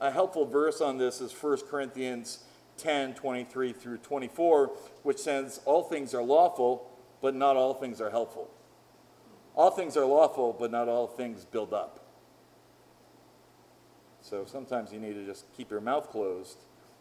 A 0.00 0.10
helpful 0.10 0.46
verse 0.46 0.80
on 0.80 0.98
this 0.98 1.20
is 1.20 1.32
1 1.32 1.58
Corinthians 1.68 2.44
10 2.78 3.14
23 3.14 3.72
through 3.72 3.98
24, 3.98 4.72
which 5.02 5.18
says, 5.18 5.60
All 5.64 5.82
things 5.82 6.14
are 6.14 6.22
lawful, 6.22 6.90
but 7.20 7.34
not 7.34 7.56
all 7.56 7.74
things 7.74 8.00
are 8.00 8.10
helpful. 8.10 8.50
All 9.54 9.70
things 9.70 9.96
are 9.96 10.06
lawful, 10.06 10.56
but 10.58 10.70
not 10.70 10.88
all 10.88 11.06
things 11.06 11.44
build 11.44 11.74
up. 11.74 12.00
So 14.20 14.44
sometimes 14.46 14.92
you 14.92 14.98
need 14.98 15.14
to 15.14 15.26
just 15.26 15.52
keep 15.54 15.70
your 15.70 15.80
mouth 15.80 16.10
closed 16.10 16.58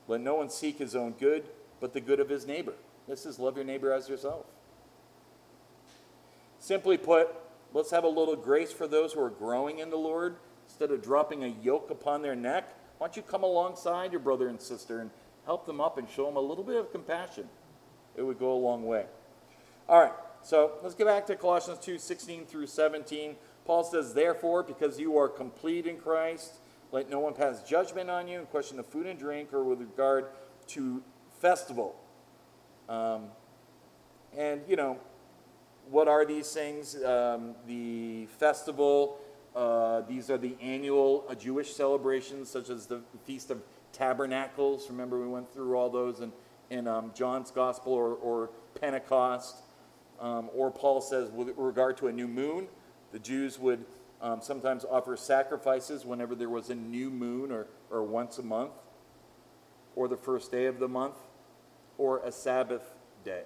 let 0.07 0.21
no 0.21 0.35
one 0.35 0.49
seek 0.49 0.79
his 0.79 0.95
own 0.95 1.13
good, 1.13 1.43
but 1.79 1.93
the 1.93 2.01
good 2.01 2.19
of 2.19 2.29
his 2.29 2.45
neighbor. 2.45 2.73
This 3.07 3.25
is 3.25 3.39
love 3.39 3.55
your 3.55 3.65
neighbor 3.65 3.91
as 3.91 4.09
yourself. 4.09 4.45
Simply 6.59 6.97
put, 6.97 7.29
let's 7.73 7.91
have 7.91 8.03
a 8.03 8.09
little 8.09 8.35
grace 8.35 8.71
for 8.71 8.87
those 8.87 9.13
who 9.13 9.21
are 9.21 9.29
growing 9.29 9.79
in 9.79 9.89
the 9.89 9.97
Lord. 9.97 10.35
Instead 10.67 10.91
of 10.91 11.01
dropping 11.01 11.43
a 11.43 11.47
yoke 11.47 11.89
upon 11.89 12.21
their 12.21 12.35
neck, 12.35 12.75
why 12.97 13.07
don't 13.07 13.17
you 13.17 13.23
come 13.23 13.43
alongside 13.43 14.11
your 14.11 14.21
brother 14.21 14.47
and 14.47 14.61
sister 14.61 14.99
and 14.99 15.09
help 15.45 15.65
them 15.65 15.81
up 15.81 15.97
and 15.97 16.07
show 16.07 16.25
them 16.25 16.37
a 16.37 16.41
little 16.41 16.63
bit 16.63 16.75
of 16.75 16.91
compassion? 16.91 17.49
It 18.15 18.21
would 18.21 18.39
go 18.39 18.53
a 18.53 18.55
long 18.55 18.85
way. 18.85 19.05
All 19.89 19.99
right, 19.99 20.13
so 20.43 20.73
let's 20.83 20.95
get 20.95 21.07
back 21.07 21.25
to 21.27 21.35
Colossians 21.35 21.79
2 21.79 21.97
16 21.97 22.45
through 22.45 22.67
17. 22.67 23.35
Paul 23.65 23.83
says, 23.83 24.13
Therefore, 24.13 24.63
because 24.63 24.99
you 24.99 25.17
are 25.17 25.27
complete 25.27 25.85
in 25.87 25.97
Christ, 25.97 26.59
let 26.91 27.09
no 27.09 27.19
one 27.19 27.33
pass 27.33 27.63
judgment 27.63 28.09
on 28.09 28.27
you 28.27 28.39
in 28.39 28.45
question 28.47 28.79
of 28.79 28.85
food 28.85 29.07
and 29.07 29.17
drink 29.17 29.53
or 29.53 29.63
with 29.63 29.79
regard 29.79 30.25
to 30.67 31.01
festival. 31.39 31.95
Um, 32.89 33.25
and, 34.37 34.61
you 34.67 34.75
know, 34.75 34.99
what 35.89 36.07
are 36.07 36.25
these 36.25 36.51
things? 36.51 37.01
Um, 37.03 37.55
the 37.65 38.27
festival, 38.37 39.19
uh, 39.55 40.01
these 40.01 40.29
are 40.29 40.37
the 40.37 40.55
annual 40.61 41.25
uh, 41.29 41.35
Jewish 41.35 41.73
celebrations, 41.73 42.49
such 42.49 42.69
as 42.69 42.85
the 42.85 43.01
Feast 43.25 43.51
of 43.51 43.61
Tabernacles. 43.93 44.89
Remember, 44.89 45.19
we 45.19 45.27
went 45.27 45.51
through 45.51 45.75
all 45.75 45.89
those 45.89 46.19
in, 46.19 46.31
in 46.69 46.87
um, 46.87 47.11
John's 47.15 47.51
Gospel 47.51 47.93
or, 47.93 48.13
or 48.15 48.49
Pentecost. 48.79 49.57
Um, 50.19 50.49
or 50.53 50.71
Paul 50.71 51.01
says, 51.01 51.29
with 51.31 51.53
regard 51.57 51.97
to 51.97 52.07
a 52.07 52.11
new 52.11 52.27
moon, 52.27 52.67
the 53.11 53.19
Jews 53.19 53.57
would 53.59 53.85
um, 54.21 54.41
sometimes 54.41 54.85
offer 54.89 55.17
sacrifices 55.17 56.05
whenever 56.05 56.35
there 56.35 56.49
was 56.49 56.69
a 56.69 56.75
new 56.75 57.09
moon 57.09 57.51
or, 57.51 57.67
or 57.89 58.03
once 58.03 58.37
a 58.37 58.43
month, 58.43 58.71
or 59.95 60.07
the 60.07 60.17
first 60.17 60.51
day 60.51 60.65
of 60.65 60.79
the 60.79 60.87
month, 60.87 61.15
or 61.97 62.21
a 62.23 62.31
Sabbath 62.31 62.93
day. 63.25 63.43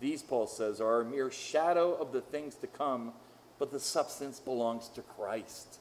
These, 0.00 0.22
Paul 0.22 0.46
says, 0.46 0.80
are 0.80 1.00
a 1.00 1.04
mere 1.04 1.30
shadow 1.30 1.94
of 1.94 2.12
the 2.12 2.20
things 2.20 2.54
to 2.56 2.66
come, 2.66 3.12
but 3.58 3.70
the 3.70 3.80
substance 3.80 4.40
belongs 4.40 4.88
to 4.90 5.02
Christ. 5.02 5.78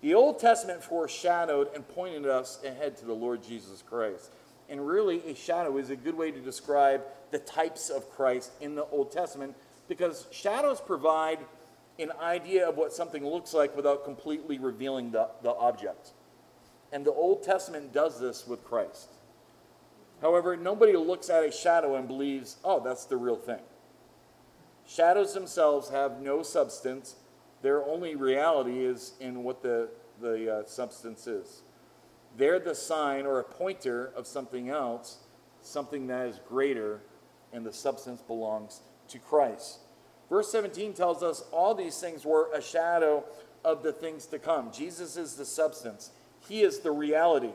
The 0.00 0.14
Old 0.14 0.38
Testament 0.38 0.82
foreshadowed 0.82 1.74
and 1.74 1.86
pointed 1.88 2.26
us 2.26 2.62
ahead 2.64 2.96
to 2.98 3.06
the 3.06 3.14
Lord 3.14 3.42
Jesus 3.42 3.82
Christ. 3.82 4.30
And 4.68 4.86
really, 4.86 5.22
a 5.26 5.34
shadow 5.34 5.78
is 5.78 5.90
a 5.90 5.96
good 5.96 6.16
way 6.16 6.30
to 6.30 6.40
describe 6.40 7.02
the 7.30 7.38
types 7.38 7.88
of 7.88 8.10
Christ 8.10 8.52
in 8.60 8.74
the 8.74 8.84
Old 8.86 9.10
Testament 9.10 9.54
because 9.88 10.26
shadows 10.30 10.80
provide 10.80 11.38
an 11.98 12.12
idea 12.20 12.68
of 12.68 12.76
what 12.76 12.92
something 12.92 13.26
looks 13.26 13.54
like 13.54 13.74
without 13.74 14.04
completely 14.04 14.58
revealing 14.58 15.10
the, 15.10 15.28
the 15.42 15.50
object. 15.50 16.12
And 16.92 17.04
the 17.04 17.12
Old 17.12 17.42
Testament 17.42 17.92
does 17.92 18.20
this 18.20 18.46
with 18.46 18.64
Christ. 18.64 19.10
However, 20.20 20.56
nobody 20.56 20.96
looks 20.96 21.28
at 21.30 21.44
a 21.44 21.50
shadow 21.50 21.96
and 21.96 22.06
believes, 22.06 22.56
oh, 22.64 22.82
that's 22.82 23.04
the 23.04 23.16
real 23.16 23.36
thing. 23.36 23.60
Shadows 24.86 25.34
themselves 25.34 25.90
have 25.90 26.20
no 26.20 26.42
substance. 26.42 27.16
Their 27.62 27.84
only 27.84 28.14
reality 28.14 28.84
is 28.84 29.14
in 29.20 29.42
what 29.42 29.62
the, 29.62 29.88
the 30.20 30.58
uh, 30.58 30.66
substance 30.66 31.26
is. 31.26 31.62
They're 32.36 32.60
the 32.60 32.74
sign 32.74 33.26
or 33.26 33.40
a 33.40 33.44
pointer 33.44 34.12
of 34.14 34.26
something 34.26 34.68
else, 34.68 35.18
something 35.62 36.06
that 36.06 36.26
is 36.28 36.40
greater, 36.46 37.00
and 37.52 37.64
the 37.64 37.72
substance 37.72 38.20
belongs 38.20 38.82
to 39.08 39.18
Christ. 39.18 39.80
Verse 40.28 40.50
17 40.50 40.92
tells 40.92 41.22
us 41.22 41.44
all 41.52 41.74
these 41.74 41.98
things 41.98 42.24
were 42.24 42.50
a 42.52 42.60
shadow 42.60 43.24
of 43.64 43.82
the 43.82 43.92
things 43.92 44.26
to 44.26 44.38
come. 44.38 44.72
Jesus 44.72 45.16
is 45.16 45.34
the 45.34 45.44
substance, 45.44 46.10
He 46.48 46.62
is 46.62 46.80
the 46.80 46.92
reality. 46.92 47.52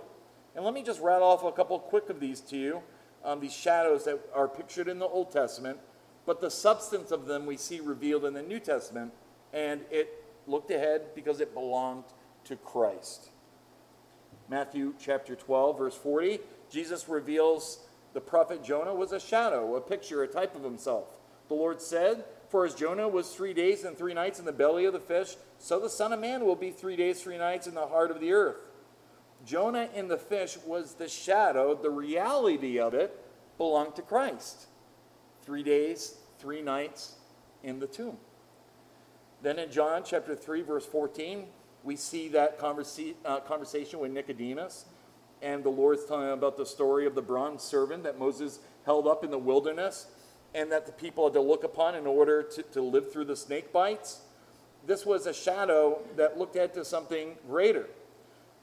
And 0.55 0.65
let 0.65 0.73
me 0.73 0.83
just 0.83 0.99
rattle 0.99 1.29
off 1.29 1.43
a 1.43 1.51
couple 1.51 1.79
quick 1.79 2.09
of 2.09 2.19
these 2.19 2.41
to 2.41 2.57
you 2.57 2.83
um, 3.23 3.39
these 3.39 3.53
shadows 3.53 4.03
that 4.05 4.19
are 4.33 4.47
pictured 4.47 4.87
in 4.87 4.99
the 4.99 5.05
Old 5.05 5.31
Testament, 5.31 5.77
but 6.25 6.41
the 6.41 6.49
substance 6.49 7.11
of 7.11 7.25
them 7.25 7.45
we 7.45 7.57
see 7.57 7.79
revealed 7.79 8.25
in 8.25 8.33
the 8.33 8.41
New 8.41 8.59
Testament, 8.59 9.11
and 9.53 9.81
it 9.89 10.23
looked 10.47 10.71
ahead 10.71 11.01
because 11.15 11.39
it 11.39 11.53
belonged 11.53 12.05
to 12.45 12.55
Christ. 12.55 13.29
Matthew 14.49 14.93
chapter 14.99 15.35
12, 15.35 15.77
verse 15.77 15.95
40, 15.95 16.39
Jesus 16.69 17.07
reveals 17.07 17.79
the 18.13 18.21
prophet 18.21 18.63
Jonah 18.63 18.93
was 18.93 19.11
a 19.11 19.19
shadow, 19.19 19.75
a 19.75 19.81
picture, 19.81 20.23
a 20.23 20.27
type 20.27 20.55
of 20.55 20.63
himself. 20.63 21.05
The 21.47 21.53
Lord 21.53 21.81
said, 21.81 22.25
For 22.51 22.65
as 22.65 22.75
Jonah 22.75 23.07
was 23.07 23.33
three 23.33 23.53
days 23.53 23.85
and 23.85 23.97
three 23.97 24.13
nights 24.13 24.37
in 24.37 24.43
the 24.43 24.51
belly 24.51 24.83
of 24.83 24.91
the 24.91 24.99
fish, 24.99 25.37
so 25.57 25.79
the 25.79 25.89
Son 25.89 26.11
of 26.11 26.19
Man 26.19 26.43
will 26.43 26.57
be 26.57 26.69
three 26.69 26.97
days, 26.97 27.23
three 27.23 27.37
nights 27.37 27.65
in 27.65 27.73
the 27.73 27.87
heart 27.87 28.11
of 28.11 28.19
the 28.19 28.33
earth. 28.33 28.57
Jonah 29.45 29.87
in 29.95 30.09
the 30.09 30.17
fish 30.17 30.57
was 30.65 30.95
the 30.95 31.07
shadow, 31.07 31.73
the 31.73 31.89
reality 31.89 32.77
of 32.77 32.93
it 32.93 33.17
belonged 33.57 33.95
to 33.95 34.01
Christ. 34.01 34.65
Three 35.43 35.63
days, 35.63 36.17
three 36.39 36.61
nights 36.61 37.15
in 37.63 37.79
the 37.79 37.87
tomb. 37.87 38.17
Then 39.41 39.57
in 39.57 39.71
John 39.71 40.03
chapter 40.05 40.35
3, 40.35 40.61
verse 40.61 40.85
14, 40.85 41.45
we 41.85 41.95
see 41.95 42.27
that 42.27 42.59
conversa- 42.59 43.15
uh, 43.23 43.39
conversation 43.39 43.99
with 43.99 44.11
Nicodemus, 44.11 44.87
and 45.41 45.63
the 45.63 45.69
Lord's 45.69 46.03
telling 46.03 46.27
him 46.27 46.33
about 46.33 46.57
the 46.57 46.65
story 46.65 47.07
of 47.07 47.15
the 47.15 47.21
bronze 47.21 47.63
serpent 47.63 48.03
that 48.03 48.19
Moses 48.19 48.59
held 48.85 49.07
up 49.07 49.23
in 49.23 49.31
the 49.31 49.39
wilderness 49.39 50.07
and 50.53 50.71
that 50.71 50.85
the 50.85 50.91
people 50.91 51.25
had 51.25 51.33
to 51.33 51.41
look 51.41 51.63
upon 51.63 51.95
in 51.95 52.05
order 52.05 52.43
to, 52.43 52.63
to 52.63 52.81
live 52.81 53.11
through 53.11 53.25
the 53.25 53.35
snake 53.35 53.71
bites. 53.71 54.21
This 54.85 55.05
was 55.05 55.25
a 55.25 55.33
shadow 55.33 55.99
that 56.17 56.37
looked 56.37 56.55
ahead 56.55 56.73
to 56.73 56.83
something 56.83 57.35
greater. 57.47 57.87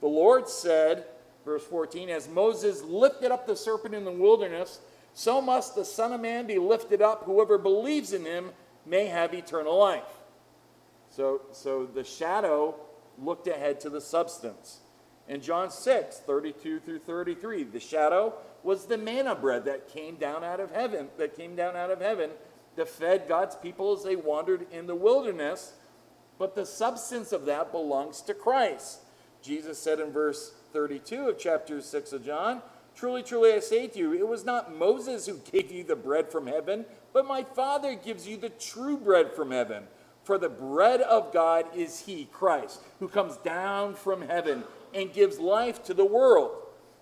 The 0.01 0.09
Lord 0.09 0.49
said, 0.49 1.05
verse 1.45 1.65
14, 1.65 2.09
as 2.11 2.29
Moses 2.29 2.83
lifted 2.83 3.31
up 3.33 3.47
the 3.47 3.57
serpent 3.57 3.95
in 3.95 4.05
the 4.05 4.13
wilderness, 4.13 4.81
so 5.15 5.41
must 5.41 5.75
the 5.75 5.85
Son 5.85 6.13
of 6.13 6.21
Man 6.21 6.47
be 6.47 6.59
lifted 6.59 7.03
up. 7.03 7.25
Whoever 7.25 7.59
believes 7.59 8.13
in 8.13 8.25
him 8.25 8.51
may 8.87 9.07
have 9.07 9.35
eternal 9.35 9.77
life. 9.79 10.05
So, 11.11 11.43
so 11.53 11.87
the 11.87 12.05
shadow 12.05 12.75
looked 13.21 13.49
ahead 13.49 13.81
to 13.81 13.91
the 13.91 14.01
substance. 14.01 14.79
In 15.29 15.41
John 15.41 15.71
6, 15.71 16.19
32 16.19 16.81
through 16.81 17.01
33, 17.01 17.65
the 17.65 17.81
shadow 17.81 18.35
was 18.63 18.87
the 18.87 18.99
manna 18.99 19.35
bread 19.35 19.65
that 19.65 19.89
came 19.89 20.17
down 20.17 20.45
out 20.45 20.61
of 20.61 20.71
heaven, 20.71 21.09
that 21.19 21.37
came 21.37 21.55
down 21.57 21.77
out 21.77 21.91
of 21.91 22.01
heaven 22.01 22.31
that 22.79 22.89
fed 22.89 23.27
God's 23.29 23.57
people 23.57 23.93
as 23.93 24.05
they 24.05 24.17
wandered 24.17 24.67
in 24.71 24.87
the 24.87 24.95
wilderness. 24.95 25.73
But 26.39 26.55
the 26.55 26.65
substance 26.65 27.33
of 27.33 27.45
that 27.47 27.73
belongs 27.73 28.21
to 28.23 28.35
Christ. 28.35 29.01
Jesus 29.43 29.79
said 29.79 29.99
in 29.99 30.13
verse 30.13 30.53
32 30.73 31.29
of 31.29 31.39
chapter 31.39 31.81
6 31.81 32.13
of 32.13 32.25
John, 32.25 32.63
Truly, 32.95 33.23
truly, 33.23 33.53
I 33.53 33.61
say 33.61 33.87
to 33.89 33.99
you, 33.99 34.13
it 34.13 34.27
was 34.27 34.45
not 34.45 34.77
Moses 34.77 35.27
who 35.27 35.39
gave 35.53 35.71
you 35.71 35.85
the 35.85 35.97
bread 35.97 36.31
from 36.31 36.47
heaven, 36.47 36.85
but 37.13 37.27
my 37.27 37.43
Father 37.43 37.95
gives 37.95 38.27
you 38.27 38.37
the 38.37 38.49
true 38.49 38.97
bread 38.97 39.33
from 39.33 39.51
heaven. 39.51 39.85
For 40.25 40.39
the 40.39 40.49
bread 40.49 41.01
of 41.01 41.33
God 41.33 41.67
is 41.75 42.01
He, 42.01 42.27
Christ, 42.27 42.81
who 42.99 43.09
comes 43.09 43.37
down 43.39 43.95
from 43.95 44.23
heaven 44.23 44.65
and 44.95 45.13
gives 45.13 45.39
life 45.39 45.83
to 45.85 45.95
the 45.95 46.05
world. 46.05 46.53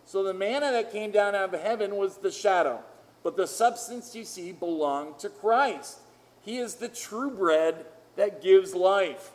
So 0.07 0.23
the 0.23 0.33
manna 0.33 0.71
that 0.71 0.93
came 0.93 1.11
down 1.11 1.35
out 1.35 1.53
of 1.53 1.61
heaven 1.61 1.97
was 1.97 2.19
the 2.19 2.31
shadow, 2.31 2.81
but 3.25 3.37
the 3.37 3.47
substance 3.47 4.15
you 4.15 4.25
see 4.25 4.53
belonged 4.53 5.19
to 5.19 5.29
Christ. 5.29 5.99
He 6.43 6.59
is 6.59 6.77
the 6.77 6.89
true 6.89 7.31
bread 7.31 7.85
that 8.15 8.41
gives 8.41 8.73
life. 8.73 9.33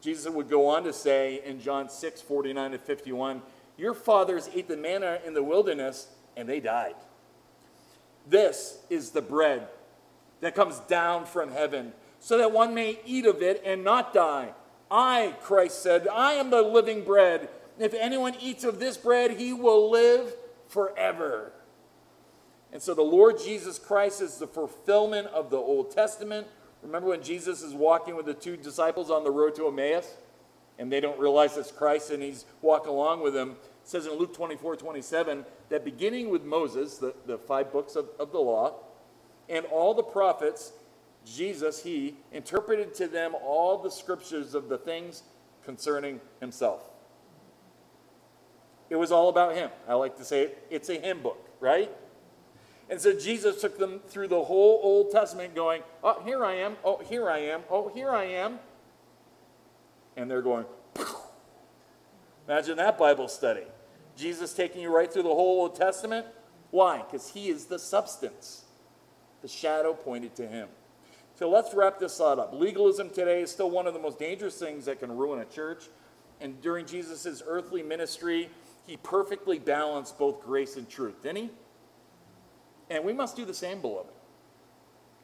Jesus 0.00 0.32
would 0.32 0.48
go 0.48 0.68
on 0.68 0.84
to 0.84 0.92
say 0.92 1.42
in 1.44 1.60
John 1.60 1.90
6 1.90 2.22
49 2.22 2.70
to 2.70 2.78
51, 2.78 3.42
Your 3.76 3.94
fathers 3.94 4.48
ate 4.54 4.68
the 4.68 4.76
manna 4.76 5.18
in 5.26 5.34
the 5.34 5.42
wilderness, 5.42 6.06
and 6.36 6.48
they 6.48 6.60
died. 6.60 6.94
This 8.28 8.78
is 8.88 9.10
the 9.10 9.22
bread 9.22 9.66
that 10.40 10.54
comes 10.54 10.78
down 10.80 11.24
from 11.24 11.50
heaven, 11.50 11.92
so 12.20 12.38
that 12.38 12.52
one 12.52 12.74
may 12.74 13.00
eat 13.04 13.26
of 13.26 13.42
it 13.42 13.60
and 13.64 13.82
not 13.82 14.14
die. 14.14 14.50
I, 14.88 15.34
Christ 15.42 15.82
said, 15.82 16.06
I 16.06 16.34
am 16.34 16.50
the 16.50 16.62
living 16.62 17.02
bread. 17.02 17.48
If 17.78 17.94
anyone 17.94 18.34
eats 18.40 18.64
of 18.64 18.78
this 18.78 18.96
bread, 18.96 19.32
he 19.32 19.52
will 19.52 19.90
live 19.90 20.34
forever. 20.68 21.52
And 22.72 22.82
so 22.82 22.94
the 22.94 23.02
Lord 23.02 23.38
Jesus 23.38 23.78
Christ 23.78 24.20
is 24.20 24.38
the 24.38 24.46
fulfillment 24.46 25.28
of 25.28 25.50
the 25.50 25.56
Old 25.56 25.90
Testament. 25.90 26.46
Remember 26.82 27.08
when 27.08 27.22
Jesus 27.22 27.62
is 27.62 27.74
walking 27.74 28.16
with 28.16 28.26
the 28.26 28.34
two 28.34 28.56
disciples 28.56 29.10
on 29.10 29.24
the 29.24 29.30
road 29.30 29.54
to 29.56 29.68
Emmaus? 29.68 30.14
And 30.78 30.92
they 30.92 31.00
don't 31.00 31.18
realize 31.18 31.56
it's 31.56 31.72
Christ, 31.72 32.10
and 32.10 32.22
he's 32.22 32.44
walking 32.60 32.90
along 32.90 33.22
with 33.22 33.32
them. 33.32 33.52
It 33.82 33.88
says 33.88 34.06
in 34.06 34.12
Luke 34.12 34.34
24 34.34 34.76
27 34.76 35.44
that 35.70 35.84
beginning 35.84 36.28
with 36.28 36.44
Moses, 36.44 36.98
the, 36.98 37.14
the 37.24 37.38
five 37.38 37.72
books 37.72 37.96
of, 37.96 38.08
of 38.18 38.32
the 38.32 38.38
law, 38.38 38.74
and 39.48 39.64
all 39.66 39.94
the 39.94 40.02
prophets, 40.02 40.72
Jesus, 41.24 41.82
he 41.82 42.16
interpreted 42.30 42.94
to 42.94 43.08
them 43.08 43.34
all 43.42 43.78
the 43.78 43.90
scriptures 43.90 44.54
of 44.54 44.68
the 44.68 44.76
things 44.76 45.22
concerning 45.64 46.20
himself. 46.40 46.90
It 48.88 48.96
was 48.96 49.10
all 49.10 49.28
about 49.28 49.54
him. 49.54 49.70
I 49.88 49.94
like 49.94 50.16
to 50.18 50.24
say 50.24 50.42
it, 50.42 50.66
it's 50.70 50.88
a 50.88 50.94
hymn 50.94 51.22
book, 51.22 51.48
right? 51.60 51.90
And 52.88 53.00
so 53.00 53.18
Jesus 53.18 53.60
took 53.60 53.78
them 53.78 54.00
through 54.06 54.28
the 54.28 54.44
whole 54.44 54.80
Old 54.82 55.10
Testament, 55.10 55.54
going, 55.54 55.82
Oh, 56.04 56.22
here 56.24 56.44
I 56.44 56.54
am. 56.54 56.76
Oh, 56.84 56.98
here 56.98 57.28
I 57.28 57.38
am. 57.38 57.62
Oh, 57.68 57.88
here 57.88 58.10
I 58.10 58.24
am. 58.24 58.60
And 60.16 60.30
they're 60.30 60.42
going, 60.42 60.66
Imagine 62.48 62.76
that 62.76 62.96
Bible 62.96 63.28
study. 63.28 63.64
Jesus 64.16 64.54
taking 64.54 64.80
you 64.80 64.94
right 64.94 65.12
through 65.12 65.24
the 65.24 65.28
whole 65.28 65.62
Old 65.62 65.74
Testament. 65.74 66.26
Why? 66.70 66.98
Because 66.98 67.30
he 67.30 67.48
is 67.48 67.66
the 67.66 67.78
substance. 67.78 68.64
The 69.42 69.48
shadow 69.48 69.92
pointed 69.92 70.34
to 70.36 70.46
him. 70.46 70.68
So 71.34 71.50
let's 71.50 71.74
wrap 71.74 71.98
this 71.98 72.16
thought 72.16 72.38
up. 72.38 72.54
Legalism 72.54 73.10
today 73.10 73.42
is 73.42 73.50
still 73.50 73.70
one 73.70 73.86
of 73.86 73.94
the 73.94 74.00
most 74.00 74.18
dangerous 74.18 74.58
things 74.58 74.86
that 74.86 75.00
can 75.00 75.14
ruin 75.14 75.40
a 75.40 75.44
church. 75.44 75.84
And 76.40 76.60
during 76.62 76.86
Jesus' 76.86 77.42
earthly 77.46 77.82
ministry, 77.82 78.48
he 78.86 78.96
perfectly 78.96 79.58
balanced 79.58 80.18
both 80.18 80.42
grace 80.42 80.76
and 80.76 80.88
truth, 80.88 81.22
didn't 81.22 81.36
he? 81.36 81.50
And 82.90 83.04
we 83.04 83.12
must 83.12 83.36
do 83.36 83.44
the 83.44 83.54
same, 83.54 83.80
beloved. 83.80 84.12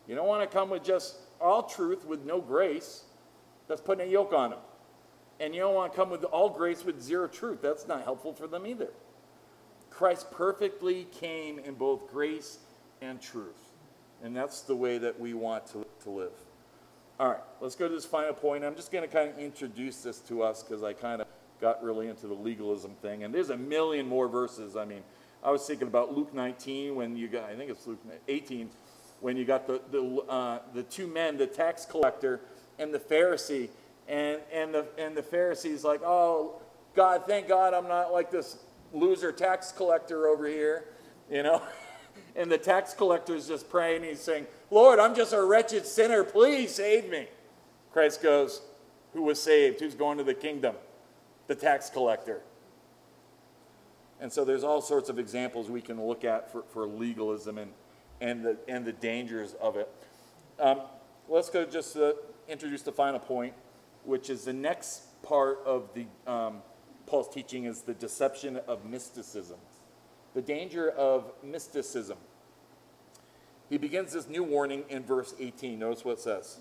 You 0.08 0.16
don't 0.16 0.26
want 0.26 0.48
to 0.48 0.52
come 0.52 0.68
with 0.68 0.82
just 0.82 1.16
all 1.40 1.62
truth 1.62 2.04
with 2.04 2.24
no 2.24 2.40
grace. 2.40 3.04
That's 3.68 3.80
putting 3.80 4.06
a 4.06 4.10
yoke 4.10 4.32
on 4.32 4.50
them. 4.50 4.58
And 5.38 5.54
you 5.54 5.60
don't 5.60 5.74
want 5.74 5.92
to 5.92 5.96
come 5.96 6.10
with 6.10 6.24
all 6.24 6.50
grace 6.50 6.84
with 6.84 7.00
zero 7.00 7.28
truth. 7.28 7.62
That's 7.62 7.86
not 7.86 8.02
helpful 8.02 8.32
for 8.32 8.46
them 8.46 8.66
either. 8.66 8.90
Christ 9.90 10.30
perfectly 10.30 11.06
came 11.12 11.58
in 11.58 11.74
both 11.74 12.10
grace 12.10 12.58
and 13.00 13.20
truth. 13.20 13.70
And 14.22 14.36
that's 14.36 14.62
the 14.62 14.76
way 14.76 14.98
that 14.98 15.18
we 15.18 15.34
want 15.34 15.66
to, 15.68 15.86
to 16.02 16.10
live. 16.10 16.32
All 17.20 17.28
right, 17.28 17.40
let's 17.60 17.76
go 17.76 17.88
to 17.88 17.94
this 17.94 18.04
final 18.04 18.32
point. 18.32 18.64
I'm 18.64 18.74
just 18.74 18.90
going 18.90 19.08
to 19.08 19.12
kind 19.12 19.30
of 19.30 19.38
introduce 19.38 20.02
this 20.02 20.18
to 20.20 20.42
us 20.42 20.62
because 20.62 20.82
I 20.82 20.92
kind 20.92 21.20
of 21.20 21.28
got 21.62 21.82
really 21.82 22.08
into 22.08 22.26
the 22.26 22.34
legalism 22.34 22.90
thing. 23.00 23.22
And 23.22 23.32
there's 23.32 23.50
a 23.50 23.56
million 23.56 24.06
more 24.06 24.28
verses. 24.28 24.76
I 24.76 24.84
mean, 24.84 25.02
I 25.44 25.50
was 25.52 25.64
thinking 25.64 25.86
about 25.86 26.14
Luke 26.14 26.34
19 26.34 26.96
when 26.96 27.16
you 27.16 27.28
got, 27.28 27.44
I 27.44 27.54
think 27.54 27.70
it's 27.70 27.86
Luke 27.86 28.00
18, 28.26 28.68
when 29.20 29.36
you 29.36 29.44
got 29.44 29.68
the, 29.68 29.80
the, 29.92 30.02
uh, 30.28 30.58
the 30.74 30.82
two 30.82 31.06
men, 31.06 31.38
the 31.38 31.46
tax 31.46 31.86
collector 31.86 32.40
and 32.80 32.92
the 32.92 32.98
Pharisee. 32.98 33.68
And, 34.08 34.40
and, 34.52 34.74
the, 34.74 34.86
and 34.98 35.16
the 35.16 35.22
Pharisee's 35.22 35.84
like, 35.84 36.02
oh, 36.04 36.60
God, 36.96 37.22
thank 37.28 37.46
God 37.46 37.72
I'm 37.72 37.86
not 37.86 38.12
like 38.12 38.32
this 38.32 38.58
loser 38.92 39.30
tax 39.30 39.70
collector 39.70 40.26
over 40.26 40.46
here, 40.48 40.88
you 41.30 41.44
know? 41.44 41.62
and 42.36 42.50
the 42.50 42.58
tax 42.58 42.92
collector's 42.92 43.46
just 43.46 43.70
praying. 43.70 44.02
He's 44.02 44.20
saying, 44.20 44.48
Lord, 44.72 44.98
I'm 44.98 45.14
just 45.14 45.32
a 45.32 45.42
wretched 45.42 45.86
sinner. 45.86 46.24
Please 46.24 46.74
save 46.74 47.08
me. 47.08 47.28
Christ 47.92 48.20
goes, 48.20 48.62
Who 49.12 49.22
was 49.22 49.40
saved? 49.40 49.78
Who's 49.78 49.94
going 49.94 50.18
to 50.18 50.24
the 50.24 50.34
kingdom? 50.34 50.74
The 51.46 51.54
tax 51.54 51.90
collector. 51.90 52.42
And 54.20 54.32
so 54.32 54.44
there's 54.44 54.62
all 54.62 54.80
sorts 54.80 55.08
of 55.08 55.18
examples 55.18 55.68
we 55.68 55.80
can 55.80 56.00
look 56.00 56.24
at 56.24 56.52
for, 56.52 56.62
for 56.72 56.86
legalism 56.86 57.58
and, 57.58 57.72
and, 58.20 58.44
the, 58.44 58.56
and 58.68 58.84
the 58.84 58.92
dangers 58.92 59.54
of 59.60 59.76
it. 59.76 59.88
Um, 60.60 60.82
let's 61.28 61.50
go 61.50 61.64
just 61.64 61.96
uh, 61.96 62.12
introduce 62.48 62.82
the 62.82 62.92
final 62.92 63.18
point, 63.18 63.54
which 64.04 64.30
is 64.30 64.44
the 64.44 64.52
next 64.52 65.20
part 65.22 65.58
of 65.66 65.90
the 65.94 66.06
um, 66.30 66.62
Paul's 67.06 67.28
teaching 67.28 67.64
is 67.64 67.82
the 67.82 67.94
deception 67.94 68.58
of 68.68 68.84
mysticism. 68.84 69.58
The 70.34 70.42
danger 70.42 70.90
of 70.90 71.32
mysticism. 71.42 72.16
He 73.68 73.78
begins 73.78 74.12
this 74.12 74.28
new 74.28 74.44
warning 74.44 74.84
in 74.88 75.02
verse 75.02 75.34
18. 75.38 75.78
Notice 75.78 76.04
what 76.04 76.12
it 76.12 76.20
says. 76.20 76.58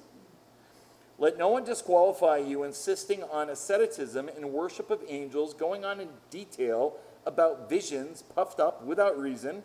Let 1.22 1.38
no 1.38 1.50
one 1.50 1.64
disqualify 1.64 2.38
you 2.38 2.64
insisting 2.64 3.22
on 3.22 3.52
asceticism 3.52 4.28
and 4.28 4.52
worship 4.52 4.90
of 4.90 5.04
angels, 5.08 5.54
going 5.54 5.86
on 5.86 6.00
in 6.00 6.10
detail 6.32 6.96
about 7.28 7.70
visions 7.70 8.24
puffed 8.24 8.60
up 8.60 8.84
without 8.84 9.20
reason 9.20 9.64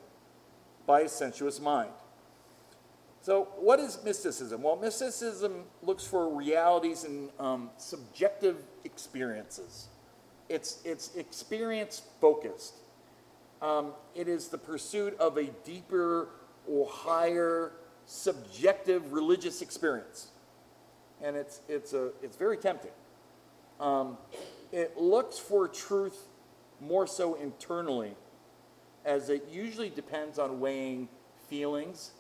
by 0.86 1.00
a 1.00 1.08
sensuous 1.08 1.58
mind. 1.58 1.92
So, 3.22 3.48
what 3.58 3.80
is 3.80 3.98
mysticism? 4.04 4.62
Well, 4.62 4.76
mysticism 4.76 5.64
looks 5.82 6.06
for 6.06 6.28
realities 6.28 7.04
and 7.04 7.30
um, 7.40 7.70
subjective 7.78 8.58
experiences. 8.84 9.86
It's, 10.50 10.82
it's 10.84 11.16
experience 11.16 12.02
focused. 12.20 12.74
Um, 13.62 13.92
it 14.14 14.28
is 14.28 14.48
the 14.48 14.58
pursuit 14.58 15.18
of 15.18 15.38
a 15.38 15.46
deeper 15.64 16.28
or 16.68 16.86
higher 16.86 17.72
subjective 18.04 19.14
religious 19.14 19.62
experience. 19.62 20.32
And 21.22 21.36
it's, 21.36 21.60
it's, 21.68 21.92
a, 21.92 22.10
it's 22.22 22.36
very 22.36 22.56
tempting. 22.56 22.90
Um, 23.80 24.18
it 24.72 24.98
looks 24.98 25.38
for 25.38 25.68
truth 25.68 26.18
more 26.80 27.06
so 27.06 27.34
internally, 27.34 28.14
as 29.04 29.30
it 29.30 29.48
usually 29.50 29.90
depends 29.90 30.38
on 30.38 30.60
weighing 30.60 31.08
feelings 31.48 32.12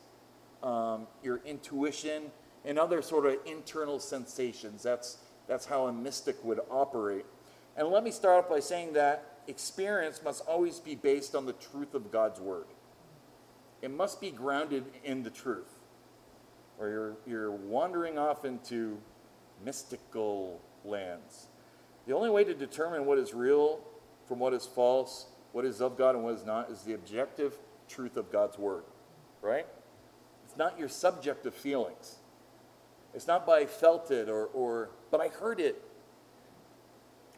um, 0.62 1.06
your 1.22 1.40
intuition, 1.44 2.30
and 2.64 2.78
other 2.78 3.00
sort 3.00 3.26
of 3.26 3.36
internal 3.46 4.00
sensations. 4.00 4.82
That's, 4.82 5.18
that's 5.46 5.66
how 5.66 5.86
a 5.86 5.92
mystic 5.92 6.42
would 6.44 6.60
operate. 6.70 7.24
And 7.76 7.88
let 7.88 8.02
me 8.02 8.10
start 8.10 8.44
off 8.44 8.50
by 8.50 8.60
saying 8.60 8.94
that 8.94 9.38
experience 9.46 10.20
must 10.24 10.44
always 10.46 10.80
be 10.80 10.94
based 10.94 11.34
on 11.34 11.46
the 11.46 11.52
truth 11.52 11.94
of 11.94 12.10
God's 12.10 12.40
word. 12.40 12.66
It 13.82 13.90
must 13.90 14.20
be 14.20 14.30
grounded 14.30 14.84
in 15.04 15.22
the 15.22 15.30
truth, 15.30 15.75
or 16.78 16.88
you're, 16.88 17.16
you're 17.26 17.50
wandering 17.50 18.18
off 18.18 18.44
into 18.44 18.98
mystical 19.64 20.60
lands. 20.84 21.46
The 22.06 22.14
only 22.14 22.30
way 22.30 22.44
to 22.44 22.54
determine 22.54 23.06
what 23.06 23.18
is 23.18 23.34
real 23.34 23.80
from 24.26 24.38
what 24.38 24.52
is 24.52 24.66
false, 24.66 25.26
what 25.52 25.64
is 25.64 25.80
of 25.80 25.96
God 25.96 26.14
and 26.14 26.24
what 26.24 26.34
is 26.34 26.44
not, 26.44 26.70
is 26.70 26.82
the 26.82 26.94
objective 26.94 27.56
truth 27.88 28.16
of 28.16 28.30
God's 28.30 28.58
word, 28.58 28.84
right? 29.40 29.66
It's 30.44 30.56
not 30.56 30.78
your 30.78 30.88
subjective 30.88 31.54
feelings. 31.54 32.16
It's 33.14 33.26
not 33.26 33.46
by 33.46 33.60
I 33.60 33.66
felt 33.66 34.10
it 34.10 34.28
or, 34.28 34.46
or 34.46 34.90
but 35.10 35.20
I 35.20 35.28
heard 35.28 35.60
it. 35.60 35.82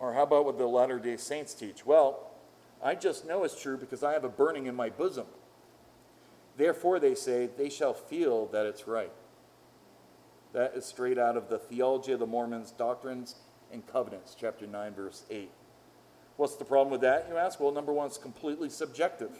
Or 0.01 0.15
how 0.15 0.23
about 0.23 0.45
what 0.45 0.59
the 0.59 0.67
Latter 0.67 0.99
day 0.99 1.17
Saints 1.17 1.55
teach? 1.55 1.85
Well, 1.85 2.31
I 2.83 2.95
just 2.95 3.27
know 3.27 3.45
it's 3.45 3.61
true 3.61 3.77
because 3.77 4.03
I 4.03 4.13
have 4.13 4.25
a 4.25 4.29
burning 4.29 4.67
in 4.67 4.75
my 4.75 4.91
bosom. 4.91 5.27
Therefore, 6.57 6.99
they 6.99 7.15
say, 7.15 7.49
they 7.57 7.69
shall 7.69 7.95
feel 7.95 8.47
that 8.47 8.67
it's 8.67 8.87
right. 8.87 9.13
That 10.53 10.75
is 10.75 10.87
straight 10.87 11.19
out 11.19 11.37
of 11.37 11.49
the 11.49 11.59
Theology 11.59 12.13
of 12.13 12.21
the 12.21 12.27
Mormons, 12.27 12.71
Doctrines 12.71 13.37
and 13.73 13.87
Covenants, 13.87 14.35
chapter 14.39 14.67
9, 14.67 14.95
verse 14.95 15.25
8. 15.31 15.51
What's 16.37 16.57
the 16.57 16.65
problem 16.65 16.91
with 16.91 17.03
that, 17.03 17.27
you 17.29 17.37
ask? 17.37 17.61
Well, 17.61 17.73
number 17.73 17.93
one, 17.93 18.07
it's 18.07 18.17
completely 18.17 18.71
subjective. 18.71 19.31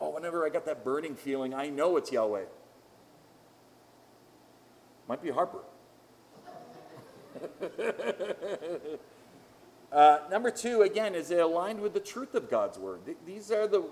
Oh, 0.00 0.10
whenever 0.10 0.46
I 0.46 0.48
got 0.48 0.64
that 0.66 0.84
burning 0.84 1.14
feeling, 1.14 1.52
I 1.52 1.68
know 1.68 1.96
it's 1.96 2.10
Yahweh. 2.12 2.44
Might 5.08 5.22
be 5.22 5.30
Harper. 5.30 5.58
uh, 9.92 10.18
number 10.30 10.50
two, 10.50 10.82
again, 10.82 11.14
is 11.14 11.30
it 11.30 11.38
aligned 11.38 11.80
with 11.80 11.94
the 11.94 12.00
truth 12.00 12.34
of 12.34 12.48
God's 12.48 12.78
word? 12.78 13.04
Th- 13.04 13.16
these 13.26 13.50
are 13.50 13.66
the 13.66 13.84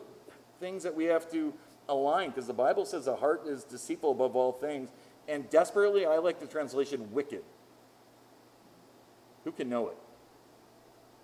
things 0.61 0.83
that 0.83 0.95
we 0.95 1.05
have 1.05 1.31
to 1.33 1.53
align 1.89 2.31
because 2.31 2.47
the 2.47 2.53
Bible 2.53 2.85
says 2.87 3.05
the 3.05 3.17
heart 3.17 3.47
is 3.47 3.65
deceitful 3.65 4.13
above 4.13 4.37
all 4.37 4.53
things 4.53 4.91
and 5.29 5.49
desperately, 5.51 6.07
I 6.07 6.19
like 6.19 6.41
the 6.41 6.47
translation 6.47 7.13
wicked. 7.13 7.43
Who 9.45 9.53
can 9.53 9.69
know 9.69 9.89
it? 9.89 9.97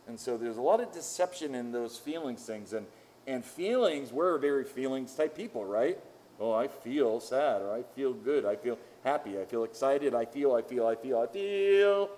And 0.08 0.18
so 0.18 0.36
there's 0.36 0.56
a 0.56 0.62
lot 0.62 0.80
of 0.80 0.92
deception 0.92 1.54
in 1.54 1.72
those 1.72 1.96
feelings 1.96 2.42
things. 2.42 2.72
And, 2.72 2.86
and 3.26 3.44
feelings, 3.44 4.12
we're 4.12 4.38
very 4.38 4.64
feelings 4.64 5.14
type 5.14 5.36
people, 5.36 5.64
right? 5.64 5.98
Oh, 6.40 6.52
I 6.52 6.66
feel 6.68 7.20
sad 7.20 7.62
or 7.62 7.72
I 7.72 7.82
feel 7.94 8.12
good. 8.12 8.44
I 8.44 8.56
feel 8.56 8.78
happy. 9.04 9.40
I 9.40 9.44
feel 9.44 9.64
excited. 9.64 10.14
I 10.14 10.24
feel, 10.24 10.54
I 10.54 10.62
feel, 10.62 10.86
I 10.86 10.96
feel, 10.96 11.18
I 11.18 11.26
feel. 11.26 12.10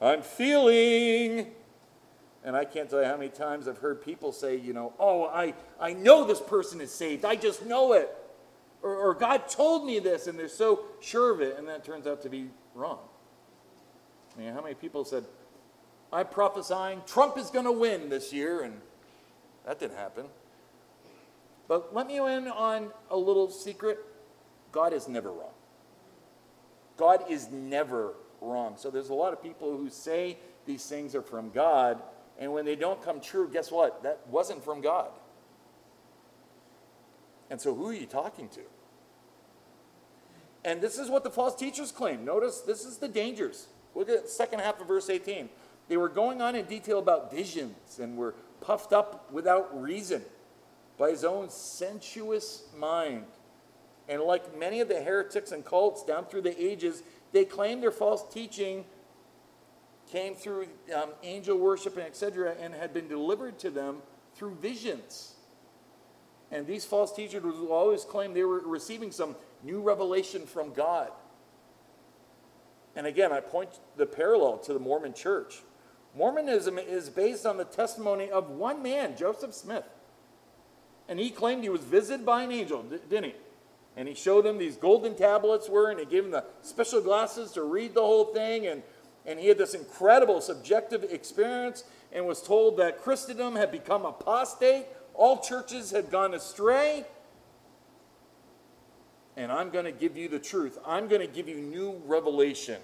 I'm 0.00 0.22
feeling. 0.22 1.52
And 2.44 2.54
I 2.54 2.64
can't 2.64 2.88
tell 2.88 3.00
you 3.00 3.06
how 3.06 3.16
many 3.16 3.30
times 3.30 3.66
I've 3.66 3.78
heard 3.78 4.02
people 4.04 4.32
say, 4.32 4.56
you 4.56 4.72
know, 4.72 4.92
oh, 4.98 5.24
I, 5.24 5.54
I 5.80 5.94
know 5.94 6.24
this 6.24 6.40
person 6.40 6.80
is 6.80 6.92
saved. 6.92 7.24
I 7.24 7.36
just 7.36 7.64
know 7.64 7.92
it. 7.94 8.14
Or, 8.86 8.94
or 8.94 9.14
God 9.14 9.48
told 9.48 9.84
me 9.84 9.98
this, 9.98 10.28
and 10.28 10.38
they're 10.38 10.46
so 10.46 10.84
sure 11.00 11.34
of 11.34 11.40
it, 11.40 11.58
and 11.58 11.66
that 11.66 11.84
turns 11.84 12.06
out 12.06 12.22
to 12.22 12.28
be 12.28 12.50
wrong. 12.72 13.00
I 14.36 14.40
mean, 14.40 14.52
how 14.52 14.62
many 14.62 14.76
people 14.76 15.04
said, 15.04 15.24
I'm 16.12 16.28
prophesying 16.28 17.02
Trump 17.04 17.36
is 17.36 17.50
going 17.50 17.64
to 17.64 17.72
win 17.72 18.08
this 18.10 18.32
year, 18.32 18.62
and 18.62 18.80
that 19.66 19.80
didn't 19.80 19.96
happen. 19.96 20.26
But 21.66 21.92
let 21.92 22.06
me 22.06 22.18
in 22.18 22.46
on 22.46 22.92
a 23.10 23.16
little 23.16 23.50
secret. 23.50 23.98
God 24.70 24.92
is 24.92 25.08
never 25.08 25.32
wrong. 25.32 25.54
God 26.96 27.24
is 27.28 27.50
never 27.50 28.14
wrong. 28.40 28.74
So 28.76 28.88
there's 28.88 29.08
a 29.08 29.14
lot 29.14 29.32
of 29.32 29.42
people 29.42 29.76
who 29.76 29.90
say 29.90 30.38
these 30.64 30.86
things 30.86 31.16
are 31.16 31.22
from 31.22 31.50
God, 31.50 32.00
and 32.38 32.52
when 32.52 32.64
they 32.64 32.76
don't 32.76 33.02
come 33.02 33.20
true, 33.20 33.50
guess 33.52 33.72
what? 33.72 34.04
That 34.04 34.20
wasn't 34.28 34.64
from 34.64 34.80
God. 34.80 35.10
And 37.50 37.60
so 37.60 37.74
who 37.74 37.88
are 37.88 37.94
you 37.94 38.06
talking 38.06 38.48
to? 38.50 38.60
And 40.66 40.80
this 40.80 40.98
is 40.98 41.08
what 41.08 41.22
the 41.22 41.30
false 41.30 41.54
teachers 41.54 41.92
claim. 41.92 42.24
Notice 42.24 42.60
this 42.60 42.84
is 42.84 42.98
the 42.98 43.06
dangers. 43.06 43.68
Look 43.94 44.10
at 44.10 44.24
the 44.24 44.28
second 44.28 44.58
half 44.58 44.80
of 44.80 44.88
verse 44.88 45.08
18. 45.08 45.48
They 45.88 45.96
were 45.96 46.08
going 46.08 46.42
on 46.42 46.56
in 46.56 46.64
detail 46.64 46.98
about 46.98 47.30
visions 47.30 48.00
and 48.00 48.16
were 48.16 48.34
puffed 48.60 48.92
up 48.92 49.32
without 49.32 49.80
reason 49.80 50.22
by 50.98 51.10
his 51.10 51.24
own 51.24 51.50
sensuous 51.50 52.64
mind. 52.76 53.26
And 54.08 54.22
like 54.22 54.58
many 54.58 54.80
of 54.80 54.88
the 54.88 55.00
heretics 55.00 55.52
and 55.52 55.64
cults 55.64 56.02
down 56.02 56.24
through 56.24 56.42
the 56.42 56.60
ages, 56.60 57.04
they 57.30 57.44
claim 57.44 57.80
their 57.80 57.92
false 57.92 58.24
teaching 58.34 58.84
came 60.10 60.34
through 60.34 60.66
um, 60.94 61.10
angel 61.22 61.58
worship 61.58 61.96
and 61.96 62.06
etc., 62.06 62.56
and 62.60 62.74
had 62.74 62.92
been 62.92 63.06
delivered 63.06 63.58
to 63.60 63.70
them 63.70 63.98
through 64.34 64.56
visions. 64.56 65.34
And 66.50 66.66
these 66.66 66.84
false 66.84 67.14
teachers 67.14 67.42
will 67.42 67.72
always 67.72 68.04
claim 68.04 68.34
they 68.34 68.44
were 68.44 68.60
receiving 68.60 69.12
some 69.12 69.36
new 69.62 69.80
revelation 69.80 70.46
from 70.46 70.72
God. 70.72 71.10
And 72.94 73.06
again, 73.06 73.32
I 73.32 73.40
point 73.40 73.70
the 73.96 74.06
parallel 74.06 74.58
to 74.58 74.72
the 74.72 74.78
Mormon 74.78 75.12
church. 75.12 75.62
Mormonism 76.16 76.78
is 76.78 77.10
based 77.10 77.44
on 77.44 77.58
the 77.58 77.64
testimony 77.64 78.30
of 78.30 78.48
one 78.48 78.82
man, 78.82 79.16
Joseph 79.16 79.52
Smith. 79.52 79.84
And 81.08 81.20
he 81.20 81.30
claimed 81.30 81.62
he 81.62 81.68
was 81.68 81.82
visited 81.82 82.24
by 82.24 82.42
an 82.42 82.52
angel, 82.52 82.82
didn't 82.82 83.24
he? 83.24 83.34
And 83.96 84.08
he 84.08 84.14
showed 84.14 84.44
them 84.44 84.58
these 84.58 84.76
golden 84.76 85.14
tablets 85.14 85.68
were, 85.68 85.90
and 85.90 86.00
he 86.00 86.06
gave 86.06 86.22
them 86.22 86.32
the 86.32 86.44
special 86.62 87.00
glasses 87.00 87.52
to 87.52 87.62
read 87.62 87.94
the 87.94 88.00
whole 88.00 88.26
thing. 88.26 88.66
And, 88.66 88.82
and 89.24 89.38
he 89.38 89.48
had 89.48 89.58
this 89.58 89.74
incredible 89.74 90.40
subjective 90.40 91.04
experience 91.04 91.84
and 92.12 92.26
was 92.26 92.42
told 92.42 92.78
that 92.78 93.02
Christendom 93.02 93.56
had 93.56 93.70
become 93.70 94.04
apostate, 94.04 94.86
all 95.14 95.38
churches 95.38 95.90
had 95.90 96.10
gone 96.10 96.34
astray. 96.34 97.04
And 99.36 99.52
I'm 99.52 99.70
going 99.70 99.84
to 99.84 99.92
give 99.92 100.16
you 100.16 100.28
the 100.28 100.38
truth. 100.38 100.78
I'm 100.86 101.08
going 101.08 101.20
to 101.20 101.26
give 101.26 101.48
you 101.48 101.56
new 101.56 102.00
revelation. 102.06 102.80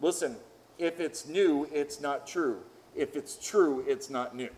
Listen, 0.00 0.36
if 0.78 0.98
it's 0.98 1.26
new, 1.26 1.68
it's 1.72 2.00
not 2.00 2.26
true. 2.26 2.60
If 2.94 3.16
it's 3.16 3.36
true, 3.36 3.84
it's 3.86 4.10
not 4.10 4.34
new. 4.34 4.50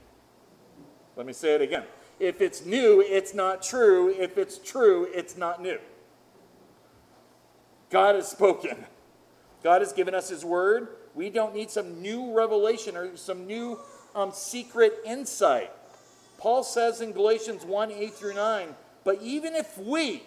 Let 1.17 1.27
me 1.27 1.33
say 1.33 1.55
it 1.55 1.63
again. 1.63 1.85
If 2.19 2.41
it's 2.41 2.65
new, 2.65 3.01
it's 3.01 3.35
not 3.35 3.63
true. 3.63 4.09
If 4.09 4.39
it's 4.39 4.59
true, 4.59 5.09
it's 5.13 5.37
not 5.37 5.61
new. 5.61 5.79
God 7.91 8.15
has 8.15 8.29
spoken. 8.29 8.87
God 9.63 9.81
has 9.83 9.93
given 9.93 10.15
us 10.15 10.29
His 10.29 10.45
word. 10.45 10.89
We 11.15 11.31
don't 11.31 11.55
need 11.55 11.71
some 11.71 12.03
new 12.03 12.33
revelation 12.37 12.97
or 12.97 13.17
some 13.17 13.47
new 13.47 13.79
um, 14.15 14.33
secret 14.33 14.99
insight. 15.05 15.71
Paul 16.39 16.63
says 16.63 17.01
in 17.01 17.13
Galatians 17.13 17.65
1 17.65 17.93
8 17.93 18.15
through 18.15 18.35
9, 18.35 18.75
but 19.05 19.21
even 19.23 19.55
if 19.55 19.79
we, 19.79 20.23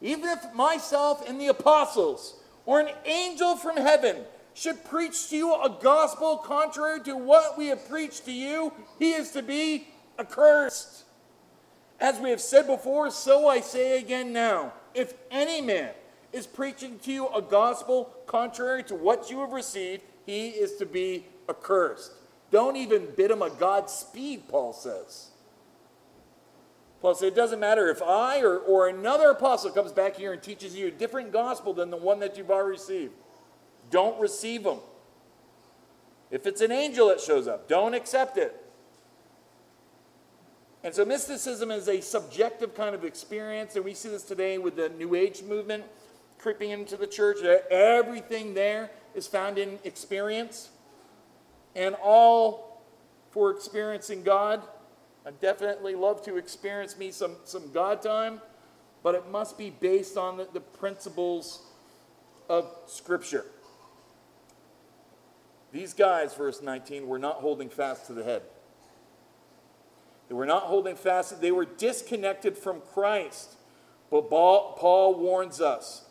even 0.00 0.28
if 0.28 0.54
myself 0.54 1.28
and 1.28 1.40
the 1.40 1.48
apostles, 1.48 2.34
or 2.66 2.80
an 2.80 2.94
angel 3.04 3.56
from 3.56 3.76
heaven 3.76 4.16
should 4.54 4.84
preach 4.84 5.28
to 5.28 5.36
you 5.36 5.54
a 5.54 5.78
gospel 5.80 6.36
contrary 6.38 7.00
to 7.00 7.16
what 7.16 7.56
we 7.56 7.66
have 7.68 7.88
preached 7.88 8.24
to 8.24 8.32
you, 8.32 8.72
he 8.98 9.12
is 9.12 9.30
to 9.30 9.42
be 9.42 9.88
accursed. 10.18 11.04
As 12.00 12.18
we 12.18 12.30
have 12.30 12.40
said 12.40 12.66
before, 12.66 13.10
so 13.10 13.48
I 13.48 13.60
say 13.60 13.98
again 13.98 14.32
now 14.32 14.72
if 14.94 15.14
any 15.30 15.60
man 15.60 15.90
is 16.32 16.46
preaching 16.46 16.98
to 17.00 17.12
you 17.12 17.28
a 17.28 17.40
gospel 17.40 18.12
contrary 18.26 18.82
to 18.84 18.94
what 18.94 19.30
you 19.30 19.40
have 19.40 19.52
received, 19.52 20.02
he 20.26 20.48
is 20.48 20.76
to 20.76 20.86
be 20.86 21.24
accursed. 21.48 22.12
Don't 22.50 22.76
even 22.76 23.08
bid 23.16 23.30
him 23.30 23.42
a 23.42 23.50
Godspeed, 23.50 24.48
Paul 24.48 24.72
says. 24.72 25.28
Paul 27.08 27.14
said, 27.14 27.28
It 27.28 27.34
doesn't 27.34 27.58
matter 27.58 27.88
if 27.88 28.02
I 28.02 28.42
or, 28.42 28.58
or 28.58 28.88
another 28.88 29.30
apostle 29.30 29.70
comes 29.70 29.92
back 29.92 30.16
here 30.16 30.34
and 30.34 30.42
teaches 30.42 30.76
you 30.76 30.88
a 30.88 30.90
different 30.90 31.32
gospel 31.32 31.72
than 31.72 31.88
the 31.88 31.96
one 31.96 32.20
that 32.20 32.36
you've 32.36 32.50
already 32.50 32.72
received. 32.72 33.14
Don't 33.88 34.20
receive 34.20 34.62
them. 34.62 34.80
If 36.30 36.46
it's 36.46 36.60
an 36.60 36.70
angel 36.70 37.08
that 37.08 37.18
shows 37.18 37.48
up, 37.48 37.66
don't 37.66 37.94
accept 37.94 38.36
it. 38.36 38.62
And 40.84 40.92
so 40.92 41.06
mysticism 41.06 41.70
is 41.70 41.88
a 41.88 42.02
subjective 42.02 42.74
kind 42.74 42.94
of 42.94 43.04
experience, 43.04 43.74
and 43.74 43.86
we 43.86 43.94
see 43.94 44.10
this 44.10 44.22
today 44.22 44.58
with 44.58 44.76
the 44.76 44.90
New 44.90 45.14
Age 45.14 45.42
movement 45.42 45.84
creeping 46.36 46.72
into 46.72 46.98
the 46.98 47.06
church. 47.06 47.38
Everything 47.70 48.52
there 48.52 48.90
is 49.14 49.26
found 49.26 49.56
in 49.56 49.78
experience, 49.82 50.68
and 51.74 51.96
all 52.02 52.82
for 53.30 53.50
experiencing 53.50 54.22
God. 54.24 54.62
I 55.28 55.30
definitely 55.42 55.94
love 55.94 56.24
to 56.24 56.38
experience 56.38 56.96
me 56.96 57.10
some, 57.10 57.36
some 57.44 57.70
God 57.70 58.00
time, 58.00 58.40
but 59.02 59.14
it 59.14 59.28
must 59.28 59.58
be 59.58 59.68
based 59.68 60.16
on 60.16 60.38
the, 60.38 60.48
the 60.50 60.60
principles 60.60 61.60
of 62.48 62.74
Scripture. 62.86 63.44
These 65.70 65.92
guys, 65.92 66.34
verse 66.34 66.62
19, 66.62 67.06
were 67.06 67.18
not 67.18 67.36
holding 67.42 67.68
fast 67.68 68.06
to 68.06 68.14
the 68.14 68.24
head. 68.24 68.40
They 70.30 70.34
were 70.34 70.46
not 70.46 70.62
holding 70.62 70.96
fast, 70.96 71.38
they 71.42 71.52
were 71.52 71.66
disconnected 71.66 72.56
from 72.56 72.80
Christ. 72.94 73.56
But 74.10 74.30
Paul 74.30 75.14
warns 75.18 75.60
us 75.60 76.06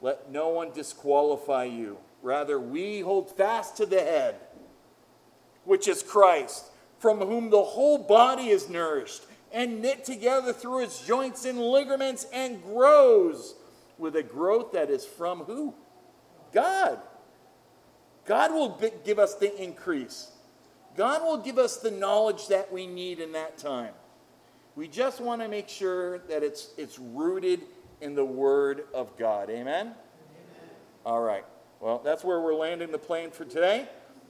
let 0.00 0.30
no 0.30 0.48
one 0.48 0.72
disqualify 0.72 1.64
you. 1.64 1.98
Rather, 2.22 2.58
we 2.58 3.00
hold 3.00 3.36
fast 3.36 3.76
to 3.76 3.84
the 3.84 4.00
head, 4.00 4.36
which 5.64 5.86
is 5.86 6.02
Christ, 6.02 6.69
from 7.00 7.18
whom 7.18 7.50
the 7.50 7.62
whole 7.62 7.98
body 7.98 8.50
is 8.50 8.68
nourished 8.68 9.22
and 9.52 9.82
knit 9.82 10.04
together 10.04 10.52
through 10.52 10.84
its 10.84 11.04
joints 11.04 11.44
and 11.44 11.58
ligaments 11.58 12.26
and 12.32 12.62
grows 12.62 13.56
with 13.98 14.14
a 14.16 14.22
growth 14.22 14.72
that 14.72 14.90
is 14.90 15.04
from 15.04 15.40
who? 15.40 15.74
God. 16.52 16.98
God 18.26 18.52
will 18.52 18.80
give 19.04 19.18
us 19.18 19.34
the 19.34 19.60
increase. 19.60 20.30
God 20.96 21.22
will 21.22 21.38
give 21.38 21.58
us 21.58 21.78
the 21.78 21.90
knowledge 21.90 22.48
that 22.48 22.70
we 22.70 22.86
need 22.86 23.18
in 23.18 23.32
that 23.32 23.58
time. 23.58 23.94
We 24.76 24.86
just 24.86 25.20
want 25.20 25.40
to 25.40 25.48
make 25.48 25.68
sure 25.68 26.18
that 26.28 26.42
it's, 26.42 26.70
it's 26.76 26.98
rooted 26.98 27.62
in 28.00 28.14
the 28.14 28.24
Word 28.24 28.84
of 28.94 29.16
God. 29.16 29.50
Amen? 29.50 29.86
Amen? 29.86 29.94
All 31.04 31.20
right. 31.20 31.44
Well, 31.80 32.00
that's 32.04 32.22
where 32.22 32.40
we're 32.40 32.54
landing 32.54 32.92
the 32.92 32.98
plane 32.98 33.30
for 33.30 33.44
today. 33.44 33.80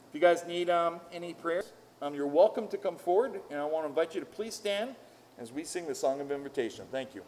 If 0.09 0.15
you 0.15 0.21
guys 0.21 0.47
need 0.47 0.71
um, 0.71 1.01
any 1.13 1.35
prayers, 1.35 1.73
um, 2.03 2.15
you're 2.15 2.27
welcome 2.27 2.69
to 2.69 2.79
come 2.79 2.97
forward. 2.97 3.41
And 3.51 3.61
I 3.61 3.65
want 3.65 3.85
to 3.85 3.89
invite 3.89 4.15
you 4.15 4.21
to 4.21 4.27
please 4.27 4.55
stand 4.55 4.95
as 5.39 5.53
we 5.53 5.65
sing 5.65 5.87
the 5.87 5.95
song 5.95 6.21
of 6.21 6.31
invitation. 6.31 6.87
Thank 6.91 7.15
you. 7.15 7.23